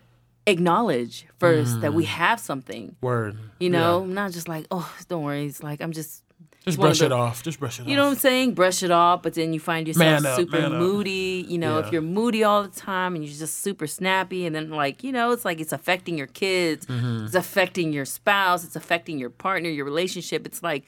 acknowledge 0.46 1.26
first 1.40 1.82
that 1.82 1.94
we 1.94 2.06
have 2.06 2.40
something. 2.40 2.96
Word. 3.02 3.38
You 3.60 3.70
know, 3.70 4.06
not 4.06 4.32
just 4.32 4.48
like, 4.48 4.66
oh, 4.72 4.90
don't 5.10 5.24
worry. 5.24 5.46
It's 5.46 5.62
like 5.64 5.82
I'm 5.82 5.92
just, 5.92 6.24
Just 6.66 6.80
brush 6.80 7.00
the- 7.00 7.06
it 7.08 7.12
off. 7.12 7.44
Just 7.44 7.60
brush 7.60 7.80
it 7.80 7.84
off. 7.84 7.88
you 7.90 7.96
know 7.96 8.06
what. 8.06 8.12
I'm 8.12 8.18
saying? 8.18 8.54
Brush 8.54 8.84
it 8.84 8.92
off, 8.92 9.24
but 9.24 9.34
then 9.34 9.54
you 9.54 9.60
find 9.60 9.88
yourself 9.88 10.26
up, 10.26 10.36
super 10.38 10.70
moody. 10.70 11.46
You 11.48 11.58
know, 11.58 11.80
Yeah. 11.80 11.86
if 11.86 11.92
you're 11.94 12.02
moody 12.02 12.44
all 12.44 12.64
the 12.64 12.70
time 12.80 13.16
and 13.16 13.24
you're 13.26 13.34
just 13.36 13.60
super 13.64 13.88
snappy, 13.88 14.46
and 14.46 14.56
then 14.56 14.70
like, 14.70 15.04
you 15.04 15.12
know, 15.12 15.32
it's 15.32 15.44
like 15.46 15.60
it's 15.60 15.74
affecting 15.74 16.18
your 16.18 16.28
kids, 16.28 16.86
Mm-hmm. 16.86 17.26
it's 17.26 17.36
affecting 17.36 17.92
your 17.94 18.06
spouse, 18.06 18.64
it's 18.64 18.76
affecting 18.76 19.18
your 19.20 19.30
partner, 19.32 19.70
your 19.70 19.86
relationship. 19.86 20.46
It's 20.46 20.62
like, 20.64 20.84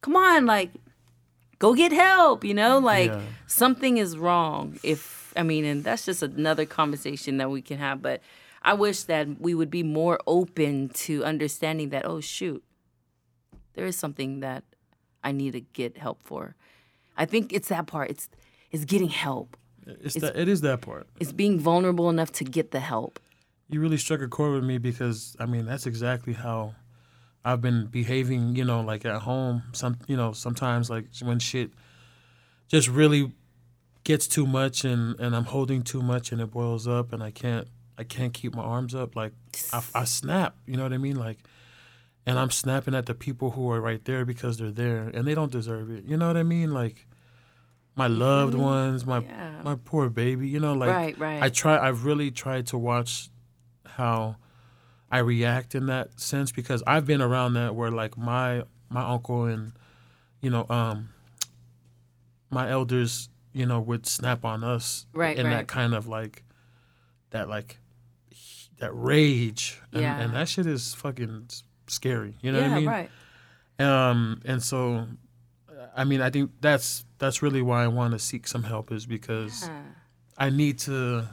come 0.00 0.16
on, 0.16 0.46
like, 0.46 0.70
go 1.62 1.68
get 1.82 1.92
help. 1.92 2.38
You 2.44 2.54
know, 2.62 2.74
like 2.94 3.10
Yeah. 3.12 3.22
something 3.46 3.94
is 4.04 4.10
wrong. 4.24 4.62
If 4.82 5.32
I 5.40 5.42
mean, 5.50 5.64
and 5.64 5.78
that's 5.86 6.04
just 6.04 6.22
another 6.22 6.66
conversation 6.66 7.32
that 7.38 7.48
we 7.50 7.62
can 7.62 7.78
have, 7.78 8.02
but. 8.02 8.20
I 8.64 8.74
wish 8.74 9.02
that 9.12 9.26
we 9.46 9.52
would 9.58 9.72
be 9.72 9.82
more 9.82 10.16
open 10.24 10.88
to 11.06 11.24
understanding 11.32 11.88
that, 11.90 12.06
oh, 12.06 12.20
shoot, 12.20 12.62
there 13.74 13.86
is 13.86 13.96
something 13.96 14.38
that 14.38 14.62
I 15.24 15.32
need 15.32 15.54
to 15.54 15.62
get 15.80 15.98
help 15.98 16.22
for. 16.22 16.54
I 17.16 17.24
think 17.26 17.52
it's 17.52 17.66
that 17.74 17.86
part. 17.88 18.08
It's 18.14 18.28
it's 18.70 18.84
getting 18.84 19.08
help. 19.08 19.56
It's, 20.06 20.14
that, 20.14 20.36
it 20.36 20.48
is 20.48 20.60
that 20.60 20.80
part. 20.80 21.08
It's 21.18 21.32
being 21.32 21.58
vulnerable 21.58 22.08
enough 22.08 22.30
to 22.38 22.44
get 22.44 22.70
the 22.70 22.78
help. 22.78 23.18
you 23.68 23.80
really 23.80 23.98
struck 23.98 24.20
a 24.22 24.28
chord 24.28 24.52
with 24.54 24.64
me 24.72 24.78
because 24.78 25.34
I 25.40 25.46
mean 25.46 25.64
that's 25.66 25.86
exactly 25.92 26.34
how 26.46 26.74
I've 27.44 27.60
been 27.60 27.86
behaving. 27.86 28.56
You 28.56 28.64
know, 28.64 28.80
like 28.80 29.04
at 29.04 29.22
home. 29.22 29.62
Some 29.72 29.98
you 30.06 30.16
know 30.16 30.32
sometimes 30.32 30.90
like 30.90 31.06
when 31.22 31.38
shit 31.38 31.70
just 32.68 32.88
really 32.88 33.32
gets 34.04 34.26
too 34.26 34.46
much 34.46 34.84
and 34.84 35.18
and 35.20 35.34
I'm 35.34 35.44
holding 35.44 35.82
too 35.82 36.02
much 36.02 36.32
and 36.32 36.40
it 36.40 36.50
boils 36.50 36.88
up 36.88 37.12
and 37.12 37.22
I 37.22 37.30
can't 37.30 37.68
I 37.98 38.04
can't 38.04 38.32
keep 38.32 38.54
my 38.54 38.62
arms 38.62 38.94
up. 38.94 39.16
Like 39.16 39.32
I, 39.72 39.82
I 39.94 40.04
snap. 40.04 40.56
You 40.66 40.76
know 40.76 40.82
what 40.82 40.92
I 40.92 40.98
mean? 40.98 41.16
Like. 41.16 41.38
And 42.24 42.38
I'm 42.38 42.52
snapping 42.52 42.94
at 42.94 43.06
the 43.06 43.14
people 43.14 43.50
who 43.50 43.68
are 43.72 43.80
right 43.80 44.04
there 44.04 44.24
because 44.24 44.56
they're 44.56 44.70
there 44.70 45.10
and 45.12 45.26
they 45.26 45.34
don't 45.34 45.50
deserve 45.50 45.90
it. 45.90 46.04
You 46.04 46.16
know 46.16 46.28
what 46.28 46.36
I 46.36 46.44
mean? 46.44 46.72
Like, 46.72 47.08
my 47.94 48.06
loved 48.06 48.54
mm-hmm. 48.54 48.62
ones, 48.62 49.04
my 49.04 49.20
Yeah. 49.20 49.60
my 49.62 49.74
poor 49.74 50.08
baby. 50.08 50.48
You 50.48 50.60
know, 50.60 50.72
like 50.74 50.90
Right, 50.90 51.18
right. 51.18 51.42
I 51.42 51.48
try. 51.48 51.78
I've 51.78 52.04
really 52.04 52.30
tried 52.30 52.66
to 52.68 52.78
watch 52.78 53.28
how 53.84 54.36
I 55.12 55.18
react 55.18 55.74
in 55.76 55.86
that 55.86 56.18
sense 56.18 56.50
because 56.50 56.82
I've 56.86 57.06
been 57.06 57.20
around 57.22 57.54
that 57.54 57.74
where 57.76 57.90
like 57.92 58.16
my 58.18 58.64
my 58.88 59.02
uncle 59.08 59.44
and 59.44 59.72
you 60.40 60.50
know 60.50 60.66
um 60.68 61.10
my 62.50 62.68
elders 62.70 63.28
you 63.52 63.66
know 63.66 63.78
would 63.80 64.06
snap 64.06 64.44
on 64.44 64.64
us 64.64 65.06
Right, 65.12 65.36
in 65.38 65.46
right. 65.46 65.52
that 65.52 65.68
kind 65.68 65.94
of 65.94 66.06
like 66.08 66.42
that 67.30 67.48
like 67.48 67.78
that 68.78 68.92
rage 68.94 69.80
and, 69.92 70.02
Yeah. 70.02 70.18
and 70.18 70.34
that 70.34 70.48
shit 70.48 70.66
is 70.66 70.94
fucking 70.94 71.48
scary. 71.86 72.36
You 72.40 72.50
know 72.52 72.58
yeah, 72.60 72.68
what 72.68 72.72
I 72.74 72.80
mean? 72.80 72.88
right. 72.88 73.10
Um, 73.78 74.40
and 74.44 74.62
so, 74.62 75.06
I 75.96 76.04
mean, 76.04 76.20
I 76.20 76.30
think 76.30 76.50
that's 76.60 77.04
that's 77.18 77.42
really 77.42 77.62
why 77.62 77.84
I 77.84 77.86
want 77.88 78.12
to 78.12 78.18
seek 78.18 78.46
some 78.48 78.64
help 78.64 78.90
is 78.90 79.06
because 79.06 79.68
Yeah. 79.68 79.82
I 80.36 80.50
need 80.50 80.78
to, 80.80 81.28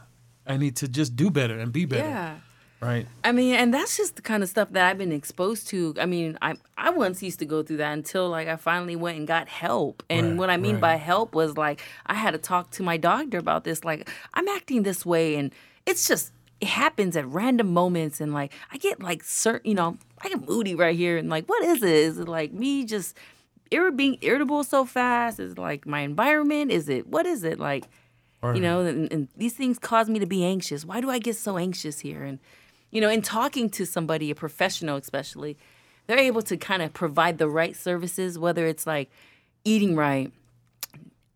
I 0.46 0.58
need 0.58 0.76
to 0.78 0.88
just 0.88 1.16
do 1.16 1.30
better 1.32 1.58
and 1.60 1.72
be 1.74 1.86
better, 1.86 2.08
Yeah. 2.08 2.36
Right? 2.82 3.08
I 3.24 3.32
mean, 3.32 3.56
and 3.56 3.74
that's 3.74 3.98
just 3.98 4.16
the 4.16 4.22
kind 4.22 4.44
of 4.44 4.50
stuff 4.50 4.70
that 4.72 4.90
I've 4.90 4.98
been 4.98 5.12
exposed 5.12 5.68
to. 5.70 5.94
I 6.00 6.06
mean, 6.06 6.38
I 6.42 6.56
I 6.78 6.90
once 6.92 7.22
used 7.22 7.40
to 7.40 7.46
go 7.46 7.64
through 7.64 7.78
that 7.78 7.94
until 7.94 8.30
like 8.30 8.48
I 8.48 8.56
finally 8.56 8.96
went 8.96 9.18
and 9.18 9.28
got 9.28 9.48
help. 9.48 10.04
And 10.10 10.32
Right, 10.32 10.38
what 10.38 10.50
I 10.50 10.58
mean 10.58 10.76
right. 10.76 10.82
by 10.82 10.96
help 10.96 11.34
was 11.36 11.58
like 11.58 11.82
I 12.06 12.16
had 12.16 12.32
to 12.32 12.38
talk 12.38 12.72
to 12.72 12.84
my 12.84 12.98
doctor 12.98 13.38
about 13.38 13.64
this. 13.64 13.84
Like 13.84 14.10
I'm 14.34 14.48
acting 14.48 14.84
this 14.84 15.06
way, 15.06 15.36
and 15.36 15.52
it's 15.86 16.08
just 16.08 16.32
it 16.62 16.68
happens 16.68 17.16
at 17.16 17.26
random 17.28 17.74
moments, 17.74 18.20
and 18.22 18.34
like 18.34 18.54
I 18.72 18.78
get 18.78 19.02
like 19.02 19.24
certain, 19.24 19.70
you 19.70 19.76
know, 19.76 19.98
I 20.22 20.30
get 20.30 20.48
moody 20.48 20.76
right 20.76 20.96
here, 20.96 21.18
and 21.18 21.30
like 21.30 21.48
what 21.48 21.64
is 21.64 21.84
it? 21.84 21.90
Is 21.90 22.20
it 22.20 22.28
like 22.28 22.52
me 22.54 22.86
just 22.86 23.16
ir- 23.72 23.92
being 23.92 24.18
irritable 24.22 24.64
so 24.64 24.86
fast? 24.86 25.40
Is 25.40 25.54
it 25.54 25.58
like 25.58 25.86
my 25.86 26.02
environment? 26.02 26.72
Is 26.72 26.90
it 26.90 27.08
what 27.08 27.26
is 27.26 27.44
it 27.44 27.60
like? 27.60 27.86
Or, 28.42 28.56
you 28.56 28.62
know 28.62 28.80
and, 28.86 29.12
and 29.12 29.28
these 29.36 29.52
things 29.52 29.78
cause 29.78 30.08
me 30.10 30.18
to 30.18 30.26
be 30.26 30.46
anxious 30.46 30.86
why 30.86 31.02
do 31.02 31.10
i 31.10 31.20
get 31.20 31.36
so 31.36 31.58
anxious 31.58 32.00
here 32.00 32.24
and 32.24 32.40
you 32.92 33.00
know 33.02 33.10
in 33.10 33.22
talking 33.22 33.70
to 33.70 33.86
somebody 33.86 34.32
a 34.32 34.36
professional 34.36 34.98
especially 34.98 35.58
they're 36.08 36.18
able 36.18 36.42
to 36.42 36.58
kind 36.58 36.82
of 36.82 36.94
provide 36.94 37.38
the 37.38 37.48
right 37.48 37.76
services 37.76 38.38
whether 38.40 38.66
it's 38.68 38.86
like 38.88 39.10
eating 39.64 39.96
right 39.96 40.32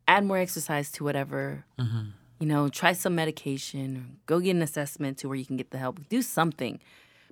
add 0.08 0.26
more 0.26 0.38
exercise 0.38 0.92
to 0.92 1.04
whatever 1.04 1.66
mm-hmm. 1.80 2.10
you 2.40 2.48
know 2.48 2.70
try 2.70 2.92
some 2.94 3.16
medication 3.16 4.18
go 4.26 4.40
get 4.40 4.52
an 4.52 4.62
assessment 4.62 5.18
to 5.18 5.28
where 5.28 5.38
you 5.38 5.46
can 5.46 5.58
get 5.58 5.72
the 5.72 5.78
help 5.78 6.00
do 6.10 6.22
something 6.22 6.80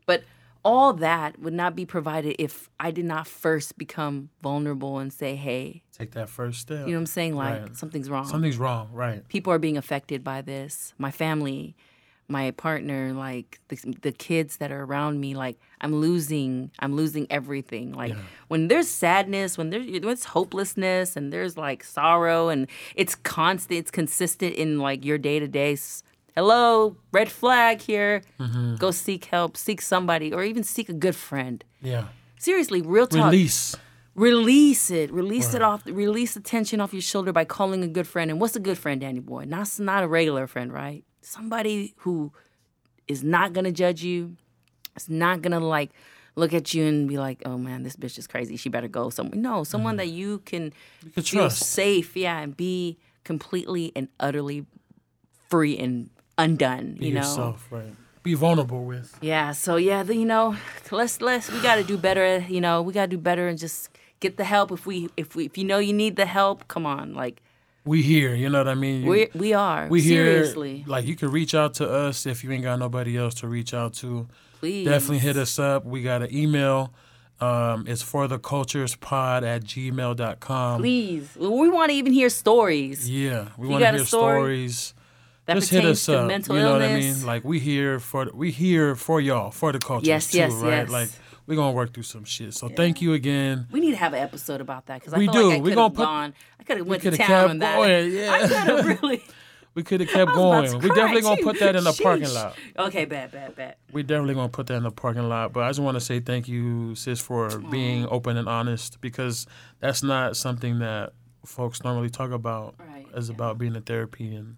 but 0.06 0.24
all 0.64 0.94
that 0.94 1.40
would 1.40 1.54
not 1.54 1.76
be 1.76 1.86
provided 1.86 2.36
if 2.40 2.70
i 2.80 2.92
did 2.92 3.06
not 3.06 3.28
first 3.28 3.78
become 3.78 4.30
vulnerable 4.44 5.00
and 5.00 5.12
say 5.12 5.36
hey 5.36 5.82
take 5.92 6.12
that 6.12 6.30
first 6.30 6.62
step. 6.62 6.82
you 6.86 6.94
know 6.94 6.94
what 6.94 7.00
i'm 7.00 7.06
saying 7.08 7.36
like 7.36 7.62
Right. 7.62 7.76
something's 7.76 8.10
wrong 8.10 8.26
Something's 8.28 8.58
wrong, 8.58 8.90
right? 8.94 9.28
people 9.28 9.52
are 9.52 9.60
being 9.60 9.78
affected 9.78 10.24
by 10.24 10.42
this. 10.42 10.94
My 10.98 11.12
family, 11.12 11.76
my 12.32 12.52
partner, 12.52 13.14
like 13.14 13.60
the, 13.68 13.78
the 14.02 14.12
kids 14.12 14.58
that 14.58 14.72
are 14.72 14.84
around 14.84 15.20
me, 15.20 15.36
like 15.36 15.58
I'm 15.82 15.96
losing, 15.96 16.72
I'm 16.80 16.96
losing 16.96 17.28
everything. 17.30 17.92
Like 17.94 18.16
when 18.48 18.68
there's 18.70 18.88
sadness, 18.88 19.58
when 19.58 19.70
there's, 19.70 20.02
there's 20.02 20.26
hopelessness, 20.26 21.16
and 21.16 21.32
there's 21.32 21.58
like 21.58 21.84
sorrow, 21.84 22.50
and 22.50 22.68
it's 22.96 23.16
constant, 23.16 23.80
it's 23.80 23.92
consistent 23.92 24.56
in 24.56 24.80
like 24.80 25.04
your 25.06 25.18
day 25.18 25.40
to 25.40 25.48
day. 25.48 25.78
Hello, 26.36 26.96
red 27.12 27.30
flag 27.30 27.82
here. 27.82 28.22
Mm-hmm. 28.40 28.78
Go 28.78 28.92
seek 28.92 29.26
help, 29.26 29.58
seek 29.58 29.82
somebody, 29.82 30.34
or 30.34 30.44
even 30.44 30.64
seek 30.64 30.88
a 30.90 30.94
good 30.94 31.16
friend. 31.16 31.64
Yeah. 31.82 32.06
Seriously, 32.40 32.82
real 32.82 33.06
talk 33.06 33.32
Release. 33.32 33.76
release 34.16 34.90
it 34.92 35.12
release 35.12 35.54
it 35.54 35.62
off 35.62 35.86
release 35.86 36.34
the 36.34 36.40
tension 36.42 36.82
off 36.82 36.92
your 36.94 37.02
shoulder 37.02 37.32
by 37.32 37.46
calling 37.46 37.84
a 37.84 37.88
good 37.88 38.06
friend 38.08 38.30
and 38.32 38.42
what's 38.42 38.56
a 38.58 38.60
good 38.60 38.78
friend 38.78 39.00
danny 39.00 39.20
boy 39.22 39.46
not 39.46 39.70
not 39.80 40.04
a 40.04 40.08
regular 40.08 40.48
friend 40.48 40.74
right 40.74 41.06
somebody 41.22 41.94
who 41.98 42.32
is 43.08 43.24
not 43.24 43.54
gonna 43.54 43.72
judge 43.72 44.04
you 44.04 44.36
is 44.96 45.10
not 45.10 45.42
gonna 45.42 45.60
like 45.60 45.92
look 46.36 46.54
at 46.54 46.74
you 46.74 46.86
and 46.86 47.08
be 47.10 47.18
like 47.18 47.42
oh 47.46 47.58
man 47.58 47.84
this 47.84 47.96
bitch 47.96 48.18
is 48.18 48.28
crazy 48.28 48.56
she 48.56 48.70
better 48.70 48.88
go 48.88 49.10
somewhere 49.10 49.38
no 49.40 49.64
someone 49.64 49.94
mm-hmm. 49.94 49.98
that 49.98 50.08
you 50.08 50.40
can 50.40 50.72
You 51.04 51.12
can 51.12 51.24
feel 51.24 51.42
trust. 51.42 51.64
safe 51.64 52.16
yeah 52.16 52.40
and 52.40 52.56
be 52.56 52.98
completely 53.24 53.92
and 53.96 54.08
utterly 54.20 54.66
free 55.50 55.78
and 55.78 56.10
undone 56.38 56.96
Be 57.00 57.08
you 57.08 57.14
know 57.14 57.20
yourself, 57.22 57.68
right? 57.72 57.94
Be 58.24 58.36
vulnerable 58.36 58.86
with. 58.86 59.18
yeah, 59.22 59.52
so 59.52 59.78
yeah, 59.78 60.04
the, 60.04 60.16
you 60.16 60.26
know, 60.26 60.56
let's 60.92 61.22
let's 61.22 61.52
we 61.52 61.60
got 61.62 61.76
to 61.78 61.84
do 61.84 61.98
better. 61.98 62.46
You 62.48 62.62
know, 62.62 62.82
we 62.84 62.94
got 62.94 63.06
to 63.06 63.08
do 63.08 63.18
better 63.18 63.48
and 63.48 63.58
just 63.58 63.90
get 64.20 64.38
the 64.38 64.44
help 64.44 64.72
if 64.72 64.86
we 64.86 65.10
if 65.18 65.36
we 65.36 65.46
if 65.46 65.58
you 65.58 65.64
know 65.64 65.80
you 65.80 65.92
need 65.92 66.18
the 66.18 66.28
help, 66.28 66.68
come 66.68 66.86
on, 66.86 67.16
like 67.16 67.42
We 67.84 68.04
here, 68.04 68.36
you 68.36 68.48
know 68.50 68.60
what 68.60 68.68
I 68.68 68.76
mean? 68.76 69.06
We 69.08 69.30
we 69.34 69.54
are 69.54 69.88
we 69.88 70.02
here. 70.02 70.26
seriously, 70.26 70.84
Like 70.88 71.06
you 71.06 71.16
can 71.16 71.32
reach 71.32 71.56
out 71.56 71.74
to 71.76 71.90
us 71.90 72.26
if 72.28 72.44
you 72.44 72.52
ain't 72.52 72.64
got 72.64 72.78
nobody 72.78 73.18
else 73.18 73.34
to 73.36 73.48
reach 73.48 73.74
out 73.74 73.94
to. 73.96 74.28
please 74.60 74.86
Definitely 74.88 75.20
hit 75.20 75.36
us 75.38 75.58
up. 75.58 75.84
We 75.86 76.04
got 76.04 76.22
an 76.22 76.34
email. 76.36 76.94
Um, 77.40 77.86
it's 77.88 78.04
for 78.04 78.28
the 78.28 78.38
cultures 78.38 78.96
pod 78.96 79.44
at 79.44 79.64
gmail.com. 79.64 80.80
please. 80.80 81.36
We 81.40 81.70
want 81.70 81.90
to 81.90 81.96
even 81.98 82.14
hear 82.14 82.30
stories 82.30 83.10
Yeah, 83.10 83.48
we 83.58 83.68
want 83.68 83.84
to 83.84 83.92
hear 83.94 84.06
story 84.06 84.36
stories. 84.70 84.94
that 85.48 85.56
Just 85.56 85.72
hit 85.72 85.84
us 85.86 86.08
up. 86.08 86.30
you 86.30 86.54
know 86.60 86.74
what 86.74 86.84
I 86.84 87.00
mean? 87.00 87.26
Like 87.26 87.44
we 87.44 87.58
here 87.60 88.00
for 88.00 88.30
we 88.32 88.52
here 88.52 88.96
for 88.96 89.20
y'all 89.20 89.50
for 89.50 89.72
the 89.72 89.80
cultures 89.80 90.08
Yes, 90.08 90.30
too, 90.32 90.38
yes, 90.38 90.54
right? 90.54 90.70
yes. 90.70 90.90
Like 90.90 91.10
we 91.52 91.58
gonna 91.58 91.74
work 91.74 91.94
through 91.94 92.04
some 92.04 92.24
shit. 92.24 92.54
So 92.54 92.70
thank 92.70 93.02
you 93.02 93.12
again. 93.14 93.68
we 93.72 93.82
need 93.82 93.92
to 93.92 93.98
have 93.98 94.14
an 94.14 94.20
episode 94.22 94.62
about 94.62 94.86
that 94.86 95.00
because 95.02 95.14
I 95.14 95.18
We 95.18 95.26
feel 95.26 95.34
do. 95.34 95.48
like 95.50 95.58
I 95.58 95.62
We 95.62 95.70
could 95.72 95.76
gonna 95.76 95.94
put- 95.94 96.06
gone. 96.06 96.34
I 96.60 96.64
could 96.64 96.78
have 96.78 96.88
went 96.88 97.04
to 97.04 97.12
town 97.12 97.28
kept 97.28 97.50
on 97.50 97.58
that. 97.60 97.76
going, 97.76 98.12
yeah. 98.14 98.32
I 98.32 98.40
could 98.40 98.52
have 98.52 98.86
really. 98.86 99.24
We 99.74 99.84
could 99.84 100.02
have 100.02 100.10
kept 100.10 100.32
I 100.32 100.34
was 100.36 100.74
about 100.74 100.80
going. 100.82 100.82
We 100.84 100.90
definitely 100.96 101.22
gonna 101.22 101.42
put 101.44 101.60
that 101.60 101.76
in 101.78 101.84
the 101.86 101.94
parking 102.04 102.34
lot. 102.34 102.58
Okay, 102.78 103.06
bad, 103.06 103.32
bad, 103.32 103.56
bad. 103.56 103.76
We 103.94 104.04
definitely 104.04 104.34
gonna 104.36 104.50
put 104.50 104.68
that 104.68 104.76
in 104.76 104.84
the 104.84 104.92
parking 104.92 105.30
lot. 105.30 105.54
But 105.54 105.64
I 105.64 105.70
just 105.70 105.80
want 105.80 105.96
to 105.96 106.02
say 106.02 106.20
thank 106.20 106.48
you, 106.50 106.94
sis, 106.96 107.22
for 107.22 107.58
being 107.60 108.06
open 108.10 108.36
and 108.38 108.50
honest 108.50 109.00
because 109.00 109.46
that's 109.80 110.04
not 110.04 110.36
something 110.36 110.80
that 110.80 111.14
folks 111.46 111.84
normally 111.86 112.10
talk 112.10 112.32
about. 112.32 112.76
Right, 112.80 113.06
As 113.14 113.30
about 113.30 113.58
being 113.58 113.76
in 113.76 113.82
therapy, 113.84 114.36
and 114.36 114.58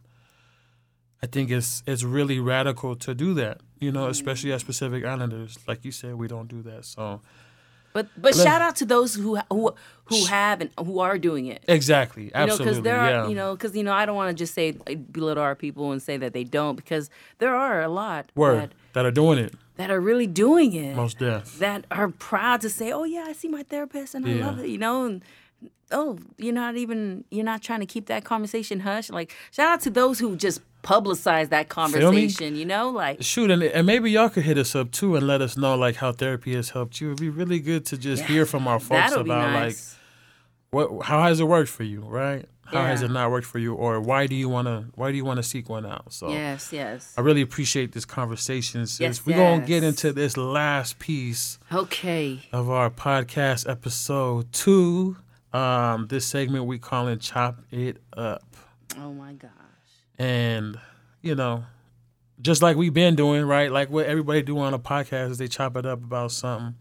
I 1.21 1.27
think 1.27 1.51
it's 1.51 1.83
it's 1.85 2.03
really 2.03 2.39
radical 2.39 2.95
to 2.97 3.13
do 3.13 3.33
that. 3.35 3.61
You 3.83 3.91
know, 3.91 4.07
especially 4.07 4.51
as 4.53 4.63
Pacific 4.63 5.03
Islanders, 5.05 5.57
like 5.67 5.83
you 5.85 5.91
said, 5.91 6.15
we 6.15 6.27
don't 6.27 6.47
do 6.47 6.61
that. 6.63 6.85
So 6.85 7.21
But 7.93 8.07
but 8.17 8.33
shout 8.35 8.61
out 8.61 8.75
to 8.77 8.85
those 8.85 9.13
who 9.15 9.37
who 9.51 9.75
who 10.05 10.25
have 10.25 10.61
and 10.61 10.69
who 10.79 10.99
are 10.99 11.17
doing 11.19 11.45
it. 11.47 11.63
exactly, 11.67 12.31
absolutely. 12.33 12.41
You 12.41 12.47
know, 12.47 12.57
because 12.65 12.81
there 12.83 12.99
are, 12.99 13.09
yeah. 13.09 13.27
you 13.29 13.35
know, 13.35 13.55
because 13.55 13.75
you 13.75 13.83
know, 13.83 13.93
I 13.93 14.05
don't 14.07 14.15
want 14.15 14.29
to 14.35 14.41
just 14.43 14.53
say 14.53 14.71
belittle 15.17 15.43
our 15.43 15.55
people 15.55 15.91
and 15.91 16.01
say 16.01 16.17
that 16.17 16.33
they 16.33 16.43
don't, 16.43 16.75
because 16.75 17.09
there 17.37 17.55
are 17.55 17.81
a 17.83 17.89
lot 17.89 18.31
Word 18.35 18.71
that, 18.71 18.71
that 18.93 19.05
are 19.05 19.11
doing 19.11 19.37
it, 19.37 19.53
that 19.77 19.89
are 19.91 20.01
really 20.01 20.27
doing 20.27 20.73
it, 20.73 20.95
most 20.95 21.19
deaf. 21.19 21.57
that 21.59 21.85
are 21.91 22.09
proud 22.09 22.61
to 22.61 22.69
say, 22.69 22.91
"Oh 22.91 23.03
yeah, 23.05 23.25
I 23.27 23.33
see 23.33 23.47
my 23.47 23.63
therapist 23.63 24.15
and 24.15 24.25
I 24.25 24.33
love 24.45 24.57
it," 24.59 24.69
you 24.69 24.79
know, 24.79 25.05
and 25.05 25.21
oh, 25.91 26.17
you're 26.37 26.53
not 26.53 26.75
even 26.75 27.23
you're 27.29 27.45
not 27.45 27.61
trying 27.61 27.79
to 27.81 27.85
keep 27.85 28.07
that 28.07 28.23
conversation 28.23 28.79
hush. 28.81 29.09
Like 29.09 29.33
shout 29.51 29.67
out 29.67 29.81
to 29.81 29.89
those 29.89 30.19
who 30.19 30.35
just 30.35 30.61
publicize 30.83 31.49
that 31.49 31.69
conversation, 31.69 32.55
you 32.55 32.65
know, 32.65 32.89
like 32.89 33.21
Shoot, 33.23 33.49
and, 33.51 33.63
and 33.63 33.87
maybe 33.87 34.11
y'all 34.11 34.29
could 34.29 34.43
hit 34.43 34.57
us 34.57 34.75
up 34.75 34.91
too 34.91 35.15
and 35.15 35.25
let 35.25 35.41
us 35.41 35.55
know 35.55 35.75
like 35.75 35.95
how 35.97 36.11
therapy 36.11 36.55
has 36.55 36.71
helped 36.71 36.99
you. 36.99 37.07
It'd 37.09 37.19
be 37.19 37.29
really 37.29 37.59
good 37.59 37.85
to 37.87 37.97
just 37.97 38.23
hear 38.23 38.45
from 38.45 38.67
our 38.67 38.79
folks 38.79 39.13
about 39.13 39.53
like 39.53 39.75
what 40.71 41.05
how 41.05 41.23
has 41.23 41.39
it 41.39 41.45
worked 41.45 41.69
for 41.69 41.83
you, 41.83 42.01
right? 42.01 42.45
How 42.65 42.85
has 42.85 43.03
it 43.03 43.11
not 43.11 43.29
worked 43.29 43.45
for 43.45 43.59
you, 43.59 43.75
or 43.75 44.01
why 44.01 44.25
do 44.25 44.35
you 44.35 44.49
wanna 44.49 44.87
why 44.95 45.11
do 45.11 45.17
you 45.17 45.23
wanna 45.25 45.43
seek 45.43 45.69
one 45.69 45.85
out? 45.85 46.11
So 46.11 46.29
yes, 46.29 46.73
yes. 46.73 47.13
I 47.15 47.21
really 47.21 47.41
appreciate 47.41 47.91
this 47.91 48.03
conversation. 48.05 48.87
Sis. 48.87 48.99
Yes, 48.99 49.25
We're 49.25 49.37
gonna 49.37 49.65
get 49.65 49.83
into 49.83 50.11
this 50.11 50.37
last 50.37 50.97
piece 50.97 51.59
Okay. 51.71 52.39
of 52.51 52.71
our 52.71 52.89
podcast 52.89 53.69
episode 53.69 54.51
two. 54.51 55.17
Um, 55.53 56.07
this 56.07 56.25
segment 56.25 56.65
we 56.65 56.79
calling 56.79 57.19
Chop 57.19 57.59
It 57.71 57.97
Up. 58.17 58.43
Oh 58.97 59.13
my 59.13 59.33
gosh. 59.33 59.49
And, 60.17 60.79
you 61.21 61.35
know, 61.35 61.65
just 62.41 62.61
like 62.61 62.75
we've 62.75 62.93
been 62.93 63.15
doing, 63.15 63.45
right? 63.45 63.71
Like 63.71 63.89
what 63.89 64.05
everybody 64.07 64.41
do 64.41 64.57
on 64.59 64.73
a 64.73 64.79
podcast 64.79 65.31
is 65.31 65.37
they 65.37 65.47
chop 65.47 65.77
it 65.77 65.85
up 65.85 66.03
about 66.03 66.31
something. 66.31 66.75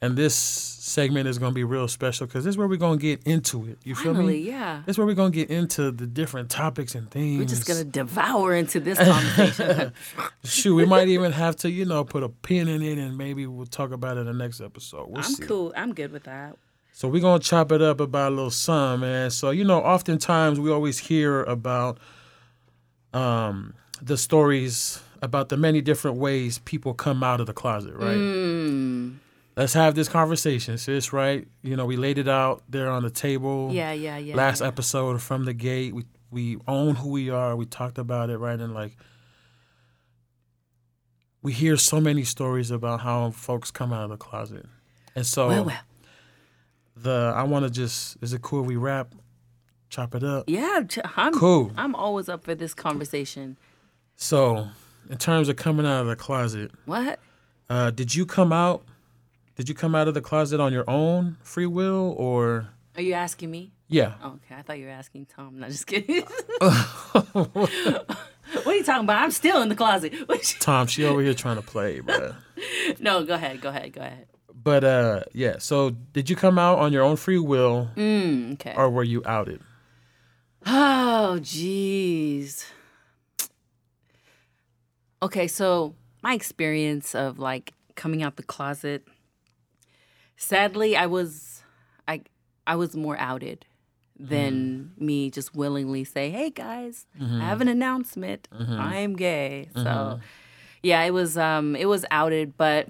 And 0.00 0.16
this 0.16 0.34
segment 0.34 1.28
is 1.28 1.38
going 1.38 1.52
to 1.52 1.54
be 1.54 1.62
real 1.62 1.86
special 1.86 2.26
because 2.26 2.42
this 2.44 2.54
is 2.54 2.58
where 2.58 2.66
we're 2.66 2.76
going 2.76 2.98
to 2.98 3.02
get 3.02 3.22
into 3.22 3.66
it. 3.68 3.78
You 3.84 3.94
feel 3.94 4.14
Finally, 4.14 4.42
me? 4.42 4.48
yeah. 4.50 4.82
This 4.84 4.94
is 4.94 4.98
where 4.98 5.06
we're 5.06 5.14
going 5.14 5.30
to 5.30 5.36
get 5.38 5.48
into 5.48 5.92
the 5.92 6.08
different 6.08 6.50
topics 6.50 6.96
and 6.96 7.08
things. 7.08 7.38
We're 7.38 7.44
just 7.46 7.68
gonna 7.68 7.84
devour 7.84 8.52
into 8.52 8.80
this 8.80 8.98
conversation. 8.98 9.92
Shoot, 10.44 10.74
we 10.74 10.86
might 10.86 11.06
even 11.06 11.30
have 11.30 11.54
to, 11.56 11.70
you 11.70 11.84
know, 11.84 12.02
put 12.02 12.24
a 12.24 12.28
pin 12.28 12.66
in 12.66 12.82
it 12.82 12.98
and 12.98 13.16
maybe 13.16 13.46
we'll 13.46 13.66
talk 13.66 13.92
about 13.92 14.16
it 14.16 14.20
in 14.20 14.26
the 14.26 14.32
next 14.32 14.60
episode. 14.60 15.08
We'll 15.08 15.18
I'm 15.18 15.22
see. 15.22 15.44
cool. 15.44 15.72
I'm 15.76 15.94
good 15.94 16.10
with 16.10 16.24
that. 16.24 16.56
So 16.92 17.08
we're 17.08 17.22
gonna 17.22 17.40
chop 17.40 17.72
it 17.72 17.82
up 17.82 18.00
about 18.00 18.32
a 18.32 18.34
little 18.34 18.50
some, 18.50 19.00
man. 19.00 19.30
So 19.30 19.50
you 19.50 19.64
know, 19.64 19.80
oftentimes 19.80 20.60
we 20.60 20.70
always 20.70 20.98
hear 20.98 21.42
about 21.44 21.98
um 23.12 23.74
the 24.00 24.16
stories 24.16 25.02
about 25.22 25.48
the 25.48 25.56
many 25.56 25.80
different 25.80 26.16
ways 26.16 26.58
people 26.58 26.94
come 26.94 27.22
out 27.22 27.40
of 27.40 27.46
the 27.46 27.52
closet, 27.52 27.94
right? 27.94 28.16
Mm. 28.16 29.16
Let's 29.56 29.74
have 29.74 29.94
this 29.94 30.08
conversation, 30.08 30.78
sis, 30.78 31.12
right? 31.12 31.46
You 31.62 31.76
know, 31.76 31.84
we 31.86 31.96
laid 31.96 32.18
it 32.18 32.28
out 32.28 32.62
there 32.68 32.88
on 32.90 33.02
the 33.02 33.10
table. 33.10 33.70
Yeah, 33.70 33.92
yeah, 33.92 34.16
yeah. 34.18 34.34
Last 34.34 34.60
yeah. 34.60 34.68
episode 34.68 35.20
from 35.22 35.44
the 35.44 35.52
gate, 35.52 35.94
we 35.94 36.04
we 36.30 36.58
own 36.66 36.96
who 36.96 37.10
we 37.10 37.30
are. 37.30 37.54
We 37.54 37.66
talked 37.66 37.98
about 37.98 38.30
it, 38.30 38.38
right? 38.38 38.58
And 38.58 38.74
like 38.74 38.96
we 41.42 41.52
hear 41.52 41.76
so 41.76 42.00
many 42.00 42.24
stories 42.24 42.70
about 42.70 43.00
how 43.00 43.30
folks 43.30 43.70
come 43.70 43.92
out 43.92 44.04
of 44.04 44.10
the 44.10 44.16
closet. 44.16 44.66
And 45.14 45.26
so 45.26 45.48
Well, 45.48 45.64
well. 45.64 45.80
The 46.96 47.32
I 47.34 47.42
want 47.44 47.64
to 47.64 47.70
just 47.70 48.16
is 48.22 48.32
it 48.32 48.42
cool 48.42 48.60
if 48.62 48.66
we 48.66 48.76
rap, 48.76 49.14
chop 49.88 50.14
it 50.14 50.22
up? 50.24 50.44
Yeah, 50.48 50.82
I'm 51.16 51.32
Cool. 51.34 51.72
I'm 51.76 51.94
always 51.94 52.28
up 52.28 52.44
for 52.44 52.54
this 52.54 52.74
conversation. 52.74 53.56
So, 54.16 54.68
in 55.10 55.18
terms 55.18 55.48
of 55.48 55.56
coming 55.56 55.86
out 55.86 56.02
of 56.02 56.06
the 56.06 56.16
closet, 56.16 56.70
What? 56.84 57.18
uh, 57.70 57.90
did 57.90 58.14
you 58.14 58.26
come 58.26 58.52
out? 58.52 58.84
Did 59.56 59.68
you 59.68 59.74
come 59.74 59.94
out 59.94 60.08
of 60.08 60.14
the 60.14 60.20
closet 60.20 60.60
on 60.60 60.72
your 60.72 60.88
own 60.88 61.36
free 61.42 61.66
will, 61.66 62.14
or 62.16 62.68
Are 62.96 63.02
you 63.02 63.14
asking 63.14 63.50
me? 63.50 63.72
yeah? 63.88 64.14
Okay, 64.24 64.54
I 64.56 64.62
thought 64.62 64.78
you 64.78 64.86
were 64.86 64.90
asking 64.92 65.26
Tom. 65.26 65.58
Not 65.58 65.70
just 65.70 65.86
kidding. 65.86 66.24
what 66.60 68.66
are 68.66 68.74
you 68.74 68.84
talking 68.84 69.04
about? 69.04 69.22
I'm 69.22 69.30
still 69.30 69.60
in 69.62 69.68
the 69.68 69.74
closet. 69.74 70.14
Tom, 70.60 70.86
she 70.86 71.04
over 71.04 71.20
here 71.20 71.34
trying 71.34 71.56
to 71.56 71.62
play, 71.62 72.00
bruh. 72.00 72.34
no, 73.00 73.24
go 73.24 73.34
ahead. 73.34 73.60
Go 73.60 73.68
ahead. 73.70 73.92
Go 73.92 74.00
ahead. 74.00 74.26
But 74.62 74.84
uh, 74.84 75.20
yeah. 75.32 75.56
So, 75.58 75.90
did 76.12 76.30
you 76.30 76.36
come 76.36 76.58
out 76.58 76.78
on 76.78 76.92
your 76.92 77.02
own 77.02 77.16
free 77.16 77.38
will, 77.38 77.88
Mm, 77.96 78.54
okay. 78.54 78.74
or 78.76 78.88
were 78.90 79.02
you 79.04 79.22
outed? 79.26 79.60
Oh, 80.66 81.38
jeez. 81.40 82.64
Okay, 85.22 85.46
so 85.48 85.94
my 86.22 86.34
experience 86.34 87.14
of 87.14 87.38
like 87.38 87.74
coming 87.94 88.22
out 88.22 88.36
the 88.36 88.42
closet. 88.42 89.06
Sadly, 90.36 90.96
I 90.96 91.06
was, 91.06 91.62
I, 92.08 92.22
I 92.66 92.74
was 92.76 92.96
more 92.96 93.16
outed 93.18 93.64
than 94.18 94.92
me 94.98 95.30
just 95.30 95.54
willingly 95.54 96.04
say, 96.04 96.30
"Hey 96.30 96.50
guys, 96.50 97.06
I 97.20 97.40
have 97.44 97.60
an 97.60 97.68
announcement. 97.68 98.46
I 98.52 98.96
am 98.98 99.14
gay." 99.16 99.68
So, 99.74 100.20
yeah, 100.82 101.02
it 101.02 101.12
was, 101.12 101.36
um, 101.38 101.74
it 101.76 101.86
was 101.86 102.04
outed, 102.10 102.56
but 102.56 102.88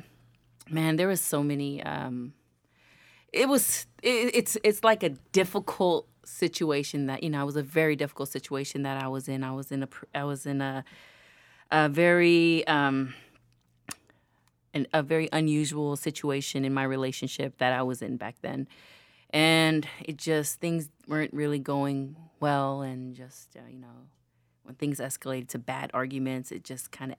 man, 0.72 0.96
there 0.96 1.08
was 1.08 1.20
so 1.20 1.42
many. 1.42 1.82
Um, 1.82 2.32
it 3.32 3.48
was 3.48 3.86
it, 4.02 4.34
it's 4.34 4.56
it's 4.62 4.84
like 4.84 5.02
a 5.02 5.10
difficult 5.32 6.06
situation 6.24 7.06
that 7.06 7.22
you 7.22 7.30
know 7.30 7.42
it 7.42 7.46
was 7.46 7.56
a 7.56 7.62
very 7.62 7.96
difficult 7.96 8.28
situation 8.28 8.82
that 8.82 9.02
I 9.02 9.08
was 9.08 9.28
in. 9.28 9.44
I 9.44 9.52
was 9.52 9.72
in 9.72 9.82
a 9.82 9.88
I 10.14 10.24
was 10.24 10.46
in 10.46 10.60
a 10.60 10.84
a 11.70 11.88
very 11.88 12.66
um 12.66 13.14
an, 14.74 14.86
a 14.92 15.02
very 15.02 15.28
unusual 15.32 15.96
situation 15.96 16.64
in 16.64 16.72
my 16.72 16.84
relationship 16.84 17.58
that 17.58 17.72
I 17.72 17.82
was 17.82 18.02
in 18.02 18.16
back 18.16 18.36
then, 18.42 18.68
and 19.30 19.86
it 20.00 20.16
just 20.16 20.60
things 20.60 20.88
weren't 21.06 21.32
really 21.32 21.58
going 21.58 22.16
well, 22.40 22.82
and 22.82 23.14
just 23.14 23.56
uh, 23.56 23.60
you 23.70 23.78
know 23.78 24.08
when 24.64 24.74
things 24.76 25.00
escalated 25.00 25.48
to 25.48 25.58
bad 25.58 25.90
arguments, 25.92 26.52
it 26.52 26.64
just 26.64 26.92
kind 26.92 27.12
of 27.12 27.18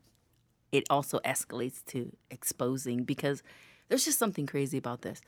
it 0.74 0.84
also 0.90 1.20
escalates 1.20 1.86
to 1.86 2.12
exposing 2.30 3.06
because 3.06 3.42
there's 3.88 4.04
just 4.04 4.20
something 4.20 4.46
crazy 4.46 4.78
about 4.78 5.04
this 5.04 5.22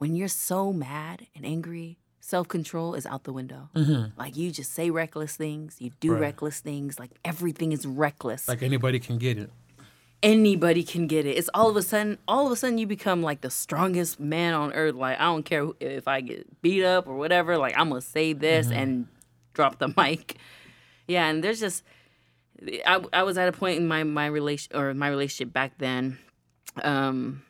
when 0.00 0.16
you're 0.16 0.28
so 0.28 0.72
mad 0.72 1.26
and 1.36 1.44
angry, 1.44 1.98
self 2.20 2.48
control 2.48 2.94
is 2.94 3.04
out 3.04 3.24
the 3.24 3.34
window. 3.34 3.68
Mm-hmm. 3.76 4.18
Like 4.18 4.34
you 4.34 4.50
just 4.50 4.72
say 4.72 4.88
reckless 4.90 5.36
things, 5.36 5.76
you 5.78 5.90
do 6.00 6.12
Right. 6.12 6.22
reckless 6.22 6.58
things, 6.58 6.98
like 6.98 7.10
everything 7.22 7.72
is 7.72 7.84
reckless. 7.86 8.48
Like 8.48 8.62
anybody 8.62 8.98
can 8.98 9.18
get 9.18 9.36
it. 9.36 9.50
Anybody 10.22 10.82
can 10.84 11.06
get 11.06 11.26
it. 11.26 11.36
It's 11.36 11.50
all 11.52 11.68
of 11.68 11.76
a 11.76 11.82
sudden, 11.82 12.16
all 12.26 12.46
of 12.46 12.52
a 12.52 12.56
sudden, 12.56 12.78
you 12.78 12.86
become 12.86 13.22
like 13.22 13.42
the 13.42 13.50
strongest 13.50 14.18
man 14.18 14.54
on 14.54 14.72
earth. 14.72 14.94
Like 14.94 15.20
I 15.20 15.24
don't 15.24 15.44
care 15.44 15.68
if 15.80 16.08
I 16.08 16.22
get 16.22 16.62
beat 16.62 16.82
up 16.82 17.06
or 17.06 17.16
whatever. 17.16 17.58
Like 17.58 17.74
I'm 17.78 17.90
gonna 17.90 18.00
say 18.00 18.32
this 18.32 18.68
mm-hmm. 18.68 18.78
and 18.78 19.06
drop 19.52 19.78
the 19.78 19.88
mic. 19.98 20.36
Yeah, 21.06 21.28
and 21.28 21.44
there's 21.44 21.60
just 21.60 21.84
I, 22.86 23.02
I 23.12 23.22
was 23.22 23.38
at 23.38 23.48
a 23.48 23.52
point 23.52 23.78
in 23.78 23.88
my 23.88 24.04
my 24.04 24.26
relation 24.26 24.76
or 24.76 24.92
my 24.94 25.08
relationship 25.08 25.52
back 25.52 25.78
then. 25.78 26.18
Um, 26.82 27.42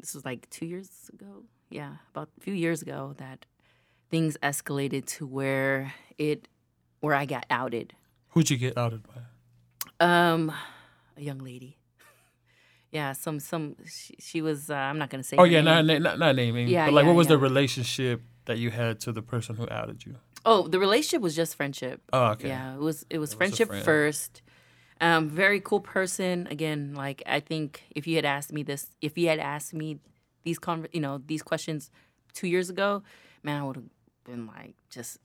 this 0.00 0.14
was 0.14 0.24
like 0.24 0.48
two 0.50 0.66
years 0.66 0.88
ago. 1.12 1.44
Yeah, 1.70 1.96
about 2.12 2.28
a 2.38 2.40
few 2.40 2.54
years 2.54 2.82
ago 2.82 3.14
that 3.18 3.46
things 4.10 4.36
escalated 4.42 5.06
to 5.06 5.26
where 5.26 5.94
it 6.18 6.48
where 7.00 7.14
I 7.14 7.26
got 7.26 7.46
outed. 7.50 7.94
Who'd 8.30 8.50
you 8.50 8.56
get 8.56 8.76
outed 8.76 9.02
by? 9.02 9.20
Um, 9.98 10.52
a 11.16 11.22
young 11.22 11.38
lady. 11.38 11.78
Yeah, 12.92 13.12
some 13.12 13.40
some 13.40 13.76
she, 13.84 14.14
she 14.20 14.40
was. 14.40 14.70
Uh, 14.70 14.74
I'm 14.74 14.96
not 14.96 15.10
gonna 15.10 15.24
say. 15.24 15.36
Oh 15.36 15.44
yeah, 15.44 15.60
name. 15.60 15.86
not, 15.86 16.00
not 16.00 16.18
not 16.18 16.36
naming. 16.36 16.68
Yeah, 16.68 16.86
but 16.86 16.94
like, 16.94 17.02
yeah, 17.02 17.08
what 17.08 17.16
was 17.16 17.26
the 17.26 17.36
relationship 17.36 18.22
that 18.46 18.58
you 18.58 18.70
had 18.70 19.00
to 19.00 19.12
the 19.12 19.20
person 19.20 19.56
who 19.56 19.66
outed 19.70 20.06
you? 20.06 20.16
Oh, 20.46 20.68
the 20.68 20.78
relationship 20.78 21.20
was 21.20 21.34
just 21.34 21.56
friendship. 21.56 22.00
Oh, 22.12 22.28
okay. 22.28 22.48
Yeah, 22.48 22.74
it 22.74 22.80
was 22.80 23.04
it 23.10 23.18
was 23.18 23.34
a 23.34 23.36
friendship 23.36 23.68
friend. 23.68 23.84
first. 23.84 24.40
Um, 25.00 25.28
very 25.28 25.60
cool 25.60 25.80
person. 25.80 26.46
Again, 26.50 26.94
like 26.94 27.22
I 27.26 27.40
think 27.40 27.82
if 27.90 28.06
you 28.06 28.16
had 28.16 28.24
asked 28.24 28.52
me 28.52 28.62
this, 28.62 28.88
if 29.00 29.18
you 29.18 29.28
had 29.28 29.38
asked 29.38 29.74
me 29.74 29.98
these 30.44 30.58
con, 30.58 30.86
you 30.92 31.00
know, 31.00 31.20
these 31.26 31.42
questions 31.42 31.90
two 32.32 32.46
years 32.48 32.70
ago, 32.70 33.02
man, 33.42 33.60
I 33.60 33.64
would 33.64 33.76
have 33.76 33.84
been 34.24 34.46
like 34.46 34.74
just 34.90 35.18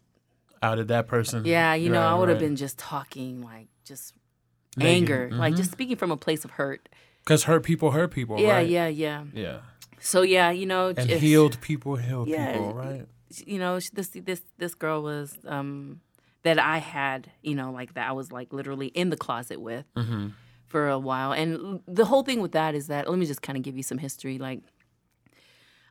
Outed 0.64 0.90
that 0.90 1.08
person. 1.08 1.46
yeah, 1.46 1.74
you 1.74 1.90
know, 1.90 2.02
Right, 2.02 2.12
I 2.12 2.16
would 2.16 2.30
have 2.30 2.38
right. 2.38 2.48
been 2.48 2.56
just 2.56 2.78
talking 2.78 3.42
like 3.42 3.68
just 3.86 4.14
Negative. 4.78 4.96
anger, 4.96 5.30
like 5.38 5.54
Mhm. 5.54 5.58
just 5.58 5.72
speaking 5.72 5.96
from 5.96 6.12
a 6.12 6.18
place 6.18 6.44
of 6.46 6.52
hurt. 6.52 6.88
Because 7.24 7.44
hurt 7.46 7.64
people 7.64 7.92
hurt 7.92 8.12
people, 8.12 8.40
yeah, 8.40 8.54
right? 8.54 8.68
yeah, 8.70 8.88
yeah. 8.88 9.24
Yeah. 9.34 9.60
So 10.00 10.22
yeah, 10.24 10.50
you 10.52 10.66
know, 10.66 10.88
And 10.90 10.98
just- 11.10 11.22
healed 11.22 11.60
people 11.62 11.96
healed 11.96 12.28
Yeah, 12.28 12.52
people, 12.52 12.74
right? 12.74 13.06
you 13.46 13.58
know 13.60 13.80
this 13.94 14.10
this 14.10 14.42
this 14.58 14.76
girl 14.76 15.02
was 15.02 15.38
um 15.46 16.02
that 16.44 16.60
I 16.60 16.78
had 16.80 17.32
you 17.42 17.56
know 17.56 17.72
like 17.72 17.94
that 17.94 18.10
I 18.10 18.12
was 18.14 18.32
like 18.32 18.52
literally 18.54 18.88
in 18.88 19.10
the 19.10 19.18
closet 19.18 19.60
with 19.62 19.86
Mm-hmm. 19.96 20.30
for 20.68 20.90
a 20.90 20.98
while 21.00 21.32
and 21.34 21.82
the 21.88 22.06
whole 22.06 22.24
thing 22.24 22.42
with 22.42 22.54
that 22.54 22.76
is 22.76 22.88
that 22.88 23.10
let 23.10 23.20
me 23.20 23.26
just 23.26 23.42
kind 23.42 23.58
of 23.58 23.64
give 23.64 23.76
you 23.78 23.84
some 23.84 23.98
history 23.98 24.38
like 24.38 24.62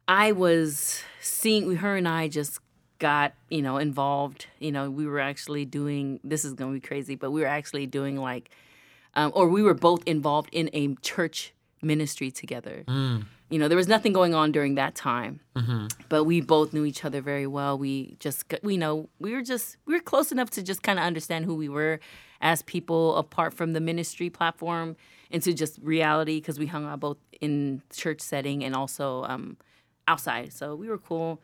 I 0.09 0.33
was 0.33 1.03
seeing 1.21 1.77
her 1.77 1.97
and 1.97 2.09
I 2.09 2.29
just 2.29 2.59
got 2.99 3.33
you 3.49 3.63
know 3.63 3.79
involved 3.79 4.47
you 4.59 4.71
know 4.73 4.91
we 4.91 5.07
were 5.07 5.21
actually 5.21 5.65
doing 5.65 6.21
this 6.25 6.45
is 6.45 6.53
going 6.53 6.75
to 6.75 6.81
be 6.81 6.87
crazy 6.87 7.15
but 7.15 7.31
we 7.31 7.41
were 7.41 7.47
actually 7.47 7.87
doing 7.87 8.17
like 8.17 8.51
um, 9.15 9.33
or 9.35 9.49
we 9.49 9.63
were 9.63 9.75
both 9.75 10.03
involved 10.07 10.51
in 10.53 10.69
a 10.73 10.95
church 10.97 11.53
ministry 11.83 12.31
together 12.31 12.85
Mm. 12.87 13.25
you 13.51 13.59
know 13.59 13.69
there 13.69 13.77
was 13.77 13.89
nothing 13.89 14.13
going 14.13 14.35
on 14.35 14.53
during 14.53 14.75
that 14.77 14.95
time 14.95 15.41
Mm-hmm. 15.57 15.87
but 16.09 16.25
we 16.25 16.41
both 16.41 16.73
knew 16.73 16.85
each 16.85 17.05
other 17.05 17.21
very 17.21 17.47
well. 17.47 17.77
We 17.79 18.17
just, 18.19 18.49
got- 18.49 18.63
we 18.65 18.77
know, 18.77 19.09
we 19.19 19.33
were 19.35 19.43
just, 19.43 19.77
we 19.87 19.93
were 19.95 20.01
close 20.01 20.33
enough 20.33 20.51
to 20.51 20.63
just 20.63 20.83
kind 20.83 20.99
of 20.99 21.05
understand 21.05 21.45
who 21.45 21.55
we 21.55 21.69
were 21.69 22.01
as 22.41 22.63
people 22.63 23.17
apart 23.17 23.53
from 23.53 23.73
the 23.75 23.81
ministry 23.81 24.31
platform 24.31 24.97
into 25.31 25.53
just 25.53 25.79
reality 25.83 26.37
because 26.41 26.59
we 26.59 26.67
hung 26.67 26.87
out 26.87 27.01
both 27.01 27.19
in 27.43 27.83
church 27.93 28.21
setting 28.21 28.65
and 28.65 28.75
also 28.75 29.25
um, 29.25 29.57
outside. 30.09 30.53
So 30.53 30.75
we 30.75 30.89
were 30.89 30.97
cool. 30.99 31.41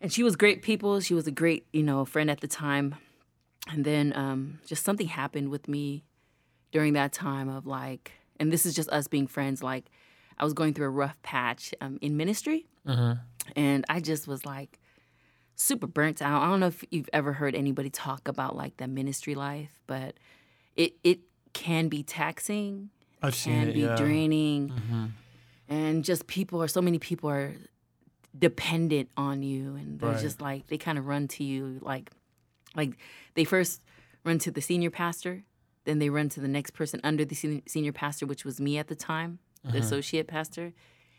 And 0.00 0.12
she 0.12 0.22
was 0.22 0.36
great 0.36 0.62
people. 0.62 1.00
She 1.00 1.14
was 1.14 1.26
a 1.26 1.32
great, 1.32 1.66
you 1.72 1.82
know, 1.82 2.04
friend 2.04 2.30
at 2.30 2.40
the 2.40 2.48
time. 2.48 2.94
And 3.72 3.84
then 3.84 4.12
um, 4.16 4.60
just 4.66 4.84
something 4.84 5.08
happened 5.08 5.48
with 5.50 5.66
me 5.68 6.04
during 6.70 6.92
that 6.92 7.12
time 7.12 7.48
of 7.48 7.66
like, 7.66 8.12
and 8.40 8.52
this 8.52 8.66
is 8.66 8.74
just 8.74 8.88
us 8.90 9.06
being 9.08 9.26
friends. 9.26 9.62
Like, 9.62 9.90
I 10.38 10.44
was 10.44 10.52
going 10.54 10.74
through 10.74 10.86
a 10.86 10.90
rough 10.90 11.20
patch 11.22 11.72
um, 11.80 11.98
in 12.02 12.16
ministry 12.16 12.66
Mm-hmm. 12.86 13.12
and 13.56 13.84
I 13.88 14.00
just 14.00 14.28
was 14.28 14.44
like 14.44 14.78
super 15.56 15.86
burnt 15.86 16.20
out. 16.20 16.42
I 16.42 16.46
don't 16.50 16.60
know 16.60 16.66
if 16.66 16.84
you've 16.90 17.08
ever 17.14 17.32
heard 17.32 17.54
anybody 17.54 17.88
talk 17.88 18.28
about 18.28 18.56
like 18.56 18.76
the 18.76 18.86
ministry 18.86 19.34
life, 19.34 19.80
but 19.86 20.14
it 20.76 20.94
it 21.02 21.20
can 21.54 21.88
be 21.88 22.02
taxing, 22.02 22.90
I've 23.22 23.34
seen 23.34 23.54
can 23.60 23.68
it. 23.68 23.74
be 23.74 23.80
yeah. 23.80 23.96
draining, 23.96 24.68
Mm-hmm. 24.70 25.04
and 25.68 26.04
just 26.04 26.26
people 26.26 26.62
are 26.62 26.68
so 26.68 26.82
many 26.82 26.98
people 26.98 27.30
are 27.30 27.54
dependent 28.38 29.08
on 29.16 29.42
you, 29.42 29.76
and 29.76 29.98
they're 30.00 30.10
Right. 30.10 30.20
just 30.20 30.40
like 30.40 30.66
they 30.66 30.76
kind 30.78 30.98
of 30.98 31.06
run 31.06 31.28
to 31.28 31.44
you 31.44 31.78
like 31.80 32.10
like 32.74 32.96
they 33.34 33.44
first 33.44 33.80
run 34.24 34.38
to 34.40 34.50
the 34.50 34.60
senior 34.60 34.90
pastor, 34.90 35.44
then 35.84 35.98
they 35.98 36.10
run 36.10 36.28
to 36.30 36.40
the 36.40 36.48
next 36.48 36.70
person 36.72 37.00
under 37.04 37.24
the 37.24 37.34
sen- 37.34 37.62
senior 37.66 37.92
pastor, 37.92 38.26
which 38.26 38.44
was 38.44 38.60
me 38.60 38.78
at 38.78 38.88
the 38.88 38.94
time, 38.96 39.38
the 39.62 39.68
Mm-hmm. 39.70 39.78
associate 39.78 40.26
pastor. 40.28 40.72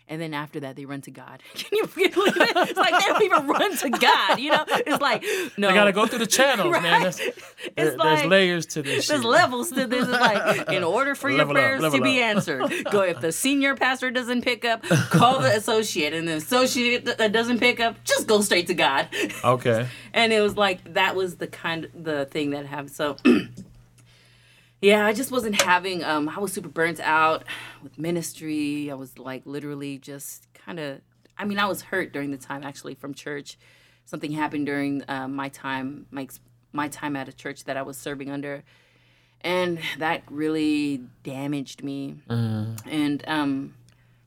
And 0.08 0.22
then 0.22 0.36
after 0.36 0.60
that, 0.60 0.76
they 0.76 0.86
run 0.86 1.02
to 1.02 1.10
God. 1.10 1.42
Can 1.56 1.70
you 1.72 1.88
believe 1.88 2.06
it? 2.16 2.70
It's 2.70 2.78
like 2.78 2.92
they 2.94 3.08
don't 3.12 3.24
even 3.24 3.48
run 3.48 3.76
to 3.78 3.90
God. 3.90 4.40
You 4.40 4.52
know, 4.52 4.64
it's 4.68 5.02
like 5.02 5.24
no. 5.58 5.70
They 5.70 5.74
gotta 5.74 5.92
go 5.94 6.06
through 6.06 6.20
the 6.20 6.28
channels, 6.28 6.74
man. 6.74 7.02
That's, 7.02 7.20
It's 7.20 7.40
there- 7.76 7.98
like- 7.98 8.20
there's 8.20 8.30
layers 8.30 8.66
to 8.68 8.84
this. 8.84 9.08
There's 9.08 9.22
shit. 9.22 9.28
levels 9.28 9.72
to 9.72 9.88
this. 9.88 10.04
It's 10.08 10.12
like 10.12 10.70
in 10.70 10.84
order 10.98 11.16
for 11.16 11.30
your 11.32 11.40
Level 11.40 11.58
up, 11.58 11.64
prayers 11.64 11.82
level 11.82 11.98
to 11.98 12.04
be 12.04 12.20
up. 12.22 12.36
answered, 12.36 12.72
go 12.92 13.02
if 13.02 13.20
the 13.20 13.32
senior 13.32 13.76
pastor 13.76 14.12
doesn't 14.12 14.44
pick 14.44 14.64
up, 14.64 14.84
call 15.10 15.40
the 15.40 15.56
associate, 15.56 16.14
and 16.14 16.28
the 16.28 16.36
associate 16.36 17.06
that 17.18 17.32
doesn't 17.32 17.58
pick 17.58 17.80
up, 17.80 17.96
just 18.04 18.28
go 18.28 18.42
straight 18.42 18.68
to 18.68 18.76
God. 18.76 19.08
Okay. 19.44 19.88
and 20.14 20.32
it 20.32 20.42
was 20.42 20.56
like 20.56 20.94
that 20.94 21.16
was 21.16 21.38
the 21.38 21.48
kind 21.48 21.86
of 21.86 22.04
the 22.04 22.26
thing 22.28 22.52
that 22.52 22.68
happened. 22.68 22.92
So 22.92 23.18
yeah, 24.86 25.04
I 25.04 25.14
just 25.14 25.32
wasn't 25.32 25.60
having. 25.64 26.04
Um, 26.04 26.30
I 26.30 26.38
was 26.40 26.54
super 26.54 26.70
burnt 26.70 27.00
out 27.00 27.44
with 27.82 27.98
ministry. 27.98 28.92
I 28.92 28.94
was 28.94 29.18
like 29.18 29.42
literally 29.46 29.98
just 29.98 30.48
kind 30.54 30.80
of. 30.80 31.02
I 31.40 31.46
mean, 31.46 31.58
I 31.58 31.66
was 31.66 31.82
hurt 31.82 32.14
during 32.14 32.30
the 32.30 32.38
time 32.38 32.62
actually 32.64 32.94
from 32.94 33.16
church. 33.16 33.58
Something 34.06 34.32
happened 34.32 34.68
during 34.68 35.04
uh, 35.10 35.28
my 35.28 35.50
time, 35.50 36.06
my 36.12 36.28
my 36.72 36.88
time 36.88 37.16
at 37.16 37.28
a 37.28 37.34
church 37.34 37.64
that 37.64 37.78
I 37.78 37.82
was 37.82 37.98
serving 37.98 38.30
under, 38.30 38.64
and 39.42 39.80
that 39.98 40.22
really 40.30 41.02
damaged 41.24 41.84
me. 41.84 42.18
And 42.30 43.24
um, 43.28 43.74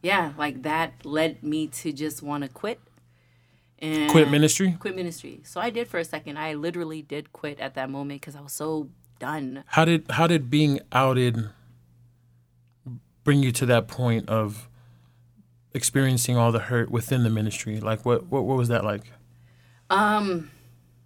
yeah, 0.02 0.32
like 0.36 0.62
that 0.62 1.06
led 1.06 1.40
me 1.44 1.68
to 1.68 1.92
just 1.92 2.20
want 2.20 2.42
to 2.42 2.48
quit. 2.50 2.80
And 3.78 4.11
Quit 4.11 4.28
ministry. 4.28 4.76
quit 4.80 4.96
ministry. 4.96 5.40
So 5.44 5.61
I 5.61 5.70
did 5.70 5.86
for 5.86 5.98
a 6.00 6.04
second. 6.04 6.36
I 6.36 6.54
literally 6.54 7.00
did 7.00 7.32
quit 7.32 7.61
at 7.61 7.74
that 7.76 7.88
moment 7.88 8.20
because 8.20 8.34
I 8.34 8.40
was 8.40 8.52
so 8.52 8.88
done. 9.18 9.64
How 9.68 9.84
did 9.84 10.06
how 10.10 10.26
did 10.26 10.50
being 10.50 10.80
outed 10.92 11.50
bring 13.24 13.42
you 13.42 13.52
to 13.52 13.66
that 13.66 13.88
point 13.88 14.28
of 14.28 14.68
experiencing 15.74 16.36
all 16.36 16.50
the 16.52 16.58
hurt 16.60 16.90
within 16.90 17.22
the 17.22 17.30
ministry? 17.30 17.80
Like 17.80 18.04
what 18.04 18.26
what, 18.26 18.44
what 18.44 18.56
was 18.56 18.68
that 18.68 18.84
like? 18.84 19.12
Um, 19.90 20.50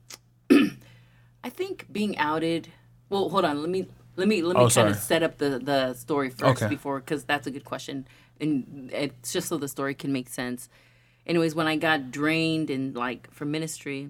I 0.50 1.48
think 1.50 1.86
being 1.92 2.16
outed. 2.18 2.68
Well, 3.10 3.28
hold 3.28 3.44
on. 3.44 3.60
Let 3.60 3.70
me 3.70 3.86
let 4.16 4.28
me 4.28 4.42
let 4.42 4.56
me 4.56 4.64
Oh, 4.64 4.68
kind 4.68 4.88
of 4.88 4.96
set 4.96 5.22
up 5.22 5.38
the 5.38 5.58
the 5.58 5.94
story 5.94 6.30
first 6.30 6.62
Okay. 6.62 6.68
before 6.68 7.00
because 7.00 7.24
that's 7.24 7.46
a 7.46 7.50
good 7.50 7.64
question, 7.64 8.06
and 8.40 8.90
it's 8.92 9.32
just 9.32 9.48
so 9.48 9.56
the 9.58 9.68
story 9.68 9.94
can 9.94 10.12
make 10.12 10.28
sense. 10.28 10.68
Anyways, 11.26 11.54
when 11.54 11.66
I 11.66 11.76
got 11.76 12.10
drained 12.10 12.68
and 12.70 12.94
like 12.96 13.30
from 13.32 13.50
ministry, 13.50 14.08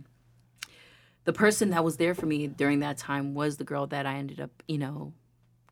the 1.25 1.33
person 1.33 1.71
that 1.71 1.85
was 1.85 1.97
there 1.97 2.15
for 2.15 2.27
me 2.27 2.47
during 2.47 2.81
that 2.81 2.99
time 2.99 3.35
was 3.35 3.57
the 3.57 3.65
girl 3.65 3.87
that 3.89 4.07
I 4.07 4.15
ended 4.17 4.41
up, 4.41 4.51
you 4.67 4.79
know, 4.79 5.13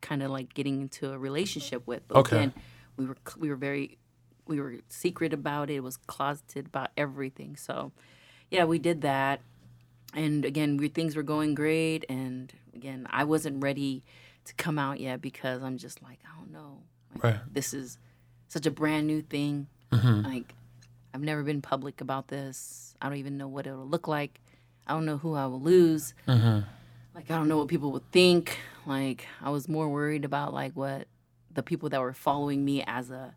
kind 0.01 0.23
of 0.23 0.31
like 0.31 0.53
getting 0.53 0.81
into 0.81 1.11
a 1.11 1.17
relationship 1.17 1.85
with. 1.85 2.07
But 2.07 2.17
Okay. 2.19 2.37
again, 2.37 2.53
we 2.97 3.05
were 3.05 3.17
we 3.37 3.49
were 3.49 3.55
very 3.55 3.97
we 4.47 4.59
were 4.59 4.77
secret 4.89 5.33
about 5.33 5.69
it. 5.69 5.75
It 5.75 5.83
was 5.83 5.97
closeted 5.97 6.65
about 6.67 6.89
everything. 6.97 7.55
So, 7.55 7.91
yeah, 8.49 8.65
we 8.65 8.79
did 8.79 9.01
that. 9.01 9.39
And 10.13 10.43
again, 10.43 10.75
we, 10.77 10.89
things 10.89 11.15
were 11.15 11.23
going 11.23 11.53
great. 11.55 12.05
And 12.09 12.51
again, 12.73 13.07
I 13.09 13.23
wasn't 13.23 13.63
ready 13.63 14.03
to 14.45 14.53
come 14.55 14.77
out 14.79 14.99
yet 14.99 15.21
because 15.21 15.61
I'm 15.63 15.77
just 15.77 16.01
like, 16.01 16.19
I 16.25 16.37
don't 16.39 16.51
know. 16.51 16.79
Like, 17.13 17.23
Right. 17.23 17.39
This 17.53 17.73
is 17.73 17.97
such 18.49 18.65
a 18.65 18.71
brand 18.71 19.07
new 19.07 19.21
thing. 19.21 19.67
Mm-hmm. 19.91 20.25
Like, 20.25 20.53
I've 21.13 21.21
never 21.21 21.43
been 21.43 21.61
public 21.61 22.01
about 22.01 22.27
this. 22.27 22.95
I 23.01 23.07
don't 23.07 23.19
even 23.19 23.37
know 23.37 23.47
what 23.47 23.67
it'll 23.67 23.87
look 23.87 24.07
like. 24.07 24.41
I 24.91 24.93
don't 24.93 25.05
know 25.05 25.17
who 25.17 25.35
I 25.35 25.45
will 25.45 25.61
lose. 25.61 26.13
Mm-hmm. 26.27 26.67
Like, 27.15 27.31
I 27.31 27.35
don't 27.35 27.47
know 27.47 27.57
what 27.57 27.69
people 27.69 27.93
would 27.93 28.11
think. 28.11 28.57
Like, 28.85 29.25
I 29.41 29.49
was 29.49 29.69
more 29.69 29.87
worried 29.87 30.25
about 30.25 30.53
like 30.53 30.73
what 30.73 31.07
the 31.49 31.63
people 31.63 31.87
that 31.89 32.01
were 32.01 32.11
following 32.11 32.65
me 32.65 32.83
as 32.85 33.09
a 33.09 33.33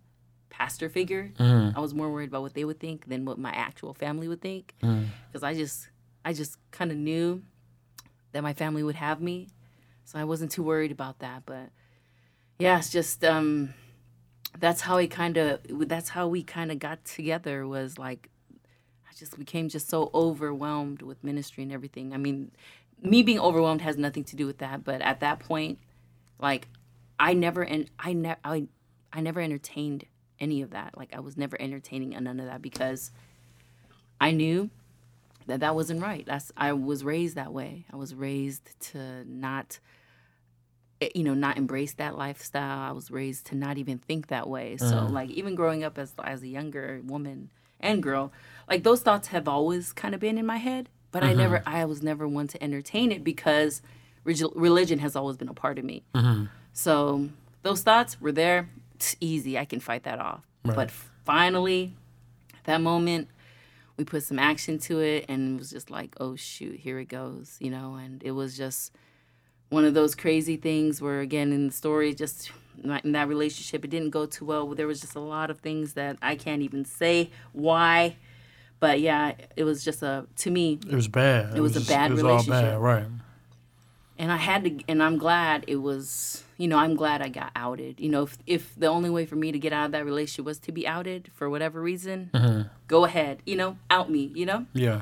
pastor 0.50 0.88
figure. 0.88 1.30
Mm-hmm. 1.38 1.78
I 1.78 1.80
was 1.80 1.94
more 1.94 2.10
worried 2.10 2.28
about 2.28 2.42
what 2.42 2.54
they 2.54 2.64
would 2.64 2.80
think 2.80 3.08
than 3.08 3.24
what 3.24 3.38
my 3.38 3.52
actual 3.52 3.94
family 3.94 4.26
would 4.26 4.40
think. 4.40 4.74
Mm-hmm. 4.82 5.04
Because 5.28 5.44
I 5.44 5.54
just, 5.54 5.88
I 6.24 6.32
just 6.32 6.58
kind 6.72 6.90
of 6.90 6.96
knew 6.96 7.44
that 8.32 8.42
my 8.42 8.52
family 8.52 8.82
would 8.82 8.96
have 8.96 9.20
me, 9.20 9.46
so 10.04 10.18
I 10.18 10.24
wasn't 10.24 10.50
too 10.50 10.64
worried 10.64 10.90
about 10.90 11.20
that. 11.20 11.44
But 11.46 11.70
yeah, 12.58 12.78
it's 12.78 12.90
just 12.90 13.24
um, 13.24 13.74
that's 14.58 14.80
how 14.80 14.96
we 14.96 15.06
kind 15.06 15.36
of, 15.36 15.60
that's 15.86 16.08
how 16.08 16.26
we 16.26 16.42
kind 16.42 16.72
of 16.72 16.80
got 16.80 17.04
together. 17.04 17.64
Was 17.64 17.96
like, 17.96 18.28
just 19.14 19.38
became 19.38 19.68
just 19.68 19.88
so 19.88 20.10
overwhelmed 20.14 21.02
with 21.02 21.22
ministry 21.22 21.62
and 21.62 21.72
everything. 21.72 22.12
I 22.12 22.16
mean, 22.16 22.50
me 23.02 23.22
being 23.22 23.38
overwhelmed 23.40 23.82
has 23.82 23.96
nothing 23.96 24.24
to 24.24 24.36
do 24.36 24.46
with 24.46 24.58
that. 24.58 24.84
But 24.84 25.00
at 25.02 25.20
that 25.20 25.40
point, 25.40 25.78
like, 26.38 26.68
I 27.18 27.34
never 27.34 27.62
and 27.62 27.90
I 27.98 28.12
never 28.12 28.40
I 28.44 28.66
I 29.12 29.20
never 29.20 29.40
entertained 29.40 30.04
any 30.40 30.62
of 30.62 30.70
that. 30.70 30.96
Like 30.96 31.14
I 31.14 31.20
was 31.20 31.36
never 31.36 31.60
entertaining 31.60 32.10
none 32.10 32.40
of 32.40 32.46
that 32.46 32.62
because 32.62 33.12
I 34.20 34.32
knew 34.32 34.70
that 35.46 35.60
that 35.60 35.74
wasn't 35.74 36.02
right. 36.02 36.24
That's 36.26 36.50
I 36.56 36.72
was 36.72 37.04
raised 37.04 37.36
that 37.36 37.52
way. 37.52 37.86
I 37.92 37.96
was 37.96 38.14
raised 38.14 38.78
to 38.92 39.24
not 39.26 39.78
eh, 41.00 41.10
you 41.14 41.22
know 41.22 41.34
not 41.34 41.56
embrace 41.56 41.94
that 41.94 42.18
lifestyle. 42.18 42.80
I 42.80 42.92
was 42.92 43.10
raised 43.10 43.46
to 43.46 43.54
not 43.54 43.78
even 43.78 43.98
think 43.98 44.28
that 44.28 44.48
way. 44.48 44.76
So 44.76 45.06
like 45.06 45.30
even 45.30 45.54
growing 45.54 45.84
up 45.84 45.98
as 45.98 46.14
as 46.22 46.42
a 46.42 46.48
younger 46.48 47.00
woman 47.04 47.50
and 47.80 48.02
girl, 48.02 48.32
like 48.68 48.82
those 48.82 49.00
thoughts 49.00 49.28
have 49.28 49.48
always 49.48 49.92
kind 49.92 50.14
of 50.14 50.20
been 50.20 50.38
in 50.38 50.46
my 50.46 50.56
head, 50.56 50.88
but 51.10 51.22
I 51.22 51.32
never 51.32 51.58
mm-hmm. 51.58 51.68
I 51.68 51.84
was 51.84 52.02
never 52.02 52.26
one 52.26 52.48
to 52.48 52.62
entertain 52.62 53.12
it 53.12 53.22
because 53.22 53.82
religion 54.24 54.98
has 55.00 55.14
always 55.16 55.36
been 55.36 55.48
a 55.48 55.54
part 55.54 55.78
of 55.78 55.84
me. 55.84 56.02
Mm-hmm. 56.14 56.46
So 56.72 57.28
those 57.62 57.82
thoughts 57.82 58.20
were 58.20 58.32
there. 58.32 58.68
It's 58.94 59.16
easy. 59.20 59.58
I 59.58 59.64
can 59.64 59.80
fight 59.80 60.04
that 60.04 60.18
off. 60.18 60.46
But 60.62 60.90
finally, 61.24 61.94
that 62.64 62.80
moment, 62.80 63.28
we 63.96 64.04
put 64.04 64.22
some 64.22 64.38
action 64.38 64.78
to 64.78 65.00
it, 65.00 65.26
and 65.28 65.56
it 65.56 65.58
was 65.58 65.70
just 65.70 65.90
like, 65.90 66.16
oh 66.18 66.36
shoot, 66.36 66.80
here 66.80 66.98
it 66.98 67.08
goes, 67.08 67.56
you 67.60 67.70
know. 67.70 67.94
And 67.94 68.22
it 68.22 68.30
was 68.30 68.56
just 68.56 68.92
one 69.68 69.84
of 69.84 69.94
those 69.94 70.14
crazy 70.14 70.56
things 70.56 71.02
where, 71.02 71.20
again, 71.20 71.52
in 71.52 71.66
the 71.66 71.72
story, 71.72 72.14
just 72.14 72.50
in 72.82 73.12
that 73.12 73.28
relationship, 73.28 73.84
it 73.84 73.90
didn't 73.90 74.10
go 74.10 74.26
too 74.26 74.44
well. 74.44 74.66
There 74.74 74.86
was 74.86 75.00
just 75.00 75.16
a 75.16 75.20
lot 75.20 75.50
of 75.50 75.60
things 75.60 75.94
that 75.94 76.16
I 76.22 76.34
can't 76.34 76.62
even 76.62 76.84
say 76.84 77.30
why. 77.52 78.16
But 78.84 79.00
yeah, 79.00 79.32
it 79.56 79.64
was 79.64 79.82
just 79.82 80.02
a 80.02 80.26
to 80.36 80.50
me 80.50 80.78
It 80.86 80.94
was 80.94 81.08
bad. 81.08 81.56
It, 81.56 81.60
was 81.62 81.74
a 81.74 81.78
just- 81.78 81.88
bad 81.88 82.10
It 82.10 82.14
was 82.14 82.22
all 82.22 82.28
relationship. 82.32 82.72
bad, 82.72 82.78
right? 82.78 83.06
and 84.18 84.30
I 84.30 84.36
had 84.36 84.64
to, 84.64 84.78
and 84.86 85.02
I'm 85.02 85.16
glad 85.16 85.64
it 85.66 85.76
was, 85.76 86.44
you 86.58 86.68
know, 86.68 86.76
I'm 86.76 86.94
glad 86.94 87.22
I 87.22 87.30
got 87.30 87.50
outed. 87.56 87.98
You 87.98 88.10
know, 88.10 88.24
if, 88.24 88.36
if 88.46 88.74
the 88.76 88.88
only 88.88 89.08
way 89.08 89.24
for 89.24 89.36
me 89.36 89.52
to 89.52 89.58
get 89.58 89.72
out 89.72 89.86
of 89.86 89.92
that 89.92 90.04
relationship 90.04 90.44
was 90.44 90.58
to 90.58 90.70
be 90.70 90.86
outed 90.86 91.30
for 91.34 91.48
whatever 91.48 91.80
reason, 91.80 92.28
mm-hmm. 92.34 92.68
go 92.86 93.06
ahead, 93.06 93.40
you 93.46 93.56
know, 93.56 93.78
out 93.88 94.10
me, 94.10 94.30
you 94.34 94.44
know? 94.44 94.66
Yeah. 94.74 95.00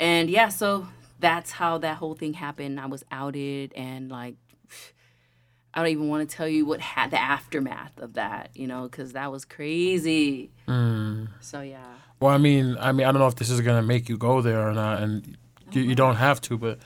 And 0.00 0.28
yeah, 0.28 0.48
so 0.48 0.88
that's 1.20 1.52
how 1.52 1.78
that 1.78 1.98
whole 1.98 2.14
thing 2.16 2.32
happened. 2.32 2.80
I 2.80 2.86
was 2.86 3.04
outed, 3.12 3.72
and 3.74 4.10
like, 4.10 4.34
I 5.72 5.82
don't 5.82 5.92
even 5.92 6.08
want 6.08 6.28
to 6.28 6.36
tell 6.36 6.48
you 6.48 6.66
what 6.66 6.80
had 6.80 7.12
the 7.12 7.22
aftermath 7.22 7.96
of 7.98 8.14
that, 8.14 8.50
you 8.54 8.66
know, 8.66 8.82
because 8.88 9.12
that 9.12 9.30
was 9.30 9.44
crazy. 9.44 10.50
Mm. 10.66 11.28
So 11.40 11.60
yeah. 11.60 11.94
Well, 12.20 12.34
I 12.34 12.38
mean, 12.38 12.76
I 12.80 12.92
mean, 12.92 13.06
I 13.06 13.12
don't 13.12 13.20
know 13.20 13.28
if 13.28 13.36
this 13.36 13.50
is 13.50 13.60
gonna 13.60 13.82
make 13.82 14.08
you 14.08 14.16
go 14.16 14.40
there 14.42 14.68
or 14.68 14.72
not, 14.72 15.02
and 15.02 15.36
you, 15.72 15.82
you 15.82 15.94
don't 15.94 16.16
have 16.16 16.40
to. 16.42 16.58
But 16.58 16.78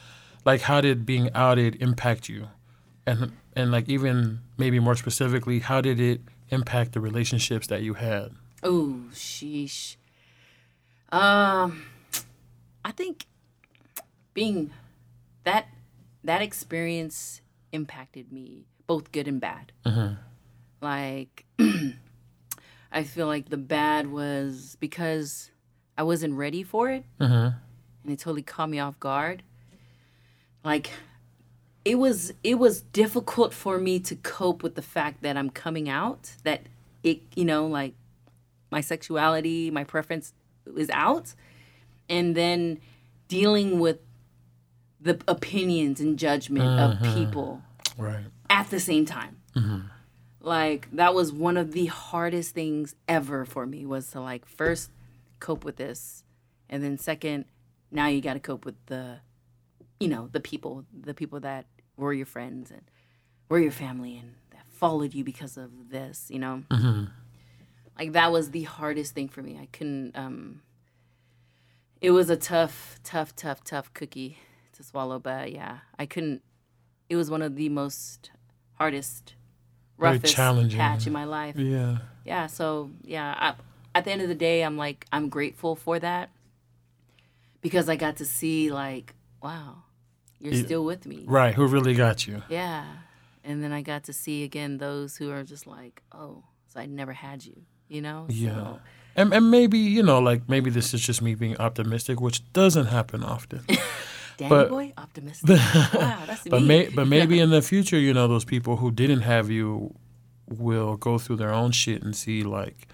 like, 0.45 0.63
how 0.63 0.81
did 0.81 1.07
being 1.07 1.31
outed 1.35 1.81
impact 1.81 2.29
you, 2.29 2.49
and 3.07 3.33
and 3.57 3.71
like 3.73 3.89
even 3.89 4.41
maybe 4.59 4.79
more 4.79 4.97
specifically, 4.97 5.61
how 5.61 5.81
did 5.81 6.01
it 6.01 6.21
impact 6.51 6.93
the 6.93 7.01
relationships 7.01 7.67
that 7.69 7.83
you 7.83 7.95
had? 7.95 8.33
Oh, 8.63 9.01
sheesh. 9.13 9.97
Um, 11.11 11.85
I 12.85 12.91
think 12.93 13.27
being 14.35 14.71
that 15.45 15.67
that 16.25 16.43
experience 16.43 17.41
impacted 17.73 18.33
me 18.33 18.65
both 18.87 19.13
good 19.13 19.27
and 19.29 19.41
bad. 19.41 19.73
Like, 20.81 21.45
I 22.93 23.05
feel 23.05 23.27
like 23.27 23.49
the 23.49 23.57
bad 23.57 24.11
was 24.11 24.77
because 24.81 25.51
I 25.97 26.03
wasn't 26.03 26.35
ready 26.35 26.63
for 26.63 26.91
it, 26.91 27.05
mm-hmm. 27.19 27.33
and 27.33 28.13
it 28.13 28.19
totally 28.19 28.43
caught 28.43 28.69
me 28.69 28.79
off 28.79 29.01
guard. 29.01 29.43
Like, 30.65 30.91
it 31.85 31.97
was 31.97 32.33
it 32.45 32.57
was 32.57 32.83
difficult 32.83 33.53
for 33.53 33.79
me 33.79 33.99
to 34.01 34.15
cope 34.17 34.63
with 34.63 34.75
the 34.75 34.83
fact 34.83 35.23
that 35.23 35.37
I'm 35.37 35.51
coming 35.51 35.89
out. 35.89 36.33
That 36.45 36.63
it, 37.03 37.23
you 37.35 37.45
know, 37.45 37.67
like 37.67 37.95
my 38.71 38.81
sexuality, 38.81 39.71
my 39.71 39.85
preference 39.85 40.33
is 40.77 40.91
out, 40.91 41.35
and 42.09 42.35
then 42.35 42.79
dealing 43.29 43.81
with 43.81 43.99
the 45.01 45.19
opinions 45.27 46.01
and 46.01 46.19
judgment 46.19 46.79
of 46.79 46.99
mm-hmm. 46.99 47.15
people 47.15 47.63
Right. 47.99 48.25
at 48.49 48.71
the 48.71 48.79
same 48.79 49.05
time. 49.05 49.39
Mm-hmm. 49.57 49.81
Like 50.43 50.91
that 50.93 51.15
was 51.15 51.33
one 51.33 51.57
of 51.57 51.73
the 51.73 51.87
hardest 51.87 52.53
things 52.53 52.97
ever 53.07 53.45
for 53.45 53.65
me 53.65 53.87
was 53.87 54.11
to 54.11 54.21
like 54.21 54.45
first 54.45 54.91
cope 55.39 55.65
with 55.65 55.77
this, 55.77 56.25
and 56.69 56.83
then 56.83 56.99
second, 56.99 57.45
now 57.91 58.09
you 58.09 58.21
got 58.21 58.35
to 58.35 58.41
cope 58.41 58.65
with 58.65 58.75
the, 58.87 59.21
you 60.01 60.09
know, 60.09 60.29
the 60.33 60.41
people, 60.41 60.85
the 60.93 61.15
people 61.15 61.39
that 61.41 61.67
were 61.97 62.13
your 62.13 62.27
friends 62.27 62.71
and 62.71 62.83
were 63.49 63.61
your 63.61 63.71
family 63.71 64.17
and 64.19 64.35
that 64.51 64.67
followed 64.69 65.15
you 65.15 65.23
because 65.23 65.57
of 65.57 65.71
this, 65.91 66.27
you 66.29 66.39
know. 66.41 66.65
Like 67.99 68.13
that 68.13 68.33
was 68.33 68.51
the 68.51 68.63
hardest 68.63 69.15
thing 69.15 69.29
for 69.29 69.43
me. 69.43 69.59
I 69.61 69.67
couldn't. 69.67 70.17
um 70.17 70.63
It 72.01 72.11
was 72.11 72.31
a 72.31 72.37
tough, 72.37 72.99
tough, 73.05 73.37
tough, 73.37 73.63
tough 73.63 73.93
cookie 73.95 74.39
to 74.73 74.83
swallow. 74.83 75.19
But 75.21 75.53
yeah, 75.53 75.79
I 75.99 76.07
couldn't. 76.07 76.43
It 77.09 77.17
was 77.17 77.31
one 77.31 77.43
of 77.43 77.55
the 77.55 77.69
most 77.69 78.31
hardest, 78.75 79.35
roughest 80.03 80.35
challenging. 80.35 80.79
patch 80.79 81.07
in 81.07 81.13
my 81.13 81.25
life. 81.25 81.57
Yeah. 81.57 81.99
Yeah. 82.25 82.47
So 82.47 82.91
yeah, 83.05 83.35
I, 83.39 83.55
at 83.95 84.05
the 84.05 84.11
end 84.13 84.23
of 84.23 84.29
the 84.29 84.35
day, 84.35 84.63
I'm 84.63 84.77
like 84.77 85.07
I'm 85.13 85.29
grateful 85.29 85.75
for 85.77 85.99
that 85.99 86.31
because 87.61 87.89
I 87.89 87.97
got 87.97 88.17
to 88.17 88.25
see 88.25 88.71
like, 88.71 89.15
wow, 89.43 89.85
you're 90.41 90.55
Yeah. 90.55 90.65
still 90.65 90.85
with 90.85 91.07
me. 91.07 91.25
Right. 91.27 91.55
Who 91.55 91.67
really 91.67 91.95
got 91.95 92.27
you? 92.27 92.43
Yeah. 92.49 92.85
And 93.45 93.63
then 93.63 93.73
I 93.73 93.83
got 93.83 94.05
to 94.05 94.13
see 94.13 94.45
again 94.45 94.79
those 94.79 95.17
who 95.17 95.31
are 95.31 95.43
just 95.43 95.67
like, 95.67 96.03
oh, 96.13 96.45
so 96.69 96.81
I 96.81 96.87
never 96.87 97.13
had 97.13 97.45
you, 97.45 97.63
you 97.89 98.01
know? 98.01 98.27
Yeah. 98.29 98.55
So, 98.55 98.81
And, 99.17 99.33
and 99.35 99.51
maybe, 99.51 99.79
you 99.79 100.03
know, 100.03 100.21
like 100.21 100.49
maybe 100.49 100.71
this 100.71 100.95
is 100.95 101.01
just 101.01 101.21
me 101.23 101.35
being 101.35 101.57
optimistic, 101.59 102.21
which 102.21 102.51
doesn't 102.53 102.87
happen 102.87 103.23
often. 103.25 103.65
Danny 104.43 104.49
But- 104.49 104.69
boy, 104.71 104.93
optimistic. 104.99 105.49
wow, 105.95 106.23
that's 106.27 106.45
but 106.49 106.63
may, 106.63 106.89
but 106.89 107.07
maybe 107.07 107.39
in 107.45 107.51
the 107.51 107.63
future, 107.63 107.99
you 107.99 108.13
know, 108.15 108.29
those 108.29 108.45
people 108.45 108.77
who 108.77 108.91
didn't 108.91 109.21
have 109.23 109.51
you 109.51 109.95
will 110.49 110.97
go 110.97 111.19
through 111.19 111.37
their 111.37 111.53
own 111.53 111.73
shit 111.73 112.03
and 112.03 112.15
see 112.15 112.43
like, 112.43 112.89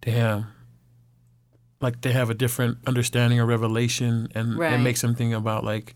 damn, 0.00 0.46
like 1.80 2.00
they 2.00 2.12
have 2.12 2.30
a 2.30 2.34
different 2.34 2.78
understanding 2.86 3.38
or 3.38 3.46
revelation, 3.46 4.28
and 4.34 4.54
it 4.54 4.58
Right. 4.58 4.80
makes 4.80 5.00
them 5.00 5.14
think 5.14 5.34
about 5.34 5.64
like 5.64 5.94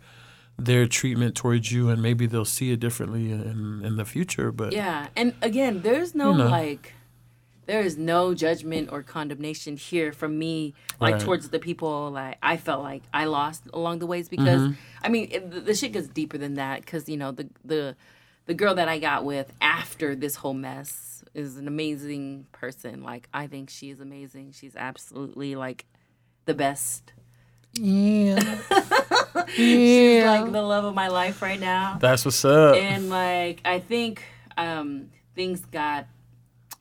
their 0.58 0.86
treatment 0.86 1.34
towards 1.34 1.72
you, 1.72 1.88
and 1.88 2.00
maybe 2.02 2.26
they'll 2.26 2.44
see 2.44 2.70
it 2.72 2.80
differently 2.80 3.32
in 3.32 3.82
in 3.84 3.96
the 3.96 4.04
future. 4.04 4.52
But 4.52 4.72
yeah. 4.72 5.08
And 5.16 5.34
again, 5.42 5.82
there's 5.82 6.14
no 6.14 6.32
You 6.32 6.38
know. 6.38 6.48
like, 6.48 6.94
there 7.66 7.80
is 7.82 7.96
no 7.96 8.34
judgment 8.34 8.88
or 8.90 9.02
condemnation 9.02 9.76
here 9.76 10.12
from 10.12 10.38
me, 10.38 10.74
like 11.00 11.14
Right. 11.14 11.22
towards 11.22 11.48
the 11.50 11.58
people 11.58 12.10
like 12.10 12.38
I 12.42 12.56
felt 12.56 12.82
like 12.82 13.02
I 13.14 13.24
lost 13.26 13.62
along 13.72 14.00
the 14.00 14.06
ways 14.06 14.28
because 14.28 14.60
Mm-hmm. 14.62 14.72
I 15.02 15.08
mean 15.08 15.28
it, 15.30 15.50
the, 15.50 15.60
the 15.60 15.74
shit 15.74 15.92
gets 15.92 16.08
deeper 16.08 16.38
than 16.38 16.54
that 16.54 16.80
because 16.80 17.08
you 17.08 17.16
know 17.16 17.30
the 17.32 17.48
the 17.64 17.96
the 18.46 18.54
girl 18.54 18.74
that 18.74 18.88
I 18.88 18.98
got 18.98 19.24
with 19.24 19.52
after 19.60 20.16
this 20.16 20.34
whole 20.36 20.54
mess 20.54 21.22
is 21.34 21.56
an 21.56 21.68
amazing 21.68 22.46
person. 22.52 23.02
Like 23.02 23.28
I 23.32 23.46
think 23.46 23.70
she 23.70 23.90
is 23.90 24.00
amazing. 24.00 24.52
She's 24.52 24.74
absolutely 24.76 25.54
like 25.54 25.86
the 26.44 26.54
best. 26.54 27.12
yeah, 27.74 28.34
yeah. 28.72 29.46
She's 29.56 30.24
like 30.24 30.50
the 30.52 30.60
love 30.62 30.84
of 30.84 30.94
my 30.94 31.08
life 31.08 31.40
right 31.42 31.60
now. 31.60 31.96
that's 32.00 32.24
what's 32.24 32.44
up. 32.44 32.76
and 32.76 33.08
like 33.08 33.60
I 33.64 33.78
think 33.78 34.22
um 34.58 35.10
things 35.34 35.64
got 35.64 36.06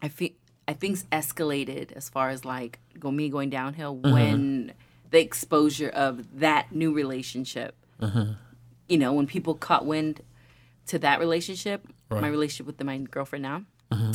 I 0.01 0.09
feel 0.09 0.31
I 0.71 0.73
things 0.73 1.03
escalated 1.11 1.91
as 1.91 2.07
far 2.09 2.29
as 2.29 2.45
like 2.45 2.79
go 2.99 3.11
me 3.11 3.29
going 3.29 3.49
downhill 3.49 3.95
Mm-hmm. 3.97 4.13
when 4.13 4.73
the 5.11 5.19
exposure 5.19 5.89
of 5.89 6.39
that 6.39 6.71
new 6.71 6.93
relationship. 6.93 7.75
Mm-hmm. 8.01 8.31
You 8.87 8.97
know, 8.97 9.11
when 9.11 9.27
people 9.27 9.55
caught 9.55 9.85
wind 9.85 10.21
to 10.87 10.99
that 10.99 11.19
relationship, 11.19 11.85
my 12.09 12.27
relationship 12.27 12.65
with 12.65 12.77
the, 12.77 12.85
my 12.85 12.97
girlfriend 12.97 13.43
now. 13.43 13.63
Mm-hmm. 13.91 14.11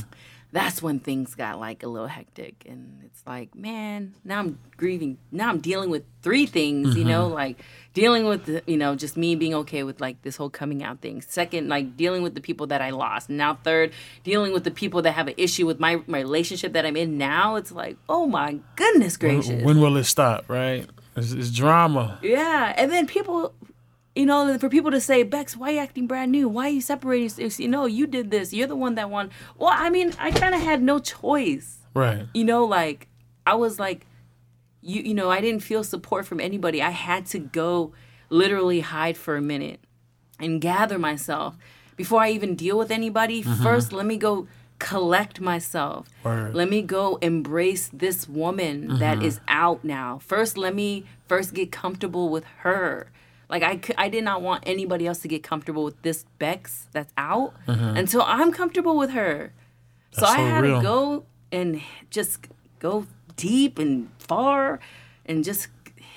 That's 0.52 0.80
when 0.80 1.00
things 1.00 1.34
got 1.34 1.58
like 1.60 1.82
a 1.82 1.86
little 1.88 2.06
hectic, 2.08 2.64
and 2.66 3.00
it's 3.04 3.22
like, 3.26 3.54
man, 3.54 4.14
now 4.24 4.38
I'm 4.38 4.58
grieving. 4.76 5.18
Now 5.30 5.50
I'm 5.50 5.58
dealing 5.60 5.90
with 5.90 6.04
three 6.22 6.46
things, 6.46 6.96
you 6.96 7.02
Mm-hmm. 7.02 7.08
know, 7.10 7.26
like 7.28 7.60
dealing 7.92 8.26
with 8.26 8.46
the, 8.46 8.62
you 8.66 8.76
know, 8.76 8.94
just 8.94 9.16
me 9.16 9.34
being 9.34 9.54
okay 9.54 9.82
with 9.82 10.00
like 10.00 10.22
this 10.22 10.36
whole 10.36 10.48
coming 10.48 10.82
out 10.82 11.00
thing. 11.02 11.20
Second, 11.20 11.68
like 11.68 11.96
dealing 11.96 12.22
with 12.22 12.34
the 12.34 12.40
people 12.40 12.68
that 12.68 12.80
I 12.80 12.90
lost. 12.90 13.28
Now, 13.28 13.54
third, 13.54 13.92
dealing 14.24 14.52
with 14.52 14.64
the 14.64 14.70
people 14.70 15.02
that 15.02 15.12
have 15.12 15.28
an 15.28 15.34
issue 15.36 15.66
with 15.66 15.78
my 15.80 16.00
my 16.06 16.20
relationship 16.20 16.72
that 16.74 16.86
I'm 16.86 16.96
in 16.96 17.18
now. 17.18 17.56
It's 17.56 17.72
like, 17.72 17.96
oh 18.08 18.26
my 18.26 18.60
goodness 18.76 19.16
gracious, 19.16 19.62
when 19.62 19.80
will 19.80 19.96
it 19.96 20.04
stop? 20.04 20.48
Right? 20.48 20.86
It's, 21.16 21.32
it's 21.32 21.50
drama. 21.50 22.18
yeah, 22.22 22.72
and 22.76 22.90
then 22.92 23.06
people, 23.06 23.52
you 24.16 24.24
know, 24.24 24.56
for 24.58 24.70
people 24.70 24.90
to 24.90 25.00
say, 25.00 25.22
Bex, 25.22 25.56
why 25.56 25.68
are 25.68 25.72
you 25.74 25.78
acting 25.78 26.06
brand 26.06 26.32
new? 26.32 26.48
Why 26.48 26.66
are 26.66 26.70
you 26.70 26.80
separating? 26.80 27.52
You 27.58 27.68
know, 27.68 27.84
you 27.84 28.06
did 28.06 28.30
this. 28.30 28.52
You're 28.52 28.66
the 28.66 28.74
one 28.74 28.94
that 28.94 29.10
won. 29.10 29.30
Well, 29.58 29.70
I 29.72 29.90
mean, 29.90 30.14
I 30.18 30.30
kind 30.30 30.54
of 30.54 30.62
had 30.62 30.82
no 30.82 30.98
choice. 30.98 31.78
Right. 31.94 32.26
You 32.32 32.44
know, 32.44 32.64
like 32.64 33.08
I 33.46 33.54
was 33.54 33.78
like, 33.78 34.06
you, 34.80 35.02
you 35.02 35.14
know, 35.14 35.30
I 35.30 35.40
didn't 35.40 35.62
feel 35.62 35.84
support 35.84 36.26
from 36.26 36.40
anybody. 36.40 36.80
I 36.80 36.90
had 36.90 37.26
to 37.26 37.38
go 37.38 37.92
literally 38.30 38.80
hide 38.80 39.18
for 39.18 39.36
a 39.36 39.42
minute 39.42 39.80
and 40.40 40.60
gather 40.60 40.98
myself 40.98 41.56
before 41.96 42.22
I 42.22 42.30
even 42.30 42.54
deal 42.54 42.78
with 42.78 42.90
anybody. 42.90 43.42
Mm-hmm. 43.42 43.62
First, 43.62 43.92
let 43.92 44.06
me 44.06 44.16
go 44.16 44.48
collect 44.78 45.40
myself. 45.40 46.08
Word. 46.22 46.54
Let 46.54 46.70
me 46.70 46.80
go 46.82 47.16
embrace 47.16 47.90
this 47.92 48.28
woman 48.28 48.98
that 48.98 49.18
mm-hmm. 49.18 49.26
is 49.26 49.40
out 49.48 49.84
now. 49.84 50.18
First, 50.18 50.56
let 50.56 50.74
me 50.74 51.04
first 51.26 51.52
get 51.54 51.70
comfortable 51.70 52.28
with 52.28 52.44
her. 52.58 53.10
Like 53.48 53.62
I, 53.62 53.80
I 53.96 54.08
did 54.08 54.24
not 54.24 54.42
want 54.42 54.64
anybody 54.66 55.06
else 55.06 55.20
to 55.20 55.28
get 55.28 55.42
comfortable 55.42 55.84
with 55.84 56.00
this 56.02 56.24
Bex 56.38 56.86
that's 56.92 57.12
out 57.16 57.54
until 57.66 58.22
I'm 58.22 58.50
comfortable 58.52 58.96
with 58.96 59.10
her. 59.10 59.52
So 60.12 60.24
I 60.26 60.36
so 60.36 60.44
had 60.46 60.62
real. 60.64 60.76
to 60.78 60.82
go 60.82 61.24
and 61.52 61.80
just 62.10 62.48
go 62.80 63.06
deep 63.36 63.78
and 63.78 64.10
far 64.18 64.80
and 65.26 65.44
just 65.44 65.68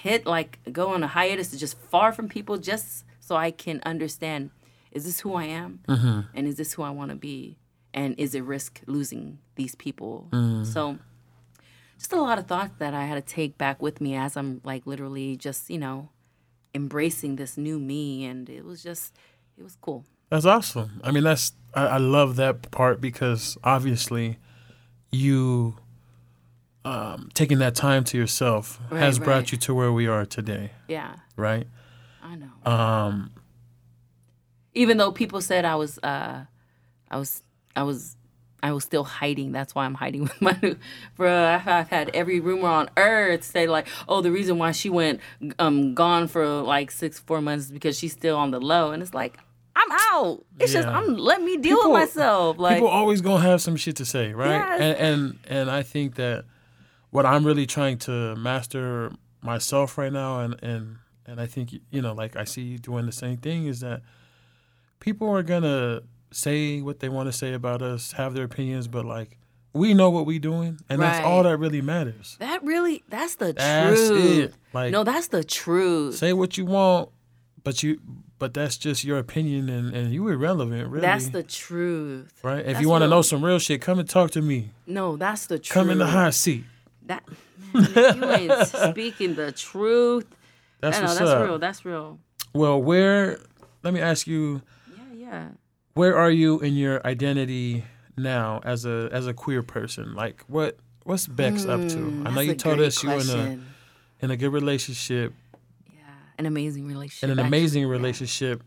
hit 0.01 0.25
like 0.25 0.57
go 0.71 0.89
on 0.93 1.03
a 1.03 1.07
hiatus 1.07 1.49
to 1.51 1.57
just 1.57 1.77
far 1.77 2.11
from 2.13 2.30
people 2.30 2.57
just 2.57 3.03
so 3.19 3.36
I 3.36 3.51
can 3.51 3.82
understand 3.86 4.49
is 4.91 5.03
this 5.05 5.19
who 5.19 5.34
I 5.36 5.43
am 5.43 5.82
Mm-hmm. 5.88 6.19
and 6.34 6.47
is 6.47 6.55
this 6.55 6.73
who 6.73 6.84
I 6.84 6.89
want 6.89 7.09
to 7.11 7.15
be 7.17 7.57
and 7.93 8.15
is 8.17 8.34
it 8.34 8.43
risk 8.43 8.82
losing 8.88 9.39
these 9.55 9.75
people 9.75 10.30
Mm. 10.32 10.65
so 10.65 10.97
just 11.97 12.13
a 12.13 12.21
lot 12.21 12.39
of 12.39 12.47
thoughts 12.47 12.71
that 12.80 12.93
I 12.93 13.03
had 13.05 13.15
to 13.15 13.34
take 13.34 13.57
back 13.57 13.82
with 13.82 13.99
me 13.99 14.15
as 14.15 14.38
I'm 14.38 14.61
like 14.63 14.88
literally 14.88 15.36
just 15.36 15.69
you 15.69 15.77
know 15.77 16.09
embracing 16.74 17.36
this 17.36 17.57
new 17.57 17.80
me 17.80 18.26
and 18.26 18.49
it 18.49 18.63
was 18.65 18.84
just 18.84 19.15
it 19.57 19.63
was 19.63 19.78
cool. 19.82 20.05
That's 20.30 20.45
awesome. 20.45 21.01
I 21.03 21.11
mean, 21.11 21.24
that's 21.24 21.53
I, 21.74 21.86
I 21.86 21.97
love 21.97 22.36
that 22.38 22.72
part 22.72 23.01
because 23.01 23.57
obviously, 23.63 24.38
you 25.11 25.78
um, 26.86 27.30
taking 27.34 27.59
that 27.59 27.76
time 27.76 28.03
to 28.05 28.17
yourself 28.17 28.80
Right, 28.89 28.99
has 28.99 29.20
brought 29.20 29.51
you 29.51 29.57
to 29.59 29.74
where 29.74 29.91
we 29.91 30.07
are 30.07 30.26
today, 30.26 30.72
yeah. 30.88 31.15
Right? 31.36 31.67
I 32.24 32.36
know. 32.36 32.72
Um, 32.72 33.32
even 34.74 34.97
though 34.97 35.11
people 35.11 35.41
said 35.41 35.65
I 35.65 35.76
was 35.76 35.97
uh 35.99 36.45
I 37.09 37.17
was 37.17 37.43
I 37.76 37.84
was 37.84 38.15
I 38.62 38.72
was 38.72 38.84
still 38.84 39.03
hiding. 39.03 39.51
That's 39.51 39.74
why 39.76 39.86
I'm 39.86 39.95
hiding 39.95 40.22
with 40.24 40.41
my 40.41 40.57
new 40.62 40.78
bruh. 41.18 41.55
I've, 41.55 41.68
I've 41.68 41.89
had 41.89 42.10
every 42.14 42.39
rumor 42.39 42.68
on 42.68 42.89
earth 42.97 43.43
say 43.43 43.68
like, 43.68 43.88
oh, 44.07 44.22
the 44.22 44.32
reason 44.32 44.57
why 44.57 44.72
she 44.72 44.89
went 44.89 45.20
um 45.60 45.93
gone 45.93 46.28
for 46.28 46.45
like 46.62 46.91
six 46.91 47.20
four 47.20 47.41
months 47.41 47.66
is 47.66 47.72
because 47.72 47.97
she's 47.97 48.14
still 48.14 48.38
on 48.38 48.51
the 48.51 48.60
low, 48.60 48.91
and 48.91 49.01
it's 49.01 49.14
like 49.14 49.38
I'm 49.76 49.91
out. 50.14 50.43
It's 50.60 50.74
just 50.74 50.88
I'm 50.88 51.16
let 51.16 51.41
me 51.41 51.57
deal 51.57 51.78
People- 51.78 51.93
with 51.93 52.01
myself. 52.01 52.57
Like 52.57 52.76
people 52.78 52.89
always 52.89 53.22
gonna 53.22 53.43
have 53.43 53.62
some 53.62 53.76
shit 53.76 53.95
to 53.97 54.05
say, 54.05 54.34
right? 54.34 54.49
Yes. 54.49 54.82
And 54.82 54.97
and 54.97 55.39
and 55.47 55.72
I 55.72 55.84
think 55.84 56.16
that 56.16 56.45
what 57.12 57.26
I'm 57.26 57.45
really 57.45 57.66
trying 57.66 57.97
to 57.99 58.36
master 58.36 59.12
myself 59.41 59.97
right 59.97 60.12
now, 60.12 60.41
and 60.41 60.62
and 60.62 60.97
and 61.26 61.39
I 61.39 61.45
think 61.45 61.74
you 61.91 62.01
know, 62.01 62.14
like 62.14 62.36
I 62.36 62.43
see 62.43 62.62
you 62.64 62.78
doing 62.78 63.05
the 63.05 63.12
same 63.12 63.38
thing, 63.38 63.68
is 63.68 63.80
that 63.80 64.01
people 64.99 65.30
are 65.30 65.43
gonna 65.43 66.01
say 66.32 66.82
what 66.82 66.99
they 66.99 67.09
want 67.09 67.27
to 67.27 67.34
say 67.34 67.53
about 67.53 67.82
us, 67.82 68.13
have 68.13 68.34
their 68.34 68.43
opinions, 68.45 68.88
but 68.88 69.05
like 69.05 69.38
we 69.73 69.93
know 69.93 70.09
what 70.09 70.25
we're 70.25 70.39
doing, 70.39 70.80
and 70.89 71.01
that's 71.01 71.23
all 71.25 71.43
that 71.43 71.57
really 71.57 71.82
matters. 71.82 72.36
that 72.39 72.63
really 72.63 73.03
that's 73.09 73.36
the 73.36 73.53
That's 73.53 74.07
truth. 74.07 74.39
it. 74.49 74.53
Like 74.73 74.91
no, 74.91 75.03
that's 75.03 75.27
the 75.27 75.43
truth. 75.43 76.15
say 76.15 76.34
what 76.34 76.57
you 76.57 76.65
want, 76.65 77.09
but 77.63 77.84
you 77.84 77.99
but 78.39 78.53
that's 78.53 78.77
just 78.77 79.03
your 79.03 79.17
opinion, 79.19 79.69
and 79.69 79.93
and 79.95 80.11
you 80.13 80.27
irrelevant, 80.27 80.89
really. 80.89 81.01
That's 81.01 81.30
the 81.30 81.43
truth. 81.43 82.32
right. 82.43 82.59
If 82.59 82.65
that's 82.67 82.82
you 82.82 82.89
want 82.89 83.03
to 83.03 83.07
know 83.07 83.21
some 83.21 83.43
real 83.43 83.59
shit, 83.59 83.82
come 83.82 83.99
and 83.99 84.09
talk 84.09 84.32
to 84.32 84.41
me. 84.41 84.71
No, 84.88 85.17
that's 85.17 85.45
the 85.47 85.59
truth. 85.59 85.73
Come 85.73 85.89
in 85.89 85.97
the 85.99 86.07
hot 86.07 86.34
seat. 86.34 86.63
That 87.05 87.23
man, 87.73 88.15
you 88.17 88.32
ain't 88.32 88.67
speaking 88.91 89.36
the 89.36 89.51
truth. 89.51 90.25
That's 90.80 90.99
what's 90.99 91.17
that's 91.19 91.30
up. 91.30 91.43
real. 91.45 91.59
That's 91.59 91.84
real. 91.86 92.19
Well, 92.53 92.82
where? 92.82 93.39
Let 93.84 93.93
me 93.93 93.99
ask 93.99 94.25
you, 94.25 94.61
Yeah, 94.95 95.03
yeah. 95.15 95.47
Where 95.93 96.15
are 96.17 96.31
you 96.31 96.59
in 96.59 96.75
your 96.75 97.05
identity 97.05 97.83
now 98.17 98.61
as 98.63 98.85
a 98.85 99.09
as 99.11 99.27
a 99.27 99.33
queer 99.33 99.63
person? 99.63 100.13
Like, 100.15 100.43
what 100.47 100.77
what's 101.03 101.27
Bex 101.27 101.65
up 101.65 101.87
to? 101.89 102.13
I 102.23 102.29
know 102.31 102.41
Mm, 102.41 102.45
you 102.45 102.55
told 102.55 102.79
us 102.79 103.03
you 103.03 103.11
in 103.11 103.29
a 103.29 103.59
in 104.21 104.31
a 104.31 104.37
good 104.37 104.51
relationship, 104.53 105.33
Yeah, 105.93 106.01
an 106.37 106.45
amazing 106.45 106.87
relationship. 106.87 107.23
in 107.23 107.29
an 107.31 107.39
actually. 107.39 107.47
amazing 107.47 107.81
Yeah. 107.83 107.89
relationship. 107.89 108.63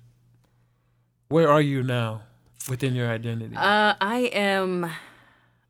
Where 1.28 1.48
are 1.50 1.60
you 1.62 1.82
now 1.82 2.22
within 2.68 2.94
your 2.94 3.08
identity? 3.10 3.56
Uh, 3.56 3.94
I 4.00 4.30
am 4.32 4.90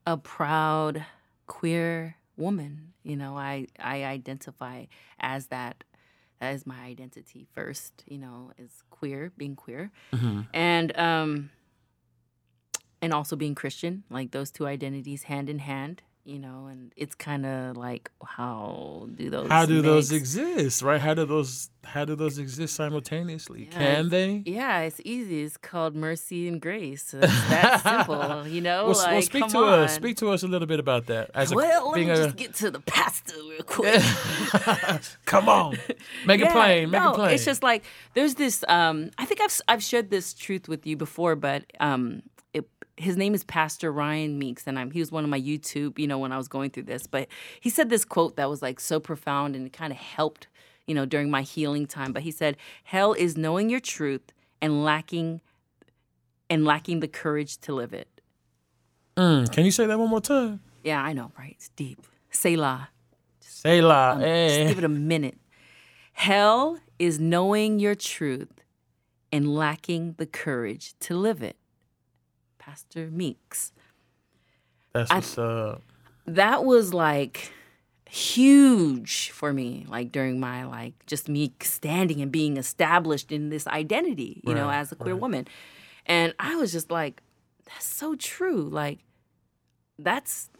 a 0.06 0.16
proud 0.16 1.04
queer 1.46 2.16
woman. 2.36 2.92
You 3.04 3.16
know, 3.16 3.36
I 3.36 3.66
I 3.78 4.04
identify 4.04 4.86
as 5.20 5.48
that. 5.48 5.84
That 6.40 6.54
is 6.54 6.66
my 6.66 6.80
identity 6.80 7.46
first. 7.52 8.02
You 8.08 8.18
know, 8.18 8.50
is 8.58 8.82
queer, 9.02 9.32
being 9.36 9.56
queer, 9.56 9.90
Mhm. 10.12 10.46
and 10.54 10.96
um, 10.96 11.50
and 13.00 13.12
also 13.12 13.34
being 13.34 13.56
Christian. 13.56 14.04
Like 14.08 14.30
those 14.30 14.52
two 14.52 14.64
identities 14.66 15.24
hand 15.24 15.50
in 15.50 15.58
hand. 15.58 16.02
You 16.24 16.38
know, 16.38 16.66
and 16.70 16.92
it's 16.96 17.16
kind 17.16 17.44
of 17.44 17.76
like 17.76 18.10
how 18.24 19.08
do 19.16 19.28
those 19.28 19.48
How 19.48 19.66
do 19.66 19.82
those 19.82 20.12
exist, 20.12 20.82
right? 20.82 21.00
How 21.00 21.14
do 21.14 21.24
those 21.24 21.70
how 21.84 22.04
do 22.04 22.14
those 22.14 22.38
exist 22.38 22.74
simultaneously? 22.76 23.68
Yeah, 23.72 23.78
Can 23.78 24.08
they? 24.10 24.42
Yeah, 24.46 24.80
it's 24.80 25.00
easy. 25.04 25.42
It's 25.42 25.56
called 25.56 25.96
mercy 25.96 26.46
and 26.46 26.60
grace. 26.60 27.12
It's 27.12 27.48
that 27.48 27.82
simple, 28.06 28.46
you 28.46 28.60
know. 28.60 28.86
Well, 28.86 28.98
like, 28.98 29.12
well, 29.12 29.22
speak 29.22 29.48
to 29.48 29.58
on. 29.58 29.78
us. 29.80 29.94
Speak 29.94 30.16
to 30.18 30.30
us 30.30 30.44
a 30.44 30.46
little 30.46 30.68
bit 30.68 30.78
about 30.78 31.06
that. 31.06 31.30
As 31.34 31.50
a, 31.50 31.56
well, 31.56 31.90
let 31.90 32.00
me 32.00 32.10
a, 32.10 32.16
just 32.16 32.36
get 32.36 32.54
to 32.54 32.70
the 32.70 32.80
pastor 32.80 33.34
real 33.36 33.62
quick. 33.66 34.00
come 35.24 35.48
on, 35.48 35.76
make 36.24 36.40
it 36.40 36.50
plain. 36.52 36.90
Make 36.90 37.00
no, 37.00 37.10
it 37.10 37.14
plain. 37.16 37.34
It's 37.34 37.44
just 37.44 37.64
like 37.64 37.82
there's 38.14 38.36
this. 38.36 38.64
Um, 38.68 39.10
I 39.18 39.24
think 39.24 39.40
I've 39.40 39.60
I've 39.66 39.82
shared 39.82 40.10
this 40.10 40.34
truth 40.34 40.68
with 40.68 40.86
you 40.86 40.96
before, 40.96 41.34
but 41.34 41.64
um, 41.80 42.22
his 43.02 43.16
name 43.16 43.34
is 43.34 43.44
Pastor 43.44 43.92
Ryan 43.92 44.38
Meeks, 44.38 44.66
and 44.66 44.78
I'm 44.78 44.90
he 44.90 45.00
was 45.00 45.12
one 45.12 45.24
of 45.24 45.30
my 45.30 45.40
YouTube. 45.40 45.98
You 45.98 46.06
know, 46.06 46.18
when 46.18 46.32
I 46.32 46.36
was 46.36 46.48
going 46.48 46.70
through 46.70 46.84
this, 46.84 47.06
but 47.06 47.28
he 47.60 47.70
said 47.70 47.90
this 47.90 48.04
quote 48.04 48.36
that 48.36 48.48
was 48.48 48.62
like 48.62 48.80
so 48.80 49.00
profound 49.00 49.56
and 49.56 49.66
it 49.66 49.72
kind 49.72 49.92
of 49.92 49.98
helped. 49.98 50.48
You 50.86 50.96
know, 50.96 51.06
during 51.06 51.30
my 51.30 51.42
healing 51.42 51.86
time, 51.86 52.12
but 52.12 52.22
he 52.22 52.32
said, 52.32 52.56
"Hell 52.84 53.12
is 53.12 53.36
knowing 53.36 53.70
your 53.70 53.78
truth 53.78 54.32
and 54.60 54.84
lacking, 54.84 55.40
and 56.50 56.64
lacking 56.64 57.00
the 57.00 57.08
courage 57.08 57.58
to 57.58 57.72
live 57.72 57.92
it." 57.92 58.08
Mm, 59.16 59.50
can 59.52 59.64
you 59.64 59.70
say 59.70 59.86
that 59.86 59.98
one 59.98 60.10
more 60.10 60.20
time? 60.20 60.60
Yeah, 60.82 61.00
I 61.00 61.12
know, 61.12 61.30
right? 61.38 61.54
It's 61.56 61.68
deep. 61.68 62.04
Selah. 62.30 62.88
Say 63.40 63.80
la. 63.80 64.12
Um, 64.12 64.20
Just 64.20 64.58
eh. 64.58 64.68
give 64.68 64.78
it 64.78 64.84
a 64.84 64.88
minute. 64.88 65.38
Hell 66.14 66.78
is 66.98 67.20
knowing 67.20 67.78
your 67.78 67.94
truth 67.94 68.64
and 69.30 69.54
lacking 69.54 70.14
the 70.18 70.26
courage 70.26 70.94
to 71.00 71.16
live 71.16 71.42
it. 71.42 71.56
Pastor 72.64 73.10
Meeks. 73.10 73.72
That's 74.92 75.10
I- 75.10 75.16
what's 75.16 75.38
up. 75.38 75.82
That 76.26 76.64
was 76.64 76.94
like 76.94 77.52
huge 78.08 79.30
for 79.30 79.52
me, 79.52 79.84
like 79.88 80.12
during 80.12 80.38
my 80.38 80.64
like 80.64 80.94
just 81.06 81.28
me 81.28 81.52
standing 81.60 82.20
and 82.20 82.30
being 82.30 82.56
established 82.56 83.32
in 83.32 83.48
this 83.48 83.66
identity, 83.66 84.40
you 84.46 84.54
know, 84.54 84.70
as 84.70 84.92
a 84.92 84.94
queer 84.94 85.14
right. 85.14 85.20
woman. 85.20 85.48
And 86.06 86.34
I 86.38 86.54
was 86.54 86.70
just 86.70 86.90
like, 86.90 87.22
that's 87.64 87.86
so 87.86 88.14
true. 88.14 88.68
Like 88.68 89.00
that's 89.98 90.50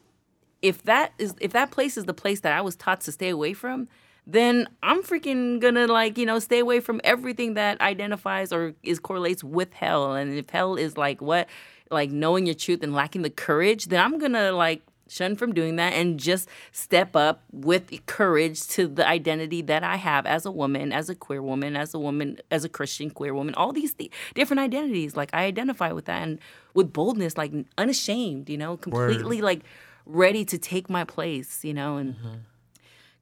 if 0.62 0.82
that 0.84 1.12
is 1.18 1.34
if 1.40 1.52
that 1.52 1.70
place 1.70 1.96
is 1.96 2.06
the 2.06 2.14
place 2.14 2.40
that 2.40 2.52
I 2.52 2.60
was 2.60 2.74
taught 2.74 3.02
to 3.02 3.12
stay 3.12 3.28
away 3.28 3.52
from, 3.52 3.88
then 4.26 4.68
I'm 4.82 5.02
freaking 5.02 5.60
gonna 5.60 5.86
like 5.86 6.16
you 6.18 6.26
know 6.26 6.38
stay 6.38 6.60
away 6.60 6.80
from 6.80 7.00
everything 7.04 7.54
that 7.54 7.80
identifies 7.80 8.52
or 8.52 8.74
is 8.82 8.98
correlates 8.98 9.44
with 9.44 9.72
hell. 9.74 10.14
And 10.14 10.32
if 10.34 10.50
hell 10.50 10.76
is 10.76 10.96
like 10.96 11.20
what, 11.20 11.48
like 11.92 12.10
knowing 12.10 12.46
your 12.46 12.54
truth 12.54 12.82
and 12.82 12.94
lacking 12.94 13.22
the 13.22 13.30
courage, 13.30 13.86
then 13.86 14.00
I'm 14.00 14.18
gonna 14.18 14.52
like 14.52 14.82
shun 15.12 15.36
from 15.36 15.52
doing 15.52 15.76
that 15.76 15.92
and 15.92 16.18
just 16.18 16.48
step 16.72 17.14
up 17.14 17.42
with 17.52 18.06
courage 18.06 18.66
to 18.66 18.88
the 18.88 19.06
identity 19.06 19.60
that 19.62 19.84
I 19.84 19.96
have 19.96 20.24
as 20.24 20.46
a 20.46 20.50
woman, 20.50 20.92
as 20.92 21.10
a 21.10 21.14
queer 21.14 21.42
woman, 21.42 21.76
as 21.76 21.92
a 21.92 21.98
woman, 21.98 22.38
as 22.50 22.64
a 22.64 22.68
Christian 22.68 23.10
queer 23.10 23.34
woman. 23.34 23.54
All 23.54 23.72
these 23.72 23.92
th- 23.94 24.10
different 24.34 24.60
identities, 24.60 25.14
like 25.16 25.30
I 25.32 25.44
identify 25.44 25.92
with 25.92 26.06
that 26.06 26.22
and 26.22 26.38
with 26.74 26.92
boldness, 26.92 27.36
like 27.36 27.52
unashamed, 27.76 28.48
you 28.48 28.56
know, 28.56 28.76
completely 28.76 29.42
like 29.42 29.60
ready 30.06 30.44
to 30.46 30.58
take 30.58 30.88
my 30.88 31.04
place, 31.04 31.64
you 31.64 31.74
know, 31.74 31.98
and 31.98 32.14
mm-hmm. 32.14 32.36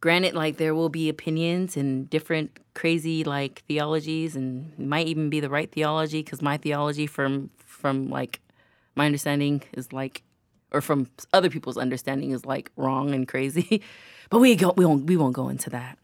granted 0.01 0.35
like 0.35 0.59
there 0.59 0.75
will 0.75 0.89
be 0.89 1.09
opinions 1.09 1.77
and 1.77 2.09
different 2.09 2.59
crazy 2.75 3.25
like 3.25 3.63
theologies 3.67 4.37
and 4.37 4.73
it 4.79 4.87
might 4.87 5.09
even 5.09 5.29
be 5.29 5.41
the 5.41 5.51
right 5.51 5.73
theology 5.73 6.23
because 6.23 6.41
my 6.41 6.57
theology 6.57 7.07
from 7.07 7.51
from 7.67 8.09
like 8.09 8.41
my 8.97 9.07
understanding 9.07 9.63
is 9.73 9.93
like 9.93 10.23
or 10.73 10.81
from 10.81 11.09
other 11.33 11.51
people's 11.51 11.77
understanding 11.77 12.31
is 12.31 12.45
like 12.45 12.71
wrong 12.77 13.13
and 13.15 13.27
crazy 13.29 13.83
but 14.31 14.39
we 14.39 14.55
go 14.57 14.73
we 14.77 14.85
won't 14.85 15.07
we 15.07 15.17
won't 15.17 15.35
go 15.35 15.49
into 15.49 15.71
that 15.71 15.99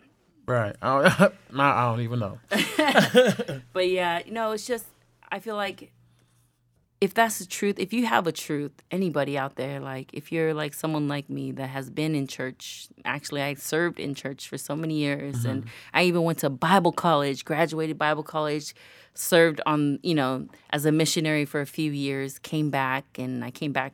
Right. 0.48 0.76
I 0.80 1.02
don't, 1.18 1.34
I 1.60 1.90
don't 1.90 2.00
even 2.02 2.20
know. 2.20 2.38
but 3.72 3.88
yeah 3.88 4.20
you 4.24 4.30
know 4.32 4.52
it's 4.52 4.66
just 4.66 4.86
i 5.28 5.40
feel 5.40 5.56
like 5.56 5.90
if 7.00 7.12
that's 7.12 7.38
the 7.38 7.46
truth 7.46 7.78
if 7.78 7.92
you 7.92 8.06
have 8.06 8.26
a 8.26 8.32
truth 8.32 8.72
anybody 8.90 9.36
out 9.36 9.56
there 9.56 9.80
like 9.80 10.10
if 10.14 10.32
you're 10.32 10.54
like 10.54 10.72
someone 10.72 11.08
like 11.08 11.28
me 11.28 11.52
that 11.52 11.68
has 11.68 11.90
been 11.90 12.14
in 12.14 12.26
church 12.26 12.88
actually 13.04 13.42
i 13.42 13.52
served 13.54 14.00
in 14.00 14.14
church 14.14 14.48
for 14.48 14.56
so 14.56 14.74
many 14.74 14.94
years 14.94 15.44
and 15.44 15.62
mm-hmm. 15.62 15.70
i 15.94 16.02
even 16.02 16.22
went 16.22 16.38
to 16.38 16.48
bible 16.48 16.92
college 16.92 17.44
graduated 17.44 17.98
bible 17.98 18.22
college 18.22 18.74
served 19.14 19.60
on 19.66 19.98
you 20.02 20.14
know 20.14 20.46
as 20.70 20.86
a 20.86 20.92
missionary 20.92 21.44
for 21.44 21.60
a 21.60 21.66
few 21.66 21.92
years 21.92 22.38
came 22.38 22.70
back 22.70 23.04
and 23.18 23.44
i 23.44 23.50
came 23.50 23.72
back 23.72 23.92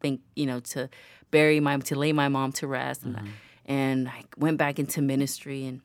think 0.00 0.20
you 0.34 0.46
know 0.46 0.58
to 0.58 0.88
bury 1.30 1.60
my 1.60 1.76
to 1.78 1.94
lay 1.94 2.12
my 2.12 2.28
mom 2.28 2.50
to 2.50 2.66
rest 2.66 3.04
and, 3.04 3.16
mm-hmm. 3.16 3.26
and 3.66 4.08
i 4.08 4.24
went 4.36 4.58
back 4.58 4.78
into 4.78 5.00
ministry 5.00 5.64
and 5.64 5.80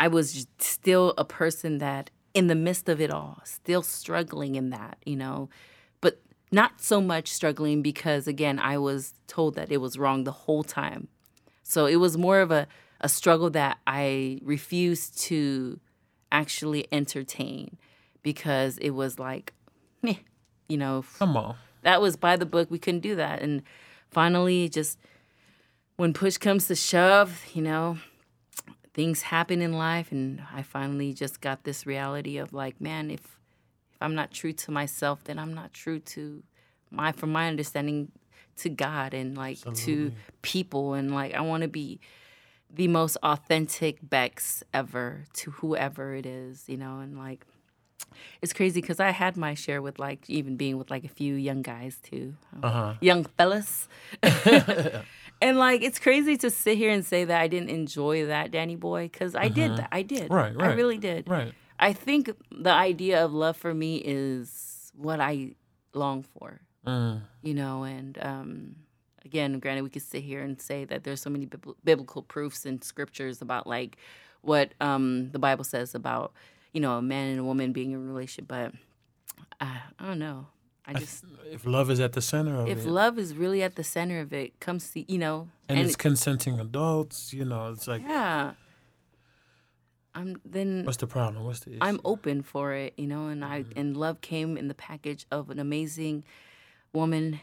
I 0.00 0.08
was 0.08 0.46
still 0.58 1.12
a 1.18 1.26
person 1.26 1.76
that, 1.76 2.08
in 2.34 2.46
the 2.46 2.54
midst 2.54 2.88
of 2.88 3.00
it 3.00 3.10
all, 3.10 3.40
still 3.44 3.82
struggling 3.82 4.54
in 4.54 4.70
that, 4.70 4.98
you 5.04 5.16
know, 5.16 5.48
but 6.00 6.20
not 6.52 6.80
so 6.80 7.00
much 7.00 7.28
struggling 7.28 7.82
because, 7.82 8.26
again, 8.28 8.58
I 8.58 8.78
was 8.78 9.14
told 9.26 9.54
that 9.56 9.70
it 9.72 9.78
was 9.78 9.98
wrong 9.98 10.24
the 10.24 10.32
whole 10.32 10.62
time. 10.62 11.08
So 11.62 11.86
it 11.86 11.96
was 11.96 12.16
more 12.16 12.40
of 12.40 12.50
a, 12.50 12.66
a 13.00 13.08
struggle 13.08 13.50
that 13.50 13.78
I 13.86 14.40
refused 14.42 15.18
to 15.22 15.80
actually 16.32 16.86
entertain 16.92 17.76
because 18.22 18.78
it 18.78 18.90
was 18.90 19.18
like, 19.18 19.52
meh, 20.02 20.14
you 20.68 20.76
know, 20.76 21.04
Come 21.18 21.36
on. 21.36 21.56
that 21.82 22.00
was 22.00 22.16
by 22.16 22.36
the 22.36 22.46
book. 22.46 22.70
We 22.70 22.78
couldn't 22.78 23.00
do 23.00 23.16
that. 23.16 23.42
And 23.42 23.62
finally, 24.10 24.68
just 24.68 24.98
when 25.96 26.12
push 26.12 26.36
comes 26.36 26.66
to 26.68 26.74
shove, 26.76 27.44
you 27.54 27.62
know, 27.62 27.98
things 29.00 29.22
happen 29.22 29.62
in 29.62 29.72
life. 29.72 30.12
And 30.12 30.42
I 30.54 30.60
finally 30.62 31.14
just 31.14 31.40
got 31.40 31.64
this 31.64 31.86
reality 31.86 32.36
of 32.36 32.52
like, 32.52 32.82
man, 32.82 33.10
if, 33.10 33.20
if 33.94 33.98
I'm 34.02 34.14
not 34.14 34.30
true 34.30 34.52
to 34.52 34.70
myself, 34.70 35.24
then 35.24 35.38
I'm 35.38 35.54
not 35.54 35.72
true 35.72 36.00
to 36.14 36.42
my, 36.90 37.10
from 37.12 37.32
my 37.32 37.48
understanding, 37.48 38.12
to 38.58 38.68
God 38.68 39.14
and 39.14 39.38
like 39.38 39.58
to 39.86 40.12
people. 40.42 40.92
And 40.92 41.14
like, 41.14 41.32
I 41.32 41.40
want 41.40 41.62
to 41.62 41.68
be 41.68 41.98
the 42.80 42.88
most 42.88 43.16
authentic 43.22 43.96
Bex 44.02 44.62
ever 44.74 45.24
to 45.32 45.50
whoever 45.52 46.14
it 46.14 46.26
is, 46.26 46.64
you 46.68 46.76
know, 46.76 46.98
and 46.98 47.16
like, 47.16 47.46
it's 48.42 48.52
crazy 48.52 48.82
because 48.82 49.00
I 49.00 49.12
had 49.12 49.34
my 49.38 49.54
share 49.54 49.80
with 49.80 49.98
like 49.98 50.28
even 50.28 50.56
being 50.56 50.76
with 50.76 50.90
like 50.90 51.04
a 51.04 51.08
few 51.08 51.34
young 51.36 51.62
guys 51.62 51.96
too, 52.02 52.34
Uh 52.62 52.70
huh. 52.70 52.94
young 53.00 53.24
fellas. 53.24 53.88
and 55.40 55.58
like 55.58 55.82
it's 55.82 55.98
crazy 55.98 56.36
to 56.38 56.50
sit 56.50 56.76
here 56.78 56.90
and 56.90 57.04
say 57.04 57.24
that 57.24 57.40
I 57.40 57.48
didn't 57.48 57.70
enjoy 57.70 58.26
that 58.26 58.50
Danny 58.50 58.76
boy 58.76 59.04
because 59.04 59.34
I 59.34 59.48
did 59.48 59.76
that. 59.76 59.88
I 59.92 60.02
did. 60.02 60.24
Mm-hmm. 60.30 60.34
Right, 60.34 60.70
I 60.70 60.74
really 60.74 60.98
did. 60.98 61.28
Right. 61.28 61.52
I 61.78 61.92
think 61.94 62.30
the 62.50 62.70
idea 62.72 63.24
of 63.24 63.32
love 63.32 63.56
for 63.56 63.72
me 63.72 63.96
is 64.04 64.92
what 64.94 65.20
I 65.20 65.52
long 65.94 66.22
for, 66.22 66.60
Mm. 66.86 67.22
you 67.42 67.54
know, 67.54 67.82
and 67.84 68.18
um 68.22 68.76
again, 69.24 69.58
granted 69.58 69.82
we 69.82 69.90
could 69.90 70.02
sit 70.02 70.22
here 70.22 70.42
and 70.42 70.60
say 70.60 70.84
that 70.86 71.04
there's 71.04 71.20
so 71.20 71.28
many 71.30 71.46
bibl- 71.46 71.74
biblical 71.84 72.22
proofs 72.22 72.64
and 72.64 72.82
scriptures 72.82 73.42
about 73.42 73.66
like 73.66 73.96
what 74.42 74.72
um 74.80 75.30
the 75.32 75.38
Bible 75.38 75.64
says 75.64 75.94
about, 75.94 76.32
you 76.72 76.80
know, 76.80 76.96
a 76.98 77.02
man 77.02 77.28
and 77.30 77.40
a 77.40 77.44
woman 77.44 77.72
being 77.72 77.92
in 77.92 77.98
a 77.98 78.00
relationship, 78.00 78.48
but 78.48 78.72
I, 79.60 79.80
I 79.98 80.06
don't 80.06 80.18
know. 80.18 80.46
I 80.90 80.98
just 80.98 81.24
If 81.50 81.64
love 81.66 81.90
is 81.90 82.00
at 82.00 82.12
the 82.12 82.20
center 82.22 82.54
of 82.60 82.68
if 82.68 82.78
it, 82.78 82.80
If 82.80 82.86
love 82.86 83.18
is 83.18 83.34
really 83.36 83.62
at 83.62 83.74
the 83.76 83.84
center 83.84 84.18
of 84.20 84.32
it, 84.32 84.58
comes 84.60 84.90
to 84.90 84.98
you 85.12 85.18
know, 85.18 85.48
and, 85.68 85.78
it's 85.78 85.92
it- 85.94 85.98
consenting 85.98 86.58
adults, 86.60 87.32
you 87.32 87.44
know, 87.44 87.70
it's 87.72 87.86
like, 87.86 88.02
yeah, 88.02 88.52
I'm 90.14 90.40
then 90.44 90.84
what's 90.84 90.98
the 90.98 91.06
problem? 91.06 91.44
What's 91.44 91.60
the 91.60 91.70
issue? 91.72 91.78
I'm 91.80 92.00
open 92.04 92.42
for 92.42 92.72
it, 92.72 92.94
you 92.96 93.06
know, 93.06 93.28
and 93.28 93.44
I 93.44 93.60
Mm-hmm. 93.62 93.78
and 93.78 93.96
love 93.96 94.20
came 94.20 94.56
in 94.56 94.66
the 94.68 94.74
package 94.74 95.26
of 95.30 95.50
an 95.50 95.58
amazing 95.60 96.24
woman, 96.92 97.38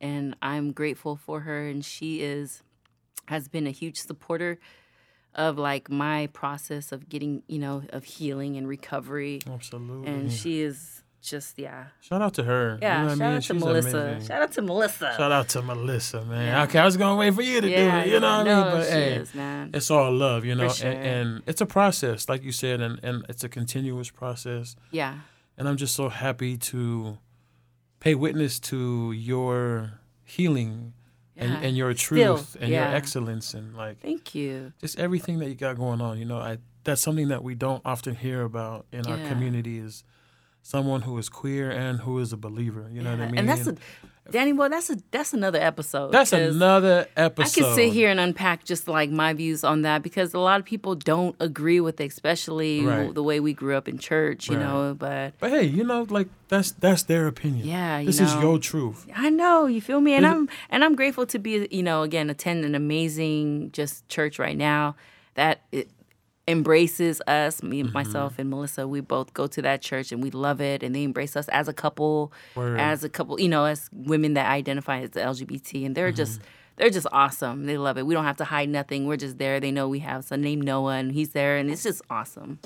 and 0.00 0.36
I'm 0.40 0.72
grateful 0.72 1.16
for 1.16 1.40
her, 1.40 1.66
and 1.68 1.84
she 1.84 2.22
is 2.22 2.62
has 3.26 3.48
been 3.48 3.66
a 3.66 3.70
huge 3.72 3.98
supporter 3.98 4.58
of 5.34 5.58
like 5.58 5.90
my 5.90 6.28
process 6.32 6.92
of 6.92 7.08
getting, 7.08 7.42
you 7.48 7.58
know, 7.58 7.82
of 7.90 8.04
healing 8.04 8.56
and 8.56 8.66
recovery, 8.68 9.40
Absolutely. 9.50 10.08
and 10.10 10.32
she 10.32 10.60
is 10.62 11.02
just 11.22 11.58
yeah, 11.58 11.86
Shout 12.00 12.22
out 12.22 12.34
to 12.34 12.44
her. 12.44 12.78
yeah. 12.80 13.02
You 13.02 13.08
know 13.08 13.14
shout 13.14 13.20
I 13.20 13.26
mean? 13.28 13.36
out 13.36 13.42
to 13.42 13.54
She's 13.54 13.64
Melissa. 13.64 13.98
amazing. 13.98 14.28
Shout 14.28 14.42
out 14.42 14.52
to 14.52 14.62
Melissa. 14.62 15.14
Shout 15.16 15.32
out 15.32 15.48
to 15.50 15.62
Melissa, 15.62 16.24
man. 16.24 16.46
Yeah. 16.46 16.62
Okay, 16.64 16.78
I 16.78 16.84
was 16.84 16.96
gonna 16.96 17.16
wait 17.18 17.34
for 17.34 17.42
you 17.42 17.60
to 17.60 17.68
yeah, 17.68 18.02
do 18.04 18.08
it. 18.08 18.12
You 18.14 18.20
know 18.20 18.38
what 18.38 18.44
no, 18.44 18.60
I 18.60 18.64
mean? 18.64 18.72
But 18.72 18.84
she 18.86 18.90
hey, 18.92 19.12
is, 19.14 19.34
man. 19.34 19.70
it's 19.74 19.90
all 19.90 20.12
love, 20.12 20.44
you 20.44 20.54
know, 20.54 20.68
sure. 20.68 20.90
and, 20.90 21.04
and 21.06 21.42
it's 21.46 21.60
a 21.60 21.66
process, 21.66 22.28
like 22.28 22.42
you 22.42 22.52
said, 22.52 22.80
and, 22.80 23.00
and 23.02 23.24
it's 23.28 23.42
a 23.44 23.48
continuous 23.48 24.10
process. 24.10 24.76
Yeah. 24.90 25.18
And 25.56 25.68
I'm 25.68 25.76
just 25.76 25.94
so 25.94 26.08
happy 26.08 26.56
to 26.56 27.18
pay 28.00 28.14
witness 28.14 28.60
to 28.60 29.12
your 29.12 30.00
healing 30.24 30.92
and, 31.36 31.50
Yeah. 31.52 31.58
and 31.60 31.76
your 31.76 31.94
Still, 31.96 32.36
truth 32.36 32.56
and 32.60 32.70
your 32.70 32.84
excellence 32.84 33.54
and 33.54 33.76
like 33.76 34.00
Thank 34.00 34.34
you. 34.34 34.72
just 34.80 34.98
everything 34.98 35.40
that 35.40 35.48
you 35.48 35.54
got 35.56 35.76
going 35.76 36.00
on. 36.00 36.18
You 36.18 36.24
know, 36.26 36.38
I 36.38 36.58
that's 36.84 37.02
something 37.02 37.28
that 37.28 37.42
we 37.42 37.54
don't 37.54 37.82
often 37.84 38.14
hear 38.14 38.42
about 38.42 38.86
in 38.92 39.06
our 39.06 39.18
community 39.28 39.78
is 39.78 40.04
someone 40.62 41.02
who 41.02 41.16
is 41.18 41.28
queer 41.28 41.70
and 41.70 42.00
who 42.00 42.18
is 42.18 42.32
a 42.32 42.36
believer. 42.36 42.88
You 42.92 43.02
know 43.02 43.10
what 43.12 43.20
I 43.20 43.26
mean? 43.26 43.38
And 43.38 43.48
that's 43.48 43.66
a 43.66 43.76
Danny 44.30 44.52
boy, 44.52 44.68
that's 44.68 44.90
a 44.90 44.98
that's 45.10 45.32
another 45.32 45.58
episode. 45.58 46.12
That's 46.12 46.34
another 46.34 47.06
episode. 47.16 47.62
I 47.62 47.68
could 47.68 47.74
sit 47.74 47.92
here 47.94 48.10
and 48.10 48.20
unpack 48.20 48.62
just 48.64 48.86
like 48.86 49.08
my 49.08 49.32
views 49.32 49.64
on 49.64 49.80
that 49.82 50.02
because 50.02 50.34
a 50.34 50.38
lot 50.38 50.60
of 50.60 50.66
people 50.66 50.94
don't 50.94 51.34
agree 51.40 51.80
with 51.80 51.98
it, 51.98 52.08
especially 52.12 52.84
Right. 52.84 53.14
the 53.14 53.22
way 53.22 53.40
we 53.40 53.54
grew 53.54 53.74
up 53.74 53.88
in 53.88 53.96
church, 53.98 54.50
you 54.50 54.56
Right. 54.56 54.62
know. 54.64 54.94
But 54.98 55.32
But 55.38 55.50
hey, 55.50 55.64
you 55.64 55.82
know, 55.82 56.06
like 56.10 56.28
that's 56.48 56.72
that's 56.72 57.04
their 57.04 57.26
opinion. 57.26 57.66
Yeah, 57.66 58.02
this 58.04 58.20
is 58.20 58.34
your 58.34 58.58
truth. 58.58 59.06
I 59.16 59.30
know 59.30 59.64
you 59.64 59.80
feel 59.80 60.02
me, 60.02 60.12
and 60.12 60.26
Is 60.26 60.30
I'm 60.32 60.48
and 60.68 60.84
I'm 60.84 60.94
grateful 60.94 61.24
to 61.24 61.38
be 61.38 61.66
you 61.70 61.82
know 61.82 62.02
again 62.02 62.28
attend 62.28 62.66
an 62.66 62.74
amazing 62.74 63.70
just 63.72 64.06
church 64.10 64.38
right 64.38 64.58
now 64.58 64.94
that 65.36 65.62
it 65.72 65.88
embraces 66.48 67.20
us. 67.26 67.62
Me, 67.62 67.82
Mm-hmm. 67.82 67.92
myself, 67.92 68.38
and 68.38 68.50
Melissa, 68.50 68.88
we 68.88 69.00
both 69.00 69.32
go 69.34 69.46
to 69.46 69.62
that 69.62 69.82
church 69.82 70.10
and 70.10 70.22
we 70.22 70.30
love 70.30 70.60
it, 70.60 70.82
and 70.82 70.94
they 70.94 71.04
embrace 71.04 71.36
us 71.36 71.46
as 71.48 71.68
a 71.68 71.72
couple, 71.72 72.32
Word. 72.56 72.80
as 72.80 73.04
a 73.04 73.08
couple, 73.08 73.38
you 73.40 73.48
know, 73.48 73.64
as 73.66 73.88
women 73.92 74.34
that 74.34 74.50
identify 74.50 75.00
as 75.02 75.10
LGBT, 75.10 75.86
and 75.86 75.94
they're 75.94 76.10
just. 76.12 76.40
Mm-hmm. 76.40 76.50
They're 76.78 76.90
just 76.90 77.08
awesome. 77.10 77.66
They 77.66 77.76
love 77.76 77.98
it. 77.98 78.06
We 78.06 78.14
don't 78.14 78.22
have 78.22 78.36
to 78.36 78.44
hide 78.44 78.68
nothing. 78.68 79.08
We're 79.08 79.16
just 79.16 79.36
there. 79.38 79.58
They 79.58 79.72
know 79.72 79.88
we 79.88 79.98
have 79.98 80.24
son 80.24 80.42
named 80.42 80.62
Noah, 80.62 80.92
and 80.98 81.10
he's 81.10 81.30
there, 81.30 81.56
and 81.56 81.68
it's 81.72 81.82
just 81.82 82.02
awesome. 82.08 82.60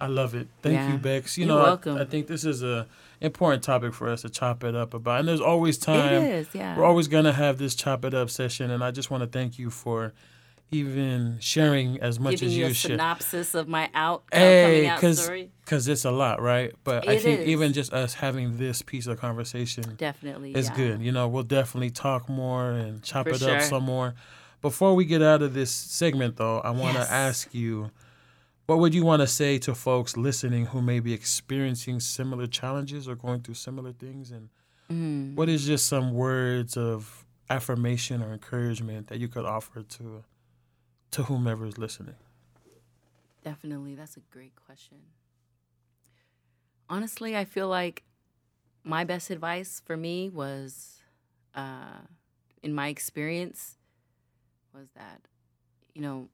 I 0.00 0.06
love 0.06 0.34
it. 0.34 0.48
Thank 0.62 0.76
Yeah. 0.76 0.92
you, 0.92 0.96
Bex. 0.96 1.36
You 1.36 1.44
You're 1.44 1.56
know, 1.58 1.78
I- 1.98 2.00
I, 2.00 2.04
think 2.06 2.26
this 2.26 2.46
is 2.46 2.62
a 2.62 2.86
important 3.20 3.62
topic 3.62 3.92
for 3.92 4.08
us 4.08 4.22
to 4.22 4.30
chop 4.30 4.64
it 4.64 4.74
up 4.74 4.94
about. 4.94 5.20
And 5.20 5.28
there's 5.28 5.42
always 5.42 5.76
time. 5.76 6.10
It 6.22 6.30
is, 6.36 6.48
yeah. 6.54 6.74
We're 6.74 6.86
always 6.86 7.06
gonna 7.06 7.34
have 7.34 7.58
this 7.58 7.74
chop 7.74 8.02
it 8.06 8.14
up 8.14 8.30
session, 8.30 8.70
and 8.70 8.82
I 8.82 8.92
just 8.92 9.10
want 9.10 9.24
to 9.24 9.26
thank 9.26 9.58
you 9.58 9.68
for 9.68 10.14
even 10.70 11.38
sharing 11.40 12.00
as 12.00 12.20
much 12.20 12.32
Giving 12.32 12.48
as 12.48 12.56
you 12.56 12.64
you 12.66 12.70
a 12.70 12.74
should. 12.74 12.90
synopsis 12.92 13.54
of 13.54 13.66
my 13.68 13.90
out 13.94 14.22
Hey, 14.32 14.62
coming 14.62 14.86
out 14.86 14.96
because 15.00 15.24
story. 15.24 15.50
it's 15.92 16.04
a 16.04 16.10
lot, 16.10 16.40
right? 16.40 16.72
But 16.84 17.08
I 17.08 17.18
think 17.18 17.40
is. 17.40 17.48
even 17.48 17.72
just 17.72 17.92
us 17.92 18.14
having 18.14 18.56
this 18.58 18.82
piece 18.82 19.06
of 19.06 19.18
conversation 19.18 19.94
Definitely, 19.96 20.52
is 20.54 20.68
yeah. 20.68 20.76
good. 20.76 21.02
You 21.02 21.12
know, 21.12 21.26
we'll 21.28 21.42
definitely 21.42 21.90
talk 21.90 22.28
more 22.28 22.70
and 22.70 23.02
chop 23.02 23.26
For 23.28 23.34
it 23.34 23.42
up 23.42 23.60
sure. 23.60 23.60
some 23.60 23.84
more. 23.84 24.14
Before 24.62 24.94
we 24.94 25.04
get 25.04 25.22
out 25.22 25.42
of 25.42 25.54
this 25.54 25.70
segment, 25.72 26.36
though, 26.36 26.60
I 26.60 26.70
want 26.70 26.94
to 26.94 27.00
Yes. 27.00 27.10
ask 27.10 27.54
you, 27.54 27.90
what 28.66 28.78
would 28.78 28.94
you 28.94 29.04
want 29.04 29.20
to 29.20 29.26
say 29.26 29.58
to 29.58 29.74
folks 29.74 30.16
listening 30.16 30.66
who 30.66 30.80
may 30.82 31.00
be 31.00 31.12
experiencing 31.12 31.98
similar 31.98 32.46
challenges 32.46 33.08
or 33.08 33.16
going 33.16 33.40
through 33.40 33.54
similar 33.54 33.92
things? 33.92 34.30
And 34.30 34.50
Mm. 34.90 35.34
what 35.34 35.48
is 35.48 35.66
just 35.66 35.86
some 35.86 36.12
words 36.12 36.76
of 36.76 37.24
affirmation 37.48 38.22
or 38.22 38.32
encouragement 38.32 39.06
that 39.08 39.18
you 39.18 39.26
could 39.28 39.44
offer 39.44 39.82
to 39.82 40.22
to 41.12 41.24
whomever 41.24 41.66
is 41.66 41.78
listening? 41.78 42.14
Definitely. 43.42 43.94
That's 43.94 44.16
a 44.16 44.20
great 44.30 44.54
question. 44.66 44.98
Honestly, 46.88 47.36
I 47.36 47.44
feel 47.44 47.68
like 47.68 48.02
my 48.84 49.04
best 49.04 49.30
advice 49.30 49.80
for 49.84 49.96
me 49.96 50.28
was, 50.28 51.02
uh, 51.54 52.00
in 52.62 52.74
my 52.74 52.88
experience, 52.88 53.76
was 54.74 54.88
that, 54.96 55.22
you 55.94 56.02
know, 56.02 56.28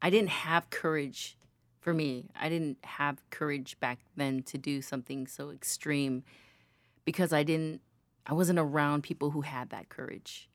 I 0.00 0.10
didn't 0.10 0.30
have 0.30 0.70
courage 0.70 1.36
for 1.80 1.92
me. 1.94 2.30
I 2.38 2.48
didn't 2.48 2.78
have 2.84 3.18
courage 3.30 3.78
back 3.80 3.98
then 4.16 4.42
to 4.44 4.58
do 4.58 4.82
something 4.82 5.26
so 5.26 5.50
extreme 5.50 6.22
because 7.04 7.32
I 7.32 7.42
didn't, 7.42 7.80
I 8.26 8.34
wasn't 8.34 8.58
around 8.58 9.02
people 9.02 9.30
who 9.30 9.40
had 9.40 9.70
that 9.70 9.88
courage, 9.88 10.48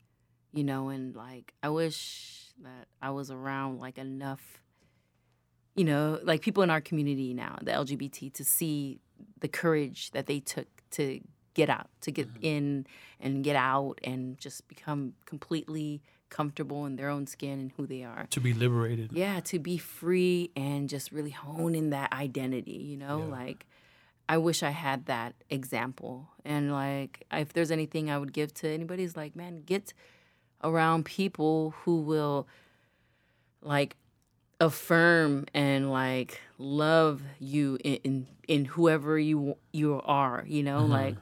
you 0.53 0.63
know, 0.63 0.89
and 0.89 1.15
like, 1.15 1.53
I 1.63 1.69
wish 1.69 2.42
that 2.61 2.87
I 3.01 3.09
was 3.11 3.31
around 3.31 3.79
like 3.79 3.97
enough 3.97 4.63
you 5.75 5.83
know, 5.83 6.19
like 6.23 6.41
people 6.41 6.63
in 6.63 6.69
our 6.69 6.81
community 6.81 7.33
now, 7.33 7.57
the 7.61 7.71
LGBT, 7.71 8.31
to 8.33 8.43
see 8.43 8.99
the 9.39 9.47
courage 9.47 10.11
that 10.11 10.27
they 10.27 10.39
took 10.39 10.67
to 10.91 11.19
get 11.53 11.69
out, 11.69 11.89
to 12.01 12.11
get 12.11 12.27
mm-hmm. 12.27 12.43
in 12.43 12.87
and 13.19 13.43
get 13.43 13.55
out 13.55 13.99
and 14.03 14.37
just 14.37 14.67
become 14.67 15.13
completely 15.25 16.01
comfortable 16.29 16.85
in 16.85 16.95
their 16.95 17.09
own 17.09 17.27
skin 17.27 17.59
and 17.59 17.71
who 17.77 17.85
they 17.85 18.03
are. 18.03 18.27
To 18.31 18.39
be 18.39 18.53
liberated. 18.53 19.11
Yeah, 19.13 19.39
to 19.41 19.59
be 19.59 19.77
free 19.77 20.51
and 20.55 20.89
just 20.89 21.11
really 21.11 21.29
hone 21.31 21.75
in 21.75 21.91
that 21.91 22.11
identity, 22.11 22.71
you 22.71 22.97
know, 22.97 23.19
like 23.19 23.65
I 24.27 24.37
wish 24.37 24.63
I 24.63 24.71
had 24.71 25.05
that 25.05 25.35
example. 25.49 26.29
And 26.43 26.71
like 26.71 27.25
if 27.31 27.53
there's 27.53 27.71
anything 27.71 28.09
I 28.09 28.17
would 28.17 28.33
give 28.33 28.53
to 28.55 28.67
anybody 28.67 29.03
is 29.03 29.15
like, 29.15 29.35
man, 29.35 29.61
get 29.65 29.93
around 30.63 31.05
people 31.05 31.73
who 31.83 32.01
will 32.01 32.47
like 33.61 33.95
affirm 34.59 35.45
and 35.53 35.91
like 35.91 36.39
love 36.57 37.21
you 37.39 37.77
in 37.83 37.95
in, 38.03 38.27
in 38.47 38.65
whoever 38.65 39.17
you 39.17 39.57
you 39.71 40.01
are, 40.05 40.43
you 40.47 40.63
know, 40.63 40.81
mm-hmm. 40.81 40.91
like 40.91 41.15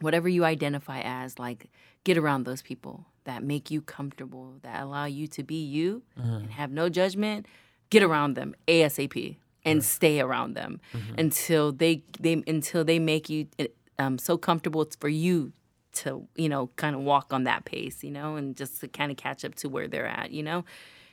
whatever 0.00 0.28
you 0.28 0.44
identify 0.44 1.00
as, 1.00 1.38
like 1.38 1.68
get 2.04 2.16
around 2.16 2.44
those 2.44 2.62
people 2.62 3.06
that 3.24 3.42
make 3.42 3.70
you 3.70 3.80
comfortable, 3.80 4.54
that 4.62 4.82
allow 4.82 5.04
you 5.04 5.26
to 5.26 5.42
be 5.42 5.64
you 5.64 6.02
mm-hmm. 6.18 6.34
and 6.34 6.50
have 6.52 6.70
no 6.70 6.88
judgment. 6.88 7.46
Get 7.88 8.02
around 8.02 8.34
them 8.34 8.54
ASAP 8.66 9.36
and 9.64 9.84
stay 9.84 10.20
around 10.20 10.54
them 10.54 10.80
mm-hmm. 10.92 11.18
until 11.18 11.72
they 11.72 12.02
they 12.18 12.42
until 12.46 12.84
they 12.84 12.98
make 12.98 13.28
you 13.28 13.46
eh, 13.58 13.66
um, 13.98 14.18
so 14.18 14.36
comfortable 14.36 14.82
it's 14.82 14.96
for 14.96 15.08
you 15.08 15.52
to 15.96 16.26
you 16.36 16.48
know 16.48 16.68
kind 16.76 16.94
of 16.96 17.02
walk 17.02 17.32
on 17.32 17.44
that 17.44 17.64
pace, 17.64 18.02
you 18.04 18.10
know, 18.10 18.36
and 18.36 18.56
just 18.56 18.80
to 18.80 18.88
kind 18.88 19.10
of 19.10 19.16
catch 19.16 19.44
up 19.44 19.54
to 19.56 19.68
where 19.68 19.88
they're 19.88 20.06
at, 20.06 20.30
you 20.30 20.42
know. 20.42 20.64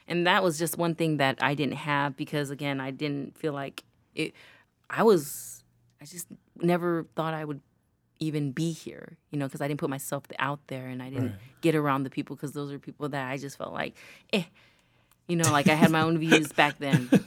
And 0.08 0.28
that 0.28 0.44
was 0.44 0.60
just 0.60 0.78
one 0.78 0.96
thing 0.96 1.18
that 1.18 1.42
I 1.42 1.54
didn't 1.56 1.76
have 1.78 2.18
because 2.18 2.50
again, 2.50 2.80
I 2.82 2.92
didn't 2.92 3.38
feel 3.38 3.54
like 3.54 3.84
it. 4.16 4.34
I 4.90 5.02
was, 5.04 5.64
I 6.02 6.06
just 6.06 6.28
never 6.62 7.06
thought 7.16 7.34
I 7.34 7.46
would 7.46 7.62
even 8.20 8.52
be 8.52 8.72
here, 8.72 9.18
you 9.32 9.40
know, 9.40 9.48
because 9.48 9.62
I 9.62 9.68
didn't 9.68 9.80
put 9.80 9.90
myself 9.90 10.24
out 10.40 10.60
there 10.68 10.88
and 10.88 11.02
I 11.02 11.10
didn't 11.10 11.32
Right. 11.32 11.36
get 11.62 11.76
around 11.76 12.04
the 12.04 12.10
people 12.10 12.36
because 12.36 12.52
those 12.52 12.72
are 12.72 12.80
people 12.80 13.10
that 13.10 13.30
I 13.32 13.38
just 13.38 13.58
felt 13.58 13.74
like, 13.74 13.96
eh, 14.34 14.44
you 15.28 15.36
know, 15.36 15.52
like 15.52 15.68
I 15.70 15.74
had 15.76 15.90
my 15.92 16.02
own 16.02 16.18
views 16.18 16.52
back 16.52 16.78
then. 16.80 17.10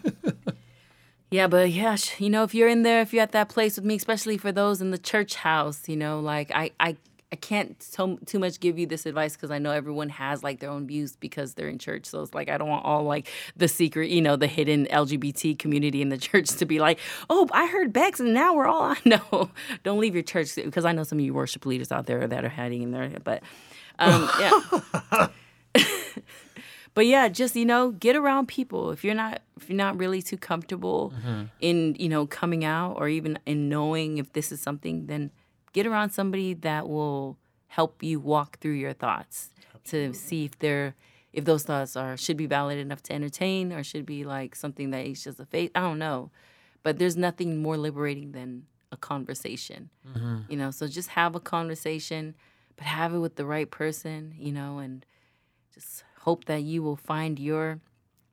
Yeah, 1.31 1.49
but 1.49 1.71
yeah, 1.71 1.97
you 2.19 2.31
know, 2.31 2.45
if 2.45 2.55
you're 2.55 2.69
in 2.69 2.83
there, 2.83 3.01
if 3.01 3.13
you're 3.13 3.23
at 3.23 3.33
that 3.33 3.49
place 3.49 3.75
with 3.77 3.85
me, 3.85 3.97
especially 3.97 4.39
for 4.39 4.53
those 4.53 4.81
in 4.81 4.93
the 4.93 4.99
church 4.99 5.35
house, 5.35 5.89
you 5.89 5.97
know, 5.97 6.21
like 6.21 6.53
I, 6.55 6.71
I, 6.79 6.97
I 7.33 7.37
can't 7.37 7.83
so, 7.83 8.19
too 8.25 8.39
much 8.39 8.61
give 8.61 8.79
you 8.79 8.87
this 8.87 9.05
advice 9.05 9.35
because 9.35 9.51
I 9.51 9.59
know 9.59 9.73
everyone 9.73 10.11
has 10.11 10.45
like 10.45 10.61
their 10.61 10.71
own 10.71 10.87
views 10.87 11.17
because 11.17 11.55
they're 11.55 11.69
in 11.69 11.79
church. 11.79 12.07
So 12.07 12.23
it's 12.23 12.33
like 12.35 12.49
I 12.49 12.57
don't 12.57 12.69
want 12.69 12.85
all 12.85 13.03
like 13.03 13.29
the 13.57 13.67
secret, 13.67 14.11
you 14.11 14.23
know, 14.23 14.37
the 14.37 14.47
hidden 14.47 14.87
LGBT 14.87 15.59
community 15.59 16.03
in 16.03 16.09
the 16.09 16.19
church 16.29 16.51
to 16.51 16.65
be 16.65 16.79
like, 16.79 17.01
oh, 17.29 17.49
I 17.53 17.67
heard 17.67 17.93
Bex 17.93 18.21
and 18.21 18.33
now 18.33 18.55
we're 18.55 18.69
all 18.69 18.83
on 18.83 18.97
no. 19.05 19.51
Don't 19.83 19.99
leave 19.99 20.15
your 20.15 20.23
church 20.23 20.55
because 20.55 20.85
I 20.85 20.93
know 20.93 21.03
some 21.03 21.19
of 21.19 21.25
you 21.25 21.35
worship 21.35 21.67
leaders 21.67 21.91
out 21.91 22.07
there 22.07 22.27
that 22.29 22.45
are 22.45 22.49
hiding 22.49 22.83
in 22.83 22.93
there, 22.93 23.11
but 23.25 23.43
um, 23.99 24.31
yeah. 24.41 25.29
but 26.95 27.07
yeah, 27.07 27.29
just 27.29 27.57
you 27.57 27.65
know, 27.65 27.91
get 27.91 28.15
around 28.15 28.47
people. 28.47 28.93
If 28.93 29.03
you're 29.03 29.15
not 29.15 29.43
if 29.57 29.69
you're 29.69 29.77
not 29.77 29.99
really 29.99 30.23
too 30.23 30.37
comfortable 30.37 31.13
in 31.61 31.97
you 31.99 32.09
know 32.09 32.27
coming 32.27 32.65
out 32.65 32.93
or 32.99 33.09
even 33.09 33.39
in 33.47 33.69
knowing 33.69 34.19
if 34.19 34.33
this 34.33 34.53
is 34.53 34.61
something, 34.61 35.07
then 35.07 35.33
get 35.77 35.87
around 35.87 36.09
somebody 36.09 36.55
that 36.55 36.89
will 36.89 37.37
help 37.67 38.03
you 38.03 38.19
walk 38.19 38.59
through 38.61 38.73
your 38.73 38.95
thoughts 38.95 39.51
to 39.85 40.15
see 40.15 40.47
if 40.47 40.59
they're 40.59 40.95
if 41.35 41.45
those 41.45 41.65
thoughts 41.65 41.97
are 41.97 42.17
should 42.17 42.39
be 42.39 42.47
valid 42.47 42.79
enough 42.79 43.03
to 43.03 43.13
entertain 43.13 43.75
or 43.75 43.85
should 43.85 44.07
be 44.07 44.25
like 44.25 44.57
something 44.57 44.91
that 44.91 45.05
is 45.05 45.23
just 45.23 45.39
a 45.39 45.45
face. 45.45 45.71
I 45.75 45.81
don't 45.81 45.99
know, 45.99 46.31
but 46.83 46.99
there's 46.99 47.15
nothing 47.15 47.59
more 47.59 47.77
liberating 47.77 48.33
than 48.33 48.65
a 48.91 48.97
conversation. 48.97 49.91
Mm-hmm. 50.09 50.51
You 50.51 50.57
know, 50.57 50.71
so 50.71 50.89
just 50.89 51.11
have 51.11 51.35
a 51.35 51.41
conversation, 51.41 52.35
but 52.77 52.87
have 52.87 53.13
it 53.13 53.19
with 53.19 53.37
the 53.37 53.45
right 53.45 53.71
person. 53.71 54.35
You 54.39 54.53
know, 54.53 54.79
and 54.79 55.05
just 55.75 56.05
hope 56.21 56.47
that 56.47 56.63
you 56.63 56.83
will 56.83 56.97
find 56.97 57.39
your 57.39 57.81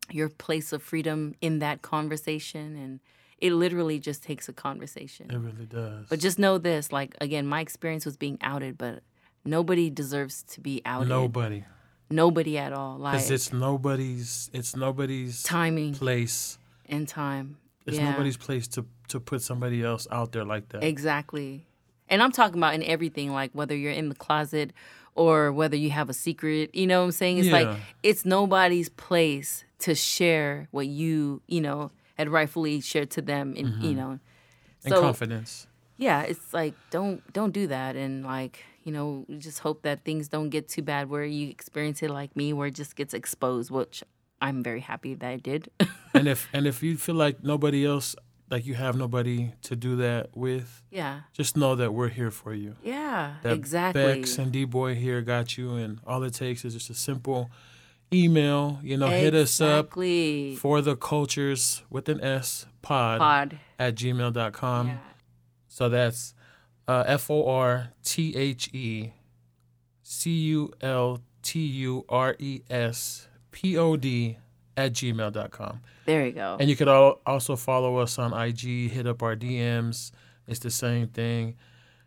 your 0.10 0.30
place 0.30 0.72
of 0.72 0.82
freedom 0.82 1.36
in 1.41 1.60
that 1.60 1.82
conversation 1.82 2.78
and 2.78 3.02
it 3.48 3.52
literally 3.64 4.00
just 4.10 4.20
takes 4.30 4.46
a 4.54 4.54
conversation 4.54 5.26
It 5.36 5.38
really 5.48 5.68
does. 5.80 6.06
but 6.10 6.20
just 6.28 6.38
know 6.44 6.56
this 6.70 6.91
like 6.98 7.12
again 7.28 7.46
my 7.56 7.62
experience 7.68 8.06
was 8.10 8.16
being 8.26 8.38
outed 8.52 8.74
but 8.78 8.96
nobody 9.56 9.89
deserves 10.02 10.36
to 10.54 10.58
be 10.62 10.76
outed 10.86 11.10
Nobody. 11.10 11.62
nobody 12.10 12.58
at 12.66 12.72
all 12.80 12.96
like 12.98 13.14
Because 13.14 13.32
it's 13.38 13.50
nobody's 13.54 14.50
it's 14.54 14.76
nobody's 14.76 15.44
timing 15.44 15.94
place. 15.94 16.58
and 16.88 17.08
time 17.08 17.58
It's 17.86 17.98
yeah 17.98 18.12
nobody's 18.12 18.38
place 18.38 18.66
to 18.76 18.82
to 19.10 19.20
put 19.20 19.41
somebody 19.41 19.80
else 19.84 20.08
out 20.18 20.32
there 20.32 20.46
like 20.46 20.66
that. 20.70 20.82
Exactly. 20.84 21.66
And 22.10 22.22
I'm 22.24 22.32
talking 22.32 22.58
about 22.58 22.74
in 22.74 22.84
everything, 22.84 23.32
like 23.34 23.52
whether 23.54 23.76
you're 23.76 23.91
in 24.02 24.08
the 24.10 24.16
closet 24.16 24.72
or 25.14 25.52
whether 25.52 25.76
you 25.76 25.89
have 26.00 26.10
a 26.10 26.14
secret. 26.14 26.74
You 26.74 26.88
know 26.88 27.00
what 27.02 27.06
I'm 27.08 27.12
saying? 27.22 27.38
It's 27.39 27.48
Yeah. 27.48 27.60
like 27.60 27.78
it's 28.02 28.24
nobody's 28.26 28.89
place 28.89 29.66
to 29.86 29.94
share 29.94 30.68
what 30.72 30.88
you, 30.88 31.41
you 31.48 31.62
know, 31.62 31.91
had 32.18 32.30
rightfully 32.30 32.82
shared 32.82 33.09
to 33.11 33.22
them 33.22 33.53
and 33.57 33.68
Mm-hmm. 33.68 33.86
you 33.86 33.93
know. 33.95 34.20
and 34.86 34.93
confidence. 34.93 35.68
Yeah, 35.97 36.22
it's 36.24 36.53
like 36.53 36.74
don't 36.89 37.22
don't 37.34 37.51
do 37.53 37.68
that 37.68 37.95
and 37.95 38.26
like, 38.26 38.64
you 38.84 38.91
know, 38.91 39.26
just 39.38 39.59
hope 39.59 39.84
that 39.84 40.03
things 40.03 40.28
don't 40.28 40.49
get 40.49 40.68
too 40.68 40.82
bad 40.82 41.09
where 41.09 41.24
you 41.24 41.49
experience 41.49 42.01
it 42.03 42.09
like 42.09 42.36
me 42.36 42.51
where 42.53 42.68
it 42.68 42.76
just 42.76 42.95
gets 42.95 43.14
exposed, 43.14 43.72
which 43.72 44.03
I'm 44.41 44.64
very 44.64 44.82
happy 44.82 45.14
that 45.14 45.30
I 45.30 45.38
did. 45.38 45.70
and 46.14 46.28
if 46.28 46.47
and 46.51 46.68
if 46.68 46.84
you 46.84 46.97
feel 46.97 47.16
like 47.16 47.43
nobody 47.43 47.86
else 47.86 48.16
like 48.49 48.66
you 48.66 48.74
have 48.76 48.95
nobody 48.97 49.53
to 49.64 49.76
do 49.76 49.95
that 49.95 50.36
with, 50.36 50.84
Yeah. 50.91 51.22
just 51.32 51.55
know 51.57 51.76
that 51.76 51.93
we're 51.93 52.09
here 52.09 52.30
for 52.30 52.53
you. 52.53 52.76
Yeah. 52.84 53.36
That 53.41 53.53
exactly. 53.53 54.03
Bex 54.03 54.38
and 54.38 54.51
D 54.51 54.66
Boy 54.66 54.95
here 54.95 55.22
got 55.22 55.57
you, 55.57 55.76
and 55.76 55.99
all 56.05 56.22
it 56.24 56.34
takes 56.34 56.66
is 56.66 56.74
just 56.74 56.89
a 56.89 56.93
simple 56.93 57.49
email. 58.14 58.80
You 58.84 58.97
know, 58.97 59.07
hit 59.07 59.34
us 59.34 59.59
up 59.61 59.93
for 59.93 60.82
the 60.82 60.95
cultures 60.99 61.84
with 61.89 62.09
an 62.09 62.22
S 62.22 62.66
pod, 62.82 63.20
Pod. 63.20 63.59
at 63.80 63.95
gmail.com. 63.95 64.88
Yeah. 64.88 64.97
So 65.68 65.89
that's 65.89 66.34
uh, 66.88 67.03
F 67.07 67.30
O 67.32 67.47
R 67.47 67.89
T 68.03 68.36
H 68.36 68.70
E 68.74 69.11
C 70.03 70.30
U 70.32 70.72
L 70.82 71.22
T 71.41 71.59
U 71.59 72.05
R 72.09 72.36
E 72.39 72.61
S 72.70 73.28
P 73.51 73.78
O 73.78 73.95
D 73.95 74.38
at 74.78 74.93
gmail.com. 74.93 75.82
There 76.05 76.26
you 76.26 76.32
go. 76.32 76.57
And 76.59 76.70
you 76.70 76.76
could 76.76 76.88
al- 76.88 77.22
also 77.26 77.55
follow 77.55 77.97
us 77.97 78.20
on 78.20 78.34
IG, 78.34 78.91
hit 78.91 79.07
up 79.07 79.24
our 79.24 79.36
DMs. 79.36 80.11
It's 80.47 80.59
the 80.59 80.72
same 80.72 81.07
thing. 81.07 81.55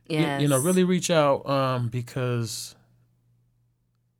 Yes. 0.08 0.40
You, 0.40 0.48
know, 0.48 0.58
really 0.58 0.84
reach 0.84 1.10
out 1.10 1.48
um, 1.48 1.88
because 1.88 2.75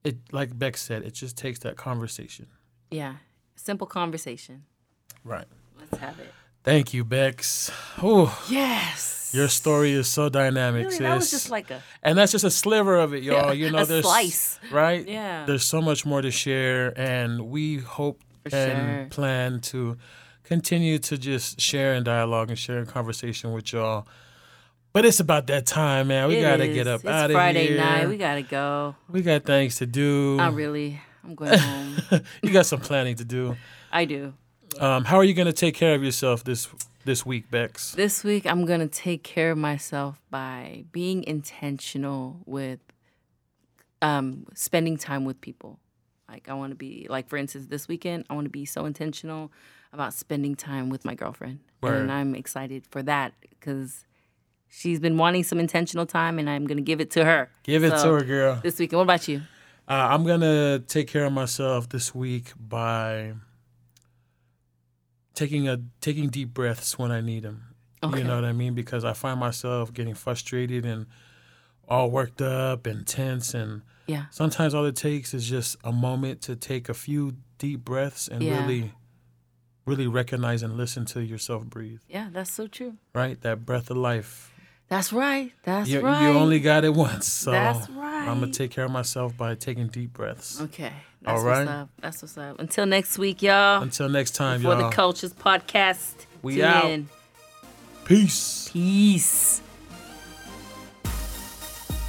it, 0.06 0.16
like 0.32 0.56
Beck 0.58 0.76
said, 0.76 1.02
it 1.02 1.14
just 1.14 1.36
takes 1.36 1.58
that 1.60 1.76
conversation. 1.76 2.46
Yeah. 2.90 3.14
Simple 3.56 3.86
conversation. 3.86 4.64
Right. 5.24 5.46
Let's 5.78 5.96
have 5.98 6.18
it. 6.20 6.32
Thank 6.62 6.92
you, 6.94 7.04
Bex. 7.04 7.70
Oh, 8.02 8.36
Yes. 8.50 9.30
your 9.34 9.48
story 9.48 9.92
is 9.92 10.08
so 10.08 10.28
dynamic, 10.28 10.86
Really, 10.86 10.98
that 10.98 11.14
was 11.16 11.30
just 11.30 11.48
like 11.50 11.70
a 11.70 11.80
and 12.02 12.18
that's 12.18 12.32
just 12.32 12.44
a 12.44 12.50
sliver 12.50 12.96
of 12.96 13.12
it, 13.14 13.22
y'all. 13.22 13.46
Yeah, 13.48 13.66
you 13.66 13.70
know, 13.70 13.82
a 13.82 13.86
there's 13.86 14.04
slice. 14.04 14.58
right. 14.72 15.06
Yeah. 15.06 15.44
There's 15.46 15.64
so 15.64 15.80
much 15.80 16.04
more 16.04 16.22
to 16.22 16.30
share, 16.30 16.92
and 16.98 17.48
we 17.50 17.78
hope 17.78 18.22
For 18.48 18.56
and 18.56 18.78
sure. 18.78 19.06
plan 19.10 19.60
to 19.72 19.96
continue 20.44 20.98
to 21.00 21.18
just 21.18 21.60
share 21.60 21.94
in 21.94 22.02
dialogue 22.04 22.48
and 22.50 22.58
share 22.58 22.78
in 22.78 22.86
conversation 22.86 23.52
with 23.52 23.72
y'all. 23.72 24.06
But 24.96 25.04
it's 25.04 25.20
about 25.20 25.48
that 25.48 25.66
time, 25.66 26.08
man. 26.08 26.26
We 26.28 26.38
It 26.38 26.40
gotta 26.40 26.64
is. 26.64 26.74
get 26.74 26.86
up 26.86 27.00
It's 27.00 27.06
out 27.06 27.30
of 27.30 27.34
Friday 27.34 27.66
here. 27.66 27.76
Friday 27.76 27.98
night. 28.00 28.08
We 28.08 28.16
gotta 28.16 28.40
go. 28.40 28.96
We 29.10 29.20
got 29.20 29.44
things 29.44 29.76
to 29.76 29.84
do. 29.86 30.38
Not 30.38 30.54
really. 30.54 31.02
I'm 31.22 31.34
going 31.34 31.58
home. 31.58 31.96
you 32.42 32.50
got 32.50 32.64
some 32.64 32.80
planning 32.80 33.14
to 33.16 33.24
do. 33.26 33.56
I 33.92 34.06
do. 34.06 34.32
Um, 34.80 35.04
how 35.04 35.18
are 35.18 35.24
you 35.24 35.34
gonna 35.34 35.52
take 35.52 35.74
care 35.74 35.94
of 35.94 36.02
yourself 36.02 36.44
this 36.44 36.68
this 37.04 37.26
week, 37.26 37.50
Bex? 37.50 37.92
This 37.92 38.24
week, 38.24 38.46
I'm 38.46 38.64
gonna 38.64 38.88
take 38.88 39.22
care 39.22 39.50
of 39.50 39.58
myself 39.58 40.18
by 40.30 40.84
being 40.92 41.24
intentional 41.24 42.40
with 42.46 42.80
um, 44.00 44.46
spending 44.54 44.96
time 44.96 45.26
with 45.26 45.42
people. 45.42 45.78
Like 46.26 46.48
I 46.48 46.54
want 46.54 46.70
to 46.70 46.74
be 46.74 47.06
like, 47.10 47.28
for 47.28 47.36
instance, 47.36 47.66
this 47.66 47.86
weekend, 47.86 48.24
I 48.30 48.34
want 48.34 48.46
to 48.46 48.50
be 48.50 48.64
so 48.64 48.86
intentional 48.86 49.52
about 49.92 50.14
spending 50.14 50.54
time 50.54 50.88
with 50.88 51.04
my 51.04 51.14
girlfriend, 51.14 51.60
Word. 51.82 52.00
and 52.00 52.10
I'm 52.10 52.34
excited 52.34 52.86
for 52.86 53.02
that 53.02 53.34
because 53.50 54.06
she's 54.68 55.00
been 55.00 55.16
wanting 55.16 55.44
some 55.44 55.58
intentional 55.58 56.06
time, 56.06 56.38
and 56.38 56.48
I'm 56.50 56.66
gonna 56.66 56.80
give 56.82 57.00
it 57.00 57.10
to 57.12 57.24
her. 57.24 57.50
Give 57.62 57.84
it 57.84 57.90
So, 57.98 58.04
to 58.04 58.12
her, 58.14 58.24
girl. 58.24 58.60
This 58.62 58.78
weekend. 58.78 58.98
What 58.98 59.04
about 59.04 59.28
you? 59.28 59.42
Uh, 59.88 59.92
I'm 60.10 60.24
gonna 60.24 60.80
take 60.80 61.08
care 61.08 61.24
of 61.24 61.32
myself 61.32 61.88
this 61.88 62.14
week 62.14 62.52
by 62.58 63.34
taking 65.34 65.68
a 65.68 65.80
taking 66.00 66.28
deep 66.28 66.52
breaths 66.54 66.98
when 66.98 67.10
I 67.10 67.20
need 67.20 67.42
them. 67.42 67.74
Okay. 68.02 68.18
You 68.18 68.24
know 68.24 68.34
what 68.36 68.44
I 68.44 68.52
mean? 68.52 68.74
Because 68.74 69.04
I 69.04 69.12
find 69.12 69.38
myself 69.40 69.92
getting 69.92 70.14
frustrated 70.14 70.84
and 70.84 71.06
all 71.88 72.10
worked 72.10 72.42
up 72.42 72.86
and 72.86 73.06
tense, 73.06 73.54
and 73.54 73.82
Yeah. 74.06 74.26
sometimes 74.30 74.74
all 74.74 74.84
it 74.86 74.96
takes 74.96 75.32
is 75.34 75.48
just 75.48 75.76
a 75.84 75.92
moment 75.92 76.40
to 76.42 76.56
take 76.56 76.88
a 76.88 76.94
few 76.94 77.36
deep 77.58 77.84
breaths 77.84 78.26
and 78.28 78.42
Yeah. 78.42 78.60
really, 78.60 78.92
really 79.86 80.06
recognize 80.08 80.62
and 80.62 80.76
listen 80.76 81.04
to 81.06 81.22
yourself 81.24 81.64
breathe. 81.66 82.00
Yeah, 82.08 82.28
that's 82.32 82.50
so 82.52 82.66
true. 82.66 82.96
Right, 83.14 83.40
that 83.42 83.64
breath 83.64 83.90
of 83.90 83.96
life. 83.96 84.52
That's 84.88 85.12
right. 85.12 85.52
That's 85.64 85.88
you, 85.88 86.00
right. 86.00 86.22
you 86.22 86.38
only 86.38 86.60
got 86.60 86.84
it 86.84 86.94
once, 86.94 87.26
so 87.26 87.50
That's 87.50 87.90
right. 87.90 88.28
I'm 88.28 88.40
gonna 88.40 88.52
take 88.52 88.70
care 88.70 88.84
of 88.84 88.90
myself 88.92 89.36
by 89.36 89.54
taking 89.56 89.88
deep 89.88 90.12
breaths. 90.12 90.60
Okay. 90.60 90.92
That's 91.22 91.40
All 91.40 91.44
what's 91.44 91.68
up. 91.68 91.88
That's 92.00 92.22
what's 92.22 92.38
up. 92.38 92.60
Until 92.60 92.86
next 92.86 93.18
week, 93.18 93.42
y'all. 93.42 93.82
Until 93.82 94.08
next 94.08 94.36
time, 94.36 94.60
For 94.60 94.68
y'all. 94.68 94.76
For 94.76 94.82
the 94.84 94.90
Cultures 94.90 95.32
Podcast. 95.32 96.14
We 96.42 96.62
out. 96.62 96.84
in. 96.84 97.08
Peace. 98.04 98.70
Peace. 98.72 99.60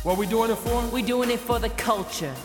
What 0.03 0.19
we 0.19 0.27
doing 0.27 0.51
it 0.51 0.55
for? 0.55 0.87
We're 0.89 1.05
doing 1.05 1.31
it 1.31 1.39
for 1.39 1.57
the 1.57 1.69
culture. 1.69 2.35